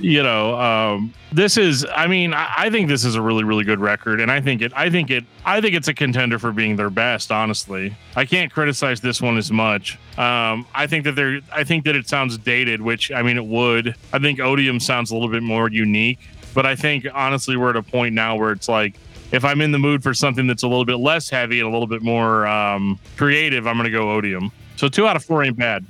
you 0.00 0.22
know, 0.22 0.58
um, 0.60 1.14
this 1.32 1.56
is. 1.56 1.86
I 1.94 2.06
mean, 2.06 2.34
I, 2.34 2.52
I 2.56 2.70
think 2.70 2.88
this 2.88 3.04
is 3.04 3.14
a 3.14 3.22
really, 3.22 3.44
really 3.44 3.64
good 3.64 3.80
record, 3.80 4.20
and 4.20 4.30
I 4.30 4.40
think 4.40 4.62
it. 4.62 4.72
I 4.74 4.90
think 4.90 5.10
it. 5.10 5.24
I 5.44 5.60
think 5.60 5.74
it's 5.74 5.88
a 5.88 5.94
contender 5.94 6.38
for 6.38 6.52
being 6.52 6.76
their 6.76 6.90
best. 6.90 7.32
Honestly, 7.32 7.94
I 8.14 8.24
can't 8.24 8.52
criticize 8.52 9.00
this 9.00 9.20
one 9.20 9.36
as 9.36 9.50
much. 9.50 9.98
Um, 10.18 10.66
I 10.74 10.86
think 10.86 11.04
that 11.04 11.12
they're. 11.12 11.40
I 11.52 11.64
think 11.64 11.84
that 11.84 11.96
it 11.96 12.08
sounds 12.08 12.36
dated, 12.38 12.80
which 12.80 13.10
I 13.10 13.22
mean, 13.22 13.36
it 13.36 13.46
would. 13.46 13.94
I 14.12 14.18
think 14.18 14.40
Odium 14.40 14.80
sounds 14.80 15.10
a 15.10 15.14
little 15.14 15.30
bit 15.30 15.42
more 15.42 15.70
unique, 15.70 16.20
but 16.54 16.66
I 16.66 16.76
think 16.76 17.06
honestly, 17.14 17.56
we're 17.56 17.70
at 17.70 17.76
a 17.76 17.82
point 17.82 18.14
now 18.14 18.36
where 18.36 18.52
it's 18.52 18.68
like. 18.68 18.96
If 19.32 19.44
I'm 19.44 19.60
in 19.60 19.72
the 19.72 19.78
mood 19.80 20.04
for 20.04 20.14
something 20.14 20.46
that's 20.46 20.62
a 20.62 20.68
little 20.68 20.84
bit 20.84 20.98
less 20.98 21.28
heavy 21.28 21.58
and 21.58 21.68
a 21.68 21.72
little 21.72 21.88
bit 21.88 22.00
more 22.00 22.46
um, 22.46 22.96
creative, 23.16 23.66
I'm 23.66 23.74
going 23.74 23.86
to 23.86 23.90
go 23.90 24.12
Odium. 24.12 24.52
So 24.76 24.86
two 24.88 25.08
out 25.08 25.16
of 25.16 25.24
four 25.24 25.42
ain't 25.42 25.56
bad. 25.56 25.84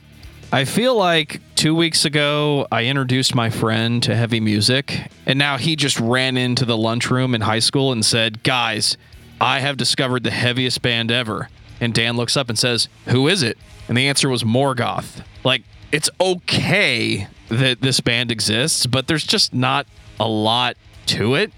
I 0.53 0.65
feel 0.65 0.95
like 0.95 1.41
two 1.57 1.75
weeks 1.75 2.05
ago, 2.05 2.69
I 2.71 2.85
introduced 2.85 3.35
my 3.35 3.51
friend 3.51 4.01
to 4.05 4.15
heavy 4.15 4.39
music, 4.39 5.11
and 5.27 5.39
now 5.39 5.59
he 5.59 5.75
just 5.75 5.99
ran 5.99 6.37
into 6.37 6.65
the 6.65 6.77
lunchroom 6.77 7.35
in 7.35 7.41
high 7.41 7.59
school 7.59 7.91
and 7.91 8.05
said, 8.05 8.45
Guys, 8.45 8.97
I 9.41 9.59
have 9.59 9.77
discovered 9.77 10.23
the 10.23 10.31
heaviest 10.31 10.83
band 10.83 11.11
ever. 11.11 11.49
And 11.81 11.93
Dan 11.93 12.17
looks 12.17 12.37
up 12.37 12.49
and 12.49 12.57
says, 12.59 12.89
Who 13.07 13.27
is 13.27 13.43
it? 13.43 13.59
And 13.89 13.99
the 13.99 14.09
answer 14.09 14.29
was 14.29 14.45
Morgoth. 14.45 15.25
Like, 15.43 15.65
it's 15.91 16.09
okay 16.21 17.27
that 17.49 17.81
this 17.81 18.01
band 18.01 18.31
exists, 18.31 18.87
but 18.87 19.09
there's 19.09 19.27
just 19.27 19.53
not 19.53 19.87
a 20.21 20.29
lot 20.29 20.77
to 21.07 21.35
it. 21.35 21.53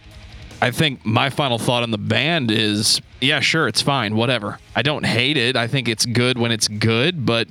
I 0.61 0.71
think 0.71 1.05
my 1.05 1.31
final 1.31 1.59
thought 1.59 1.83
on 1.83 1.91
the 1.91 1.99
band 1.99 2.51
is 2.51 3.01
yeah, 3.21 3.41
sure, 3.41 3.69
it's 3.69 3.83
fine, 3.83 4.17
whatever. 4.17 4.59
I 4.75 4.83
don't 4.83 5.05
hate 5.05 5.37
it. 5.37 5.57
I 5.57 5.67
think 5.67 5.89
it's 5.89 6.07
good 6.07 6.39
when 6.39 6.53
it's 6.53 6.69
good, 6.69 7.27
but 7.27 7.49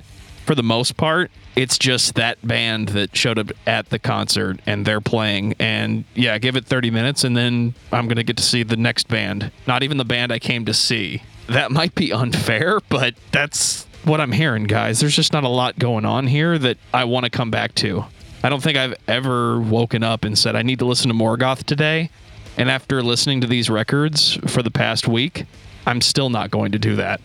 for 0.48 0.54
the 0.54 0.62
most 0.62 0.96
part, 0.96 1.30
it's 1.56 1.76
just 1.76 2.14
that 2.14 2.38
band 2.42 2.88
that 2.88 3.14
showed 3.14 3.38
up 3.38 3.50
at 3.66 3.90
the 3.90 3.98
concert 3.98 4.60
and 4.64 4.86
they're 4.86 5.02
playing. 5.02 5.54
And 5.58 6.04
yeah, 6.14 6.38
give 6.38 6.56
it 6.56 6.64
30 6.64 6.90
minutes 6.90 7.22
and 7.22 7.36
then 7.36 7.74
I'm 7.92 8.06
going 8.06 8.16
to 8.16 8.22
get 8.22 8.38
to 8.38 8.42
see 8.42 8.62
the 8.62 8.78
next 8.78 9.08
band. 9.08 9.52
Not 9.66 9.82
even 9.82 9.98
the 9.98 10.06
band 10.06 10.32
I 10.32 10.38
came 10.38 10.64
to 10.64 10.72
see. 10.72 11.22
That 11.48 11.70
might 11.70 11.94
be 11.94 12.14
unfair, 12.14 12.80
but 12.88 13.14
that's 13.30 13.86
what 14.04 14.22
I'm 14.22 14.32
hearing, 14.32 14.64
guys. 14.64 15.00
There's 15.00 15.14
just 15.14 15.34
not 15.34 15.44
a 15.44 15.50
lot 15.50 15.78
going 15.78 16.06
on 16.06 16.26
here 16.26 16.58
that 16.58 16.78
I 16.94 17.04
want 17.04 17.24
to 17.24 17.30
come 17.30 17.50
back 17.50 17.74
to. 17.76 18.06
I 18.42 18.48
don't 18.48 18.62
think 18.62 18.78
I've 18.78 18.94
ever 19.06 19.60
woken 19.60 20.02
up 20.02 20.24
and 20.24 20.38
said, 20.38 20.56
I 20.56 20.62
need 20.62 20.78
to 20.78 20.86
listen 20.86 21.08
to 21.08 21.14
Morgoth 21.14 21.64
today. 21.64 22.08
And 22.56 22.70
after 22.70 23.02
listening 23.02 23.42
to 23.42 23.46
these 23.46 23.68
records 23.68 24.38
for 24.46 24.62
the 24.62 24.70
past 24.70 25.06
week, 25.06 25.44
I'm 25.84 26.00
still 26.00 26.30
not 26.30 26.50
going 26.50 26.72
to 26.72 26.78
do 26.78 26.96
that. 26.96 27.20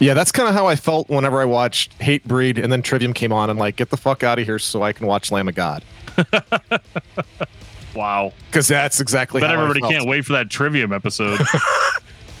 Yeah, 0.00 0.14
that's 0.14 0.32
kind 0.32 0.48
of 0.48 0.54
how 0.54 0.66
I 0.66 0.74
felt 0.76 1.08
whenever 1.08 1.40
I 1.40 1.44
watched 1.44 1.96
Hatebreed 2.00 2.62
and 2.62 2.72
then 2.72 2.82
Trivium 2.82 3.12
came 3.12 3.32
on 3.32 3.50
and 3.50 3.58
like, 3.58 3.76
get 3.76 3.90
the 3.90 3.96
fuck 3.96 4.22
out 4.24 4.38
of 4.38 4.44
here 4.44 4.58
so 4.58 4.82
I 4.82 4.92
can 4.92 5.06
watch 5.06 5.30
Lamb 5.30 5.48
of 5.48 5.54
God. 5.54 5.84
Wow. 7.94 8.32
Because 8.46 8.68
that's 8.68 9.00
exactly 9.00 9.40
Bet 9.42 9.50
how 9.50 9.56
I 9.56 9.58
everybody 9.60 9.80
felt. 9.80 9.92
can't 9.92 10.06
wait 10.08 10.24
for 10.24 10.32
that 10.32 10.48
Trivium 10.50 10.92
episode. 10.92 11.40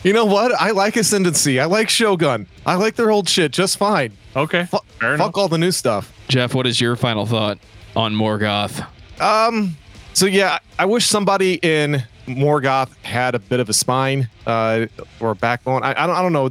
You 0.04 0.12
know 0.12 0.24
what? 0.24 0.50
I 0.60 0.72
like 0.72 0.96
Ascendancy. 0.96 1.60
I 1.60 1.66
like 1.66 1.88
Shogun. 1.88 2.48
I 2.66 2.74
like 2.74 2.96
their 2.96 3.12
old 3.12 3.28
shit 3.28 3.52
just 3.52 3.76
fine. 3.76 4.16
okay. 4.34 4.64
Fu- 4.64 4.78
Fair 4.98 5.14
enough. 5.14 5.26
fuck 5.28 5.38
all 5.38 5.46
the 5.46 5.58
new 5.58 5.70
stuff. 5.70 6.12
Jeff, 6.26 6.54
what 6.56 6.66
is 6.66 6.80
your 6.80 6.96
final 6.96 7.24
thought 7.24 7.58
on 7.94 8.12
Morgoth? 8.12 8.84
Um. 9.20 9.76
So 10.12 10.26
yeah, 10.26 10.58
I 10.76 10.86
wish 10.86 11.06
somebody 11.06 11.60
in 11.62 12.02
Morgoth 12.26 12.92
had 13.04 13.36
a 13.36 13.38
bit 13.38 13.60
of 13.60 13.68
a 13.68 13.72
spine 13.72 14.28
uh, 14.44 14.86
or 15.20 15.30
a 15.30 15.36
backbone. 15.36 15.84
I, 15.84 15.90
I 15.92 16.06
don't. 16.08 16.16
I 16.16 16.22
don't 16.22 16.32
know. 16.32 16.50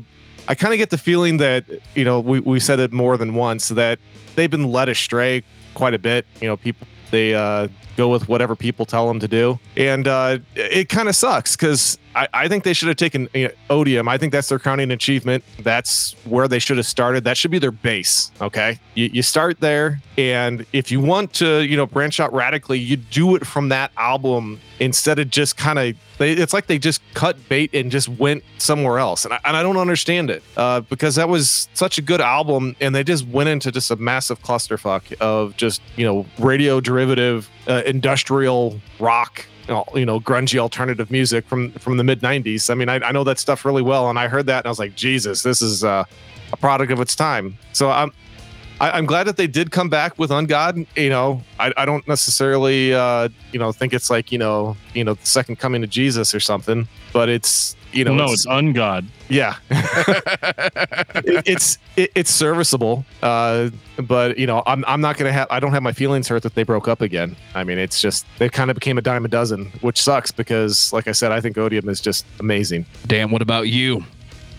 I 0.52 0.54
kind 0.54 0.74
of 0.74 0.80
get 0.80 0.90
the 0.90 0.98
feeling 0.98 1.38
that 1.38 1.64
you 1.96 2.04
know 2.04 2.20
we 2.20 2.42
we 2.42 2.60
said 2.60 2.82
it 2.82 2.92
more 2.92 3.16
than 3.16 3.36
once 3.36 3.70
that 3.70 4.00
they've 4.36 4.52
been 4.52 4.70
led 4.70 4.90
astray 4.90 5.44
quite 5.76 5.94
a 5.94 5.98
bit. 5.98 6.26
You 6.42 6.50
know, 6.50 6.58
people 6.58 6.86
they 7.10 7.34
uh, 7.34 7.70
go 7.96 8.10
with 8.10 8.28
whatever 8.28 8.58
people 8.58 8.86
tell 8.86 9.08
them 9.08 9.22
to 9.22 9.30
do, 9.30 9.60
and 9.78 10.10
uh, 10.10 10.40
it 10.56 10.90
kind 10.90 11.08
of 11.08 11.16
sucks 11.16 11.56
because 11.56 11.98
I, 12.16 12.28
I 12.34 12.48
think 12.48 12.64
they 12.64 12.74
should 12.74 12.88
have 12.88 12.98
taken 12.98 13.30
you 13.34 13.48
know, 13.48 13.54
Odium. 13.70 14.08
I 14.08 14.18
think 14.18 14.32
that's 14.32 14.50
their 14.50 14.60
crowning 14.60 14.92
achievement. 14.92 15.44
That's 15.60 16.14
where 16.26 16.48
they 16.48 16.60
should 16.60 16.78
have 16.78 16.86
started. 16.86 17.24
That 17.24 17.38
should 17.38 17.52
be 17.52 17.60
their 17.60 17.72
base. 17.72 18.32
Okay, 18.42 18.80
you, 18.96 19.10
you 19.14 19.22
start 19.22 19.60
there, 19.60 20.02
and 20.18 20.66
if 20.74 20.92
you 20.92 21.00
want 21.00 21.34
to, 21.34 21.62
you 21.64 21.78
know, 21.78 21.86
branch 21.86 22.20
out 22.20 22.34
radically, 22.34 22.80
you 22.80 22.98
do 22.98 23.36
it 23.36 23.46
from 23.46 23.70
that 23.70 23.92
album 23.98 24.60
instead 24.80 25.20
of 25.20 25.30
just 25.30 25.58
kind 25.58 25.80
of. 25.80 25.96
It's 26.20 26.54
like 26.54 26.68
they 26.68 26.78
just 26.78 27.02
cut 27.16 27.38
bait 27.50 27.74
and 27.74 27.90
just 27.90 28.08
went 28.08 28.44
somewhere 28.60 29.00
else, 29.00 29.26
and 29.26 29.34
I, 29.34 29.40
and 29.44 29.58
I 29.58 29.64
don't 29.64 29.78
understand 29.78 30.30
it 30.30 30.44
uh, 30.56 30.82
because 30.82 31.16
that 31.16 31.30
was 31.30 31.68
such 31.74 31.98
a 31.98 32.02
good 32.02 32.22
album, 32.22 32.76
and 32.80 32.94
they 32.94 33.04
just 33.04 33.26
went 33.28 33.50
into 33.50 33.72
just 33.72 33.90
a 33.90 33.96
massive 33.96 34.42
clusterfuck 34.44 35.14
of 35.20 35.58
just 35.58 35.82
you 35.96 36.06
know 36.06 36.26
radio 36.38 36.80
derivative, 36.80 37.50
uh, 37.68 37.82
industrial 37.86 38.80
rock 39.00 39.46
you 39.96 40.06
know 40.06 40.20
grungy 40.20 40.60
alternative 40.60 41.10
music 41.10 41.46
from 41.48 41.72
from 41.74 41.98
the 41.98 42.04
mid 42.04 42.22
90s 42.22 42.70
i 42.70 42.76
mean 42.76 42.90
I, 42.90 42.96
I 42.96 43.12
know 43.12 43.24
that 43.24 43.40
stuff 43.40 43.66
really 43.66 43.82
well 43.82 44.10
and 44.10 44.20
i 44.20 44.28
heard 44.28 44.46
that 44.48 44.60
and 44.60 44.66
i 44.68 44.70
was 44.70 44.80
like 44.80 44.96
jesus 44.96 45.44
this 45.44 45.62
is 45.62 45.84
uh, 45.84 46.04
a 46.54 46.58
product 46.58 46.92
of 46.92 47.00
its 47.00 47.16
time. 47.16 47.58
So 47.74 47.90
i'm 47.90 48.12
I, 48.82 48.92
i'm 48.98 49.06
glad 49.06 49.26
that 49.28 49.38
they 49.38 49.48
did 49.48 49.72
come 49.72 49.90
back 49.90 50.18
with 50.20 50.30
ungod 50.32 50.86
you 50.98 51.10
know 51.10 51.42
i, 51.60 51.72
I 51.78 51.86
don't 51.86 52.06
necessarily 52.08 52.94
uh, 52.94 53.30
you 53.54 53.60
know 53.60 53.72
think 53.72 53.94
it's 53.94 54.10
like 54.10 54.32
you 54.34 54.38
know 54.40 54.76
you 54.94 55.04
know 55.04 55.14
the 55.14 55.26
second 55.26 55.56
coming 55.64 55.84
of 55.84 55.90
jesus 55.90 56.34
or 56.36 56.40
something 56.40 56.88
but 57.14 57.30
it's 57.30 57.76
you 57.94 58.04
know 58.06 58.14
no, 58.16 58.32
it's 58.32 58.46
ungod. 58.48 59.06
yeah 59.30 59.56
It- 61.24 61.44
it's 61.46 61.78
it, 61.98 62.12
it's 62.16 62.32
serviceable 62.32 63.06
uh 63.22 63.70
but 63.98 64.38
you 64.38 64.48
know 64.48 64.64
i'm, 64.66 64.84
I'm 64.88 65.02
not 65.02 65.18
gonna 65.18 65.32
have 65.34 65.48
i 65.50 65.60
don't 65.60 65.74
have 65.74 65.84
my 65.84 65.92
feelings 65.92 66.28
hurt 66.28 66.44
that 66.44 66.56
they 66.56 66.64
broke 66.64 66.88
up 66.88 67.02
again 67.02 67.36
i 67.54 67.64
mean 67.64 67.78
it's 67.78 68.00
just 68.02 68.26
they 68.40 68.50
kind 68.50 68.70
of 68.72 68.76
became 68.76 68.98
a 68.98 69.02
dime 69.02 69.26
a 69.26 69.28
dozen 69.28 69.66
which 69.82 70.02
sucks 70.02 70.32
because 70.32 70.92
like 70.94 71.08
i 71.08 71.12
said 71.12 71.32
i 71.32 71.40
think 71.42 71.58
odium 71.58 71.88
is 71.90 72.00
just 72.02 72.26
amazing 72.40 72.86
Dan, 73.08 73.30
what 73.32 73.42
about 73.42 73.68
you? 73.68 74.04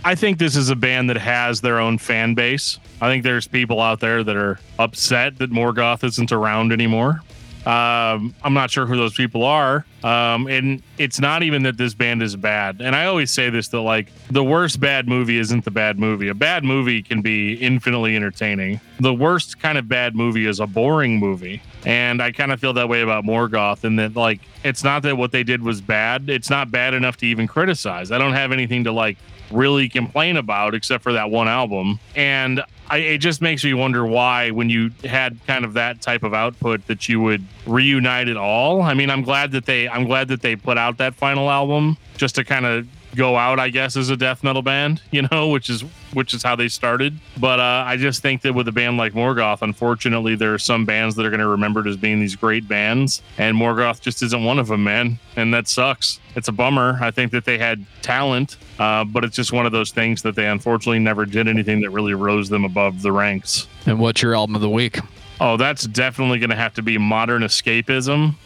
I 0.05 0.17
think 0.17 0.39
this 0.39 0.57
is 0.57 0.69
a 0.69 0.75
band 0.77 1.11
that 1.11 1.17
has 1.17 1.61
their 1.61 1.79
own 1.79 1.97
fan 1.97 2.35
base. 2.35 2.79
I 3.01 3.09
think 3.09 3.23
there's 3.23 3.47
people 3.47 3.81
out 3.81 4.01
there 4.01 4.25
that 4.25 4.37
are 4.37 4.59
upset 4.79 5.39
that 5.39 5.53
Morgoth 5.53 6.03
isn't 6.03 6.33
around 6.33 6.73
anymore. 6.73 7.21
Um, 7.65 8.35
I'm 8.43 8.55
not 8.55 8.73
sure 8.73 8.87
who 8.87 8.97
those 8.97 9.15
people 9.15 9.45
are. 9.45 9.87
Um, 10.03 10.49
and 10.49 10.83
it's 10.99 11.21
not 11.21 11.45
even 11.45 11.63
that 11.63 11.77
this 11.77 11.95
band 11.95 12.21
is 12.21 12.35
bad. 12.35 12.81
And 12.81 12.97
I 12.97 13.07
always 13.07 13.31
say 13.31 13.51
this 13.51 13.69
that 13.69 13.81
like 13.83 14.09
the 14.29 14.43
worst 14.43 14.81
bad 14.81 15.07
movie 15.07 15.39
isn't 15.39 15.65
the 15.65 15.71
bad 15.71 16.01
movie. 16.01 16.27
A 16.27 16.35
bad 16.35 16.65
movie 16.65 17.03
can 17.03 17.23
be 17.23 17.55
infinitely 17.55 18.17
entertaining. 18.17 18.81
The 18.99 19.15
worst 19.15 19.61
kind 19.61 19.79
of 19.79 19.89
bad 19.89 20.17
movie 20.17 20.47
is 20.47 20.59
a 20.59 20.67
boring 20.67 21.21
movie. 21.21 21.63
And 21.87 22.21
I 22.21 22.33
kind 22.33 22.51
of 22.51 22.59
feel 22.59 22.73
that 22.73 22.89
way 22.89 23.03
about 23.03 23.23
Morgoth 23.23 23.85
in 23.85 23.95
that 23.97 24.17
like 24.17 24.41
it's 24.65 24.83
not 24.83 25.05
that 25.05 25.17
what 25.17 25.31
they 25.31 25.45
did 25.45 25.63
was 25.63 25.81
bad. 25.81 26.29
It's 26.29 26.51
not 26.51 26.73
bad 26.73 26.95
enough 26.95 27.17
to 27.19 27.27
even 27.27 27.47
criticize. 27.47 28.11
I 28.11 28.19
don't 28.19 28.33
have 28.33 28.51
anything 28.51 28.83
to 28.85 28.93
like 28.93 29.19
really 29.53 29.89
complain 29.89 30.37
about 30.37 30.75
except 30.75 31.03
for 31.03 31.13
that 31.13 31.31
one 31.31 31.49
album. 31.49 32.01
And 32.17 32.63
I, 32.89 32.99
it 32.99 33.19
just 33.19 33.41
makes 33.41 33.65
me 33.65 33.75
wonder 33.75 34.05
why, 34.05 34.51
when 34.51 34.69
you 34.69 34.91
had 35.05 35.39
kind 35.47 35.65
of 35.65 35.75
that 35.75 36.03
type 36.03 36.23
of 36.23 36.35
output, 36.35 36.87
that 36.89 37.09
you 37.09 37.21
would 37.21 37.45
reunite 37.67 38.29
it 38.29 38.37
all. 38.37 38.83
I 38.83 38.95
mean, 38.95 39.09
I'm 39.09 39.23
glad 39.23 39.53
that 39.53 39.67
they, 39.67 39.89
I'm 39.89 40.05
glad 40.05 40.29
that 40.29 40.43
they 40.43 40.57
put 40.57 40.77
out 40.77 40.99
that 40.99 41.15
final 41.15 41.51
album 41.51 41.97
just 42.17 42.35
to 42.35 42.45
kind 42.45 42.67
of 42.67 42.87
go 43.17 43.37
out, 43.37 43.59
I 43.59 43.69
guess, 43.69 43.97
as 43.97 44.11
a 44.11 44.17
death 44.17 44.43
metal 44.43 44.63
band, 44.63 45.03
you 45.11 45.23
know, 45.31 45.49
which 45.49 45.69
is 45.69 45.85
which 46.13 46.35
is 46.35 46.43
how 46.43 46.57
they 46.57 46.69
started. 46.69 47.19
But 47.39 47.61
uh, 47.61 47.85
I 47.87 47.97
just 47.97 48.23
think 48.23 48.43
that 48.43 48.55
with 48.55 48.69
a 48.69 48.73
band 48.73 48.97
like 48.97 49.13
Morgoth, 49.13 49.63
unfortunately, 49.63 50.35
there 50.35 50.53
are 50.53 50.59
some 50.59 50.85
bands 50.85 51.15
that 51.17 51.25
are 51.25 51.31
going 51.31 51.41
to 51.41 51.49
remember 51.49 51.81
it 51.81 51.87
as 51.87 51.97
being 51.97 52.21
these 52.21 52.37
great 52.37 52.69
bands, 52.69 53.23
and 53.39 53.57
Morgoth 53.57 54.01
just 54.01 54.23
isn't 54.23 54.45
one 54.45 54.59
of 54.59 54.69
them, 54.69 54.85
man, 54.85 55.19
and 55.37 55.53
that 55.55 55.69
sucks. 55.69 56.21
It's 56.35 56.49
a 56.49 56.53
bummer. 56.53 56.99
I 57.01 57.11
think 57.11 57.33
that 57.33 57.45
they 57.45 57.59
had 57.59 57.85
talent, 58.03 58.57
uh, 58.79 59.05
but 59.05 59.25
it's 59.25 59.37
just 59.37 59.53
one 59.53 59.67
of 59.67 59.73
those 59.73 59.91
things 59.91 60.23
that 60.23 60.35
they 60.35 60.47
unfortunately 60.47 60.99
never 60.99 61.27
did 61.27 61.49
anything 61.49 61.81
that 61.83 61.91
really 61.91 62.15
rose 62.15 62.49
them 62.49 62.65
above 62.65 63.03
the 63.03 63.13
ranks. 63.13 63.67
And 63.87 63.99
what's 63.99 64.23
your 64.23 64.35
album 64.35 64.55
of 64.55 64.63
the 64.63 64.71
week? 64.71 64.99
Oh, 65.41 65.57
that's 65.57 65.85
definitely 65.87 66.39
going 66.39 66.51
to 66.51 66.57
have 66.57 66.75
to 66.75 66.83
be 66.83 66.99
Modern 66.99 67.43
Escapism 67.43 68.37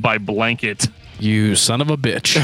by 0.00 0.18
Blanket. 0.18 0.86
You 1.18 1.54
son 1.56 1.80
of 1.80 1.90
a 1.90 1.96
bitch. 1.96 2.36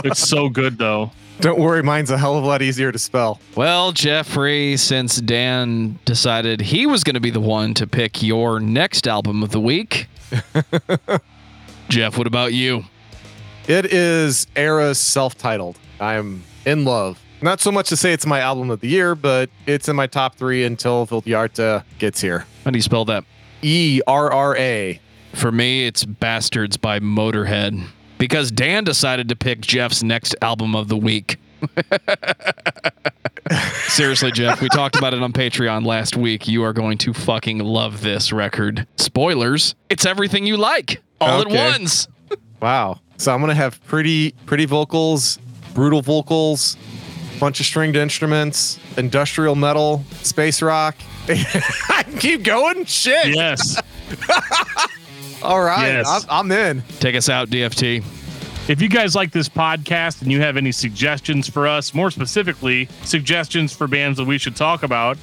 It's 0.04 0.20
so 0.20 0.48
good 0.48 0.78
though. 0.78 1.10
don't 1.40 1.58
worry 1.58 1.82
mine's 1.82 2.10
a 2.10 2.18
hell 2.18 2.36
of 2.38 2.44
a 2.44 2.46
lot 2.46 2.62
easier 2.62 2.92
to 2.92 2.98
spell 2.98 3.40
well, 3.56 3.90
Jeffrey, 3.92 4.76
since 4.76 5.20
Dan 5.20 5.98
decided 6.04 6.60
he 6.60 6.86
was 6.86 7.02
going 7.02 7.14
to 7.14 7.20
be 7.20 7.30
the 7.30 7.40
one 7.40 7.74
to 7.74 7.86
pick 7.86 8.22
your 8.22 8.60
next 8.60 9.08
album 9.08 9.42
of 9.42 9.50
the 9.50 9.60
week, 9.60 10.06
Jeff, 11.88 12.16
what 12.18 12.26
about 12.26 12.52
you? 12.52 12.84
it 13.68 13.86
is 13.92 14.46
Erra's 14.54 14.98
self-titled 14.98 15.76
i'm 16.00 16.44
in 16.66 16.84
love 16.84 17.18
not 17.42 17.60
so 17.60 17.72
much 17.72 17.88
to 17.88 17.96
say 17.96 18.12
it's 18.12 18.26
my 18.26 18.38
album 18.40 18.70
of 18.70 18.78
the 18.80 18.88
year 18.88 19.14
but 19.16 19.50
it's 19.66 19.88
in 19.88 19.96
my 19.96 20.06
top 20.06 20.36
three 20.36 20.62
until 20.64 21.04
Vildhjarta 21.06 21.82
gets 21.98 22.20
here 22.20 22.46
How 22.64 22.70
do 22.70 22.78
you 22.78 22.82
spell 22.82 23.04
that? 23.06 23.24
E 23.62 23.96
e-r-r-a 23.98 25.00
For 25.36 25.52
me, 25.52 25.86
it's 25.86 26.04
Bastards 26.04 26.76
by 26.76 26.98
Motorhead 26.98 27.86
because 28.18 28.50
Dan 28.50 28.84
decided 28.84 29.28
to 29.28 29.36
pick 29.36 29.60
Jeff's 29.60 30.02
next 30.02 30.34
album 30.42 30.74
of 30.74 30.88
the 30.88 30.96
week. 30.96 31.36
Seriously, 33.88 34.32
Jeff, 34.32 34.60
we 34.60 34.68
talked 34.70 34.96
about 34.96 35.14
it 35.14 35.22
on 35.22 35.32
Patreon 35.32 35.84
last 35.86 36.16
week. 36.16 36.48
You 36.48 36.62
are 36.64 36.72
going 36.72 36.98
to 36.98 37.12
fucking 37.12 37.58
love 37.58 38.00
this 38.02 38.32
record. 38.32 38.86
Spoilers, 38.96 39.74
it's 39.88 40.04
everything 40.04 40.46
you 40.46 40.56
like 40.56 41.02
all 41.20 41.42
Okay. 41.42 41.56
at 41.56 41.72
once. 41.80 42.08
Wow. 42.58 43.00
So 43.18 43.34
I'm 43.34 43.40
gonna 43.40 43.54
have 43.54 43.84
pretty 43.86 44.32
pretty 44.46 44.64
vocals, 44.64 45.38
brutal 45.74 46.00
vocals, 46.00 46.78
bunch 47.38 47.60
of 47.60 47.66
stringed 47.66 47.96
instruments, 47.96 48.80
industrial 48.96 49.54
metal, 49.54 50.02
space 50.22 50.62
rock. 50.62 50.96
I 51.28 52.02
keep 52.18 52.42
going. 52.44 52.86
Shit. 52.86 53.34
Yes. 53.36 53.78
All 55.42 55.62
right. 55.62 55.86
Yes. 55.86 56.26
I'm, 56.28 56.50
I'm 56.50 56.52
in. 56.52 56.82
Take 57.00 57.14
us 57.14 57.28
out, 57.28 57.48
DFT. 57.48 58.04
If 58.68 58.82
you 58.82 58.88
guys 58.88 59.14
like 59.14 59.30
this 59.30 59.48
podcast 59.48 60.22
and 60.22 60.32
you 60.32 60.40
have 60.40 60.56
any 60.56 60.72
suggestions 60.72 61.48
for 61.48 61.68
us, 61.68 61.94
more 61.94 62.10
specifically, 62.10 62.88
suggestions 63.04 63.72
for 63.72 63.86
bands 63.86 64.18
that 64.18 64.24
we 64.24 64.38
should 64.38 64.56
talk 64.56 64.82
about, 64.82 65.16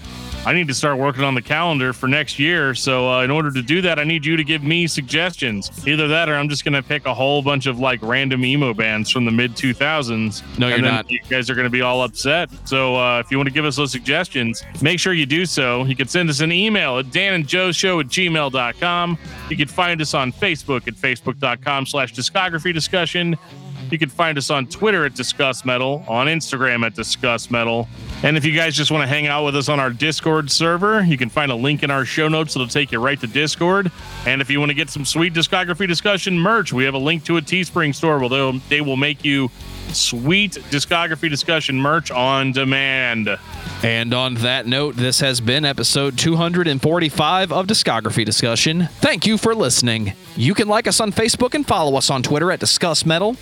I 0.45 0.51
need 0.51 0.67
to 0.67 0.73
start 0.73 0.97
working 0.97 1.23
on 1.23 1.35
the 1.35 1.41
calendar 1.41 1.93
for 1.93 2.07
next 2.07 2.37
year. 2.37 2.75
So 2.75 3.09
uh, 3.09 3.23
in 3.23 3.31
order 3.31 3.49
to 3.51 3.61
do 3.61 3.81
that, 3.81 3.97
I 3.97 4.03
need 4.03 4.25
you 4.25 4.35
to 4.35 4.43
give 4.43 4.61
me 4.61 4.87
suggestions. 4.87 5.71
Either 5.87 6.09
that, 6.09 6.27
or 6.27 6.35
I'm 6.35 6.49
just 6.49 6.65
gonna 6.65 6.83
pick 6.83 7.05
a 7.05 7.13
whole 7.13 7.41
bunch 7.41 7.65
of 7.65 7.79
like 7.79 8.01
random 8.01 8.43
emo 8.43 8.73
bands 8.73 9.09
from 9.09 9.23
the 9.23 9.31
mid 9.31 9.53
2000s. 9.53 10.59
No, 10.59 10.67
you're 10.67 10.79
not. 10.79 11.09
You 11.09 11.19
guys 11.29 11.49
are 11.49 11.55
gonna 11.55 11.69
be 11.69 11.81
all 11.81 12.01
upset. 12.03 12.49
So 12.65 12.97
uh, 12.97 13.19
if 13.19 13.31
you 13.31 13.37
want 13.37 13.47
to 13.47 13.53
give 13.53 13.63
us 13.63 13.77
those 13.77 13.91
suggestions, 13.91 14.63
make 14.81 14.99
sure 14.99 15.13
you 15.13 15.25
do 15.25 15.45
so. 15.45 15.85
You 15.85 15.95
can 15.95 16.09
send 16.09 16.29
us 16.29 16.41
an 16.41 16.51
email 16.51 16.99
at 16.99 17.05
danandjoeshow 17.05 18.01
at 18.01 18.07
gmail.com. 18.07 19.17
You 19.49 19.57
can 19.57 19.67
find 19.69 20.01
us 20.01 20.13
on 20.13 20.33
Facebook 20.33 20.87
at 20.89 20.95
facebook.com 20.95 21.85
slash 21.85 22.13
discography 22.13 22.73
discussion. 22.73 23.37
You 23.93 23.99
can 23.99 24.09
find 24.09 24.39
us 24.39 24.49
on 24.49 24.65
Twitter 24.65 25.05
at 25.05 25.13
Discuss 25.13 25.63
Metal, 25.65 26.03
on 26.07 26.25
Instagram 26.25 26.83
at 26.83 26.95
Discuss 26.95 27.51
Metal. 27.51 27.87
And 28.23 28.35
if 28.35 28.43
you 28.43 28.51
guys 28.51 28.75
just 28.75 28.89
want 28.89 29.03
to 29.03 29.07
hang 29.07 29.27
out 29.27 29.45
with 29.45 29.55
us 29.55 29.69
on 29.69 29.79
our 29.79 29.91
Discord 29.91 30.49
server, 30.49 31.03
you 31.03 31.15
can 31.15 31.29
find 31.29 31.51
a 31.51 31.55
link 31.55 31.83
in 31.83 31.91
our 31.91 32.03
show 32.03 32.27
notes 32.27 32.55
that'll 32.55 32.67
take 32.67 32.91
you 32.91 32.99
right 32.99 33.19
to 33.19 33.27
Discord. 33.27 33.91
And 34.25 34.41
if 34.41 34.49
you 34.49 34.59
want 34.59 34.71
to 34.71 34.73
get 34.73 34.89
some 34.89 35.05
sweet 35.05 35.35
discography 35.35 35.87
discussion 35.87 36.39
merch, 36.39 36.73
we 36.73 36.85
have 36.85 36.95
a 36.95 36.97
link 36.97 37.23
to 37.25 37.37
a 37.37 37.41
Teespring 37.41 37.93
store 37.93 38.17
where 38.17 38.29
they'll, 38.29 38.97
make 38.97 39.23
you 39.23 39.51
sweet 39.89 40.53
discography 40.71 41.29
discussion 41.29 41.79
merch 41.79 42.09
on 42.09 42.51
demand. 42.51 43.29
And 43.83 44.11
on 44.11 44.33
that 44.35 44.65
note, 44.65 44.95
this 44.95 45.19
has 45.19 45.39
been 45.39 45.65
episode 45.65 46.17
245 46.17 47.51
of 47.51 47.67
Discography 47.67 48.25
Discussion. 48.25 48.87
Thank 49.01 49.27
you 49.27 49.37
for 49.37 49.53
listening. 49.53 50.13
You 50.35 50.55
can 50.55 50.67
like 50.67 50.87
us 50.87 50.99
on 50.99 51.11
Facebook 51.11 51.53
and 51.53 51.67
follow 51.67 51.95
us 51.95 52.09
on 52.09 52.23
Twitter 52.23 52.51
at 52.51 52.59
Discuss 52.59 53.05
Metal. 53.05 53.35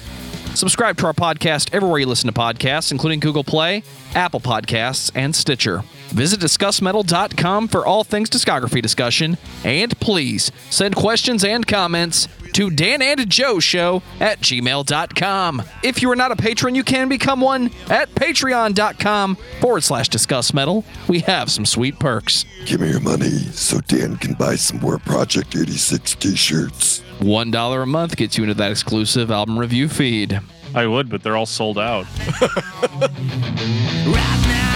Subscribe 0.53 0.97
to 0.97 1.05
our 1.07 1.13
podcast 1.13 1.73
everywhere 1.73 1.99
you 1.99 2.05
listen 2.05 2.31
to 2.31 2.39
podcasts, 2.39 2.91
including 2.91 3.19
Google 3.19 3.43
Play, 3.43 3.83
Apple 4.15 4.39
Podcasts, 4.39 5.11
and 5.15 5.35
Stitcher. 5.35 5.83
Visit 6.09 6.41
DiscussMetal.com 6.41 7.69
for 7.69 7.85
all 7.85 8.03
things 8.03 8.29
discography 8.29 8.81
discussion. 8.81 9.37
And 9.63 9.97
please 9.99 10.51
send 10.69 10.95
questions 10.95 11.43
and 11.45 11.65
comments 11.65 12.27
to 12.53 12.69
Dan 12.69 13.01
and 13.01 13.29
Joe 13.29 13.59
Show 13.59 14.01
at 14.19 14.39
gmail.com. 14.39 15.61
If 15.83 16.01
you 16.01 16.11
are 16.11 16.15
not 16.15 16.31
a 16.31 16.35
patron, 16.35 16.75
you 16.75 16.83
can 16.83 17.09
become 17.09 17.41
one 17.41 17.71
at 17.89 18.09
patreon.com 18.11 19.35
forward 19.59 19.83
slash 19.83 20.09
discuss 20.09 20.53
metal. 20.53 20.83
We 21.07 21.19
have 21.21 21.49
some 21.51 21.65
sweet 21.65 21.99
perks. 21.99 22.45
Give 22.65 22.81
me 22.81 22.89
your 22.89 22.99
money 22.99 23.29
so 23.29 23.79
Dan 23.81 24.17
can 24.17 24.33
buy 24.33 24.55
some 24.55 24.79
more 24.79 24.97
Project 24.97 25.55
86 25.55 26.15
t 26.15 26.35
shirts. 26.35 27.03
$1 27.19 27.83
a 27.83 27.85
month 27.85 28.15
gets 28.17 28.37
you 28.37 28.43
into 28.43 28.55
that 28.55 28.71
exclusive 28.71 29.29
album 29.31 29.57
review 29.59 29.87
feed. 29.87 30.39
I 30.73 30.87
would, 30.87 31.09
but 31.09 31.21
they're 31.21 31.37
all 31.37 31.45
sold 31.45 31.77
out. 31.77 32.05
Ride 34.07 34.67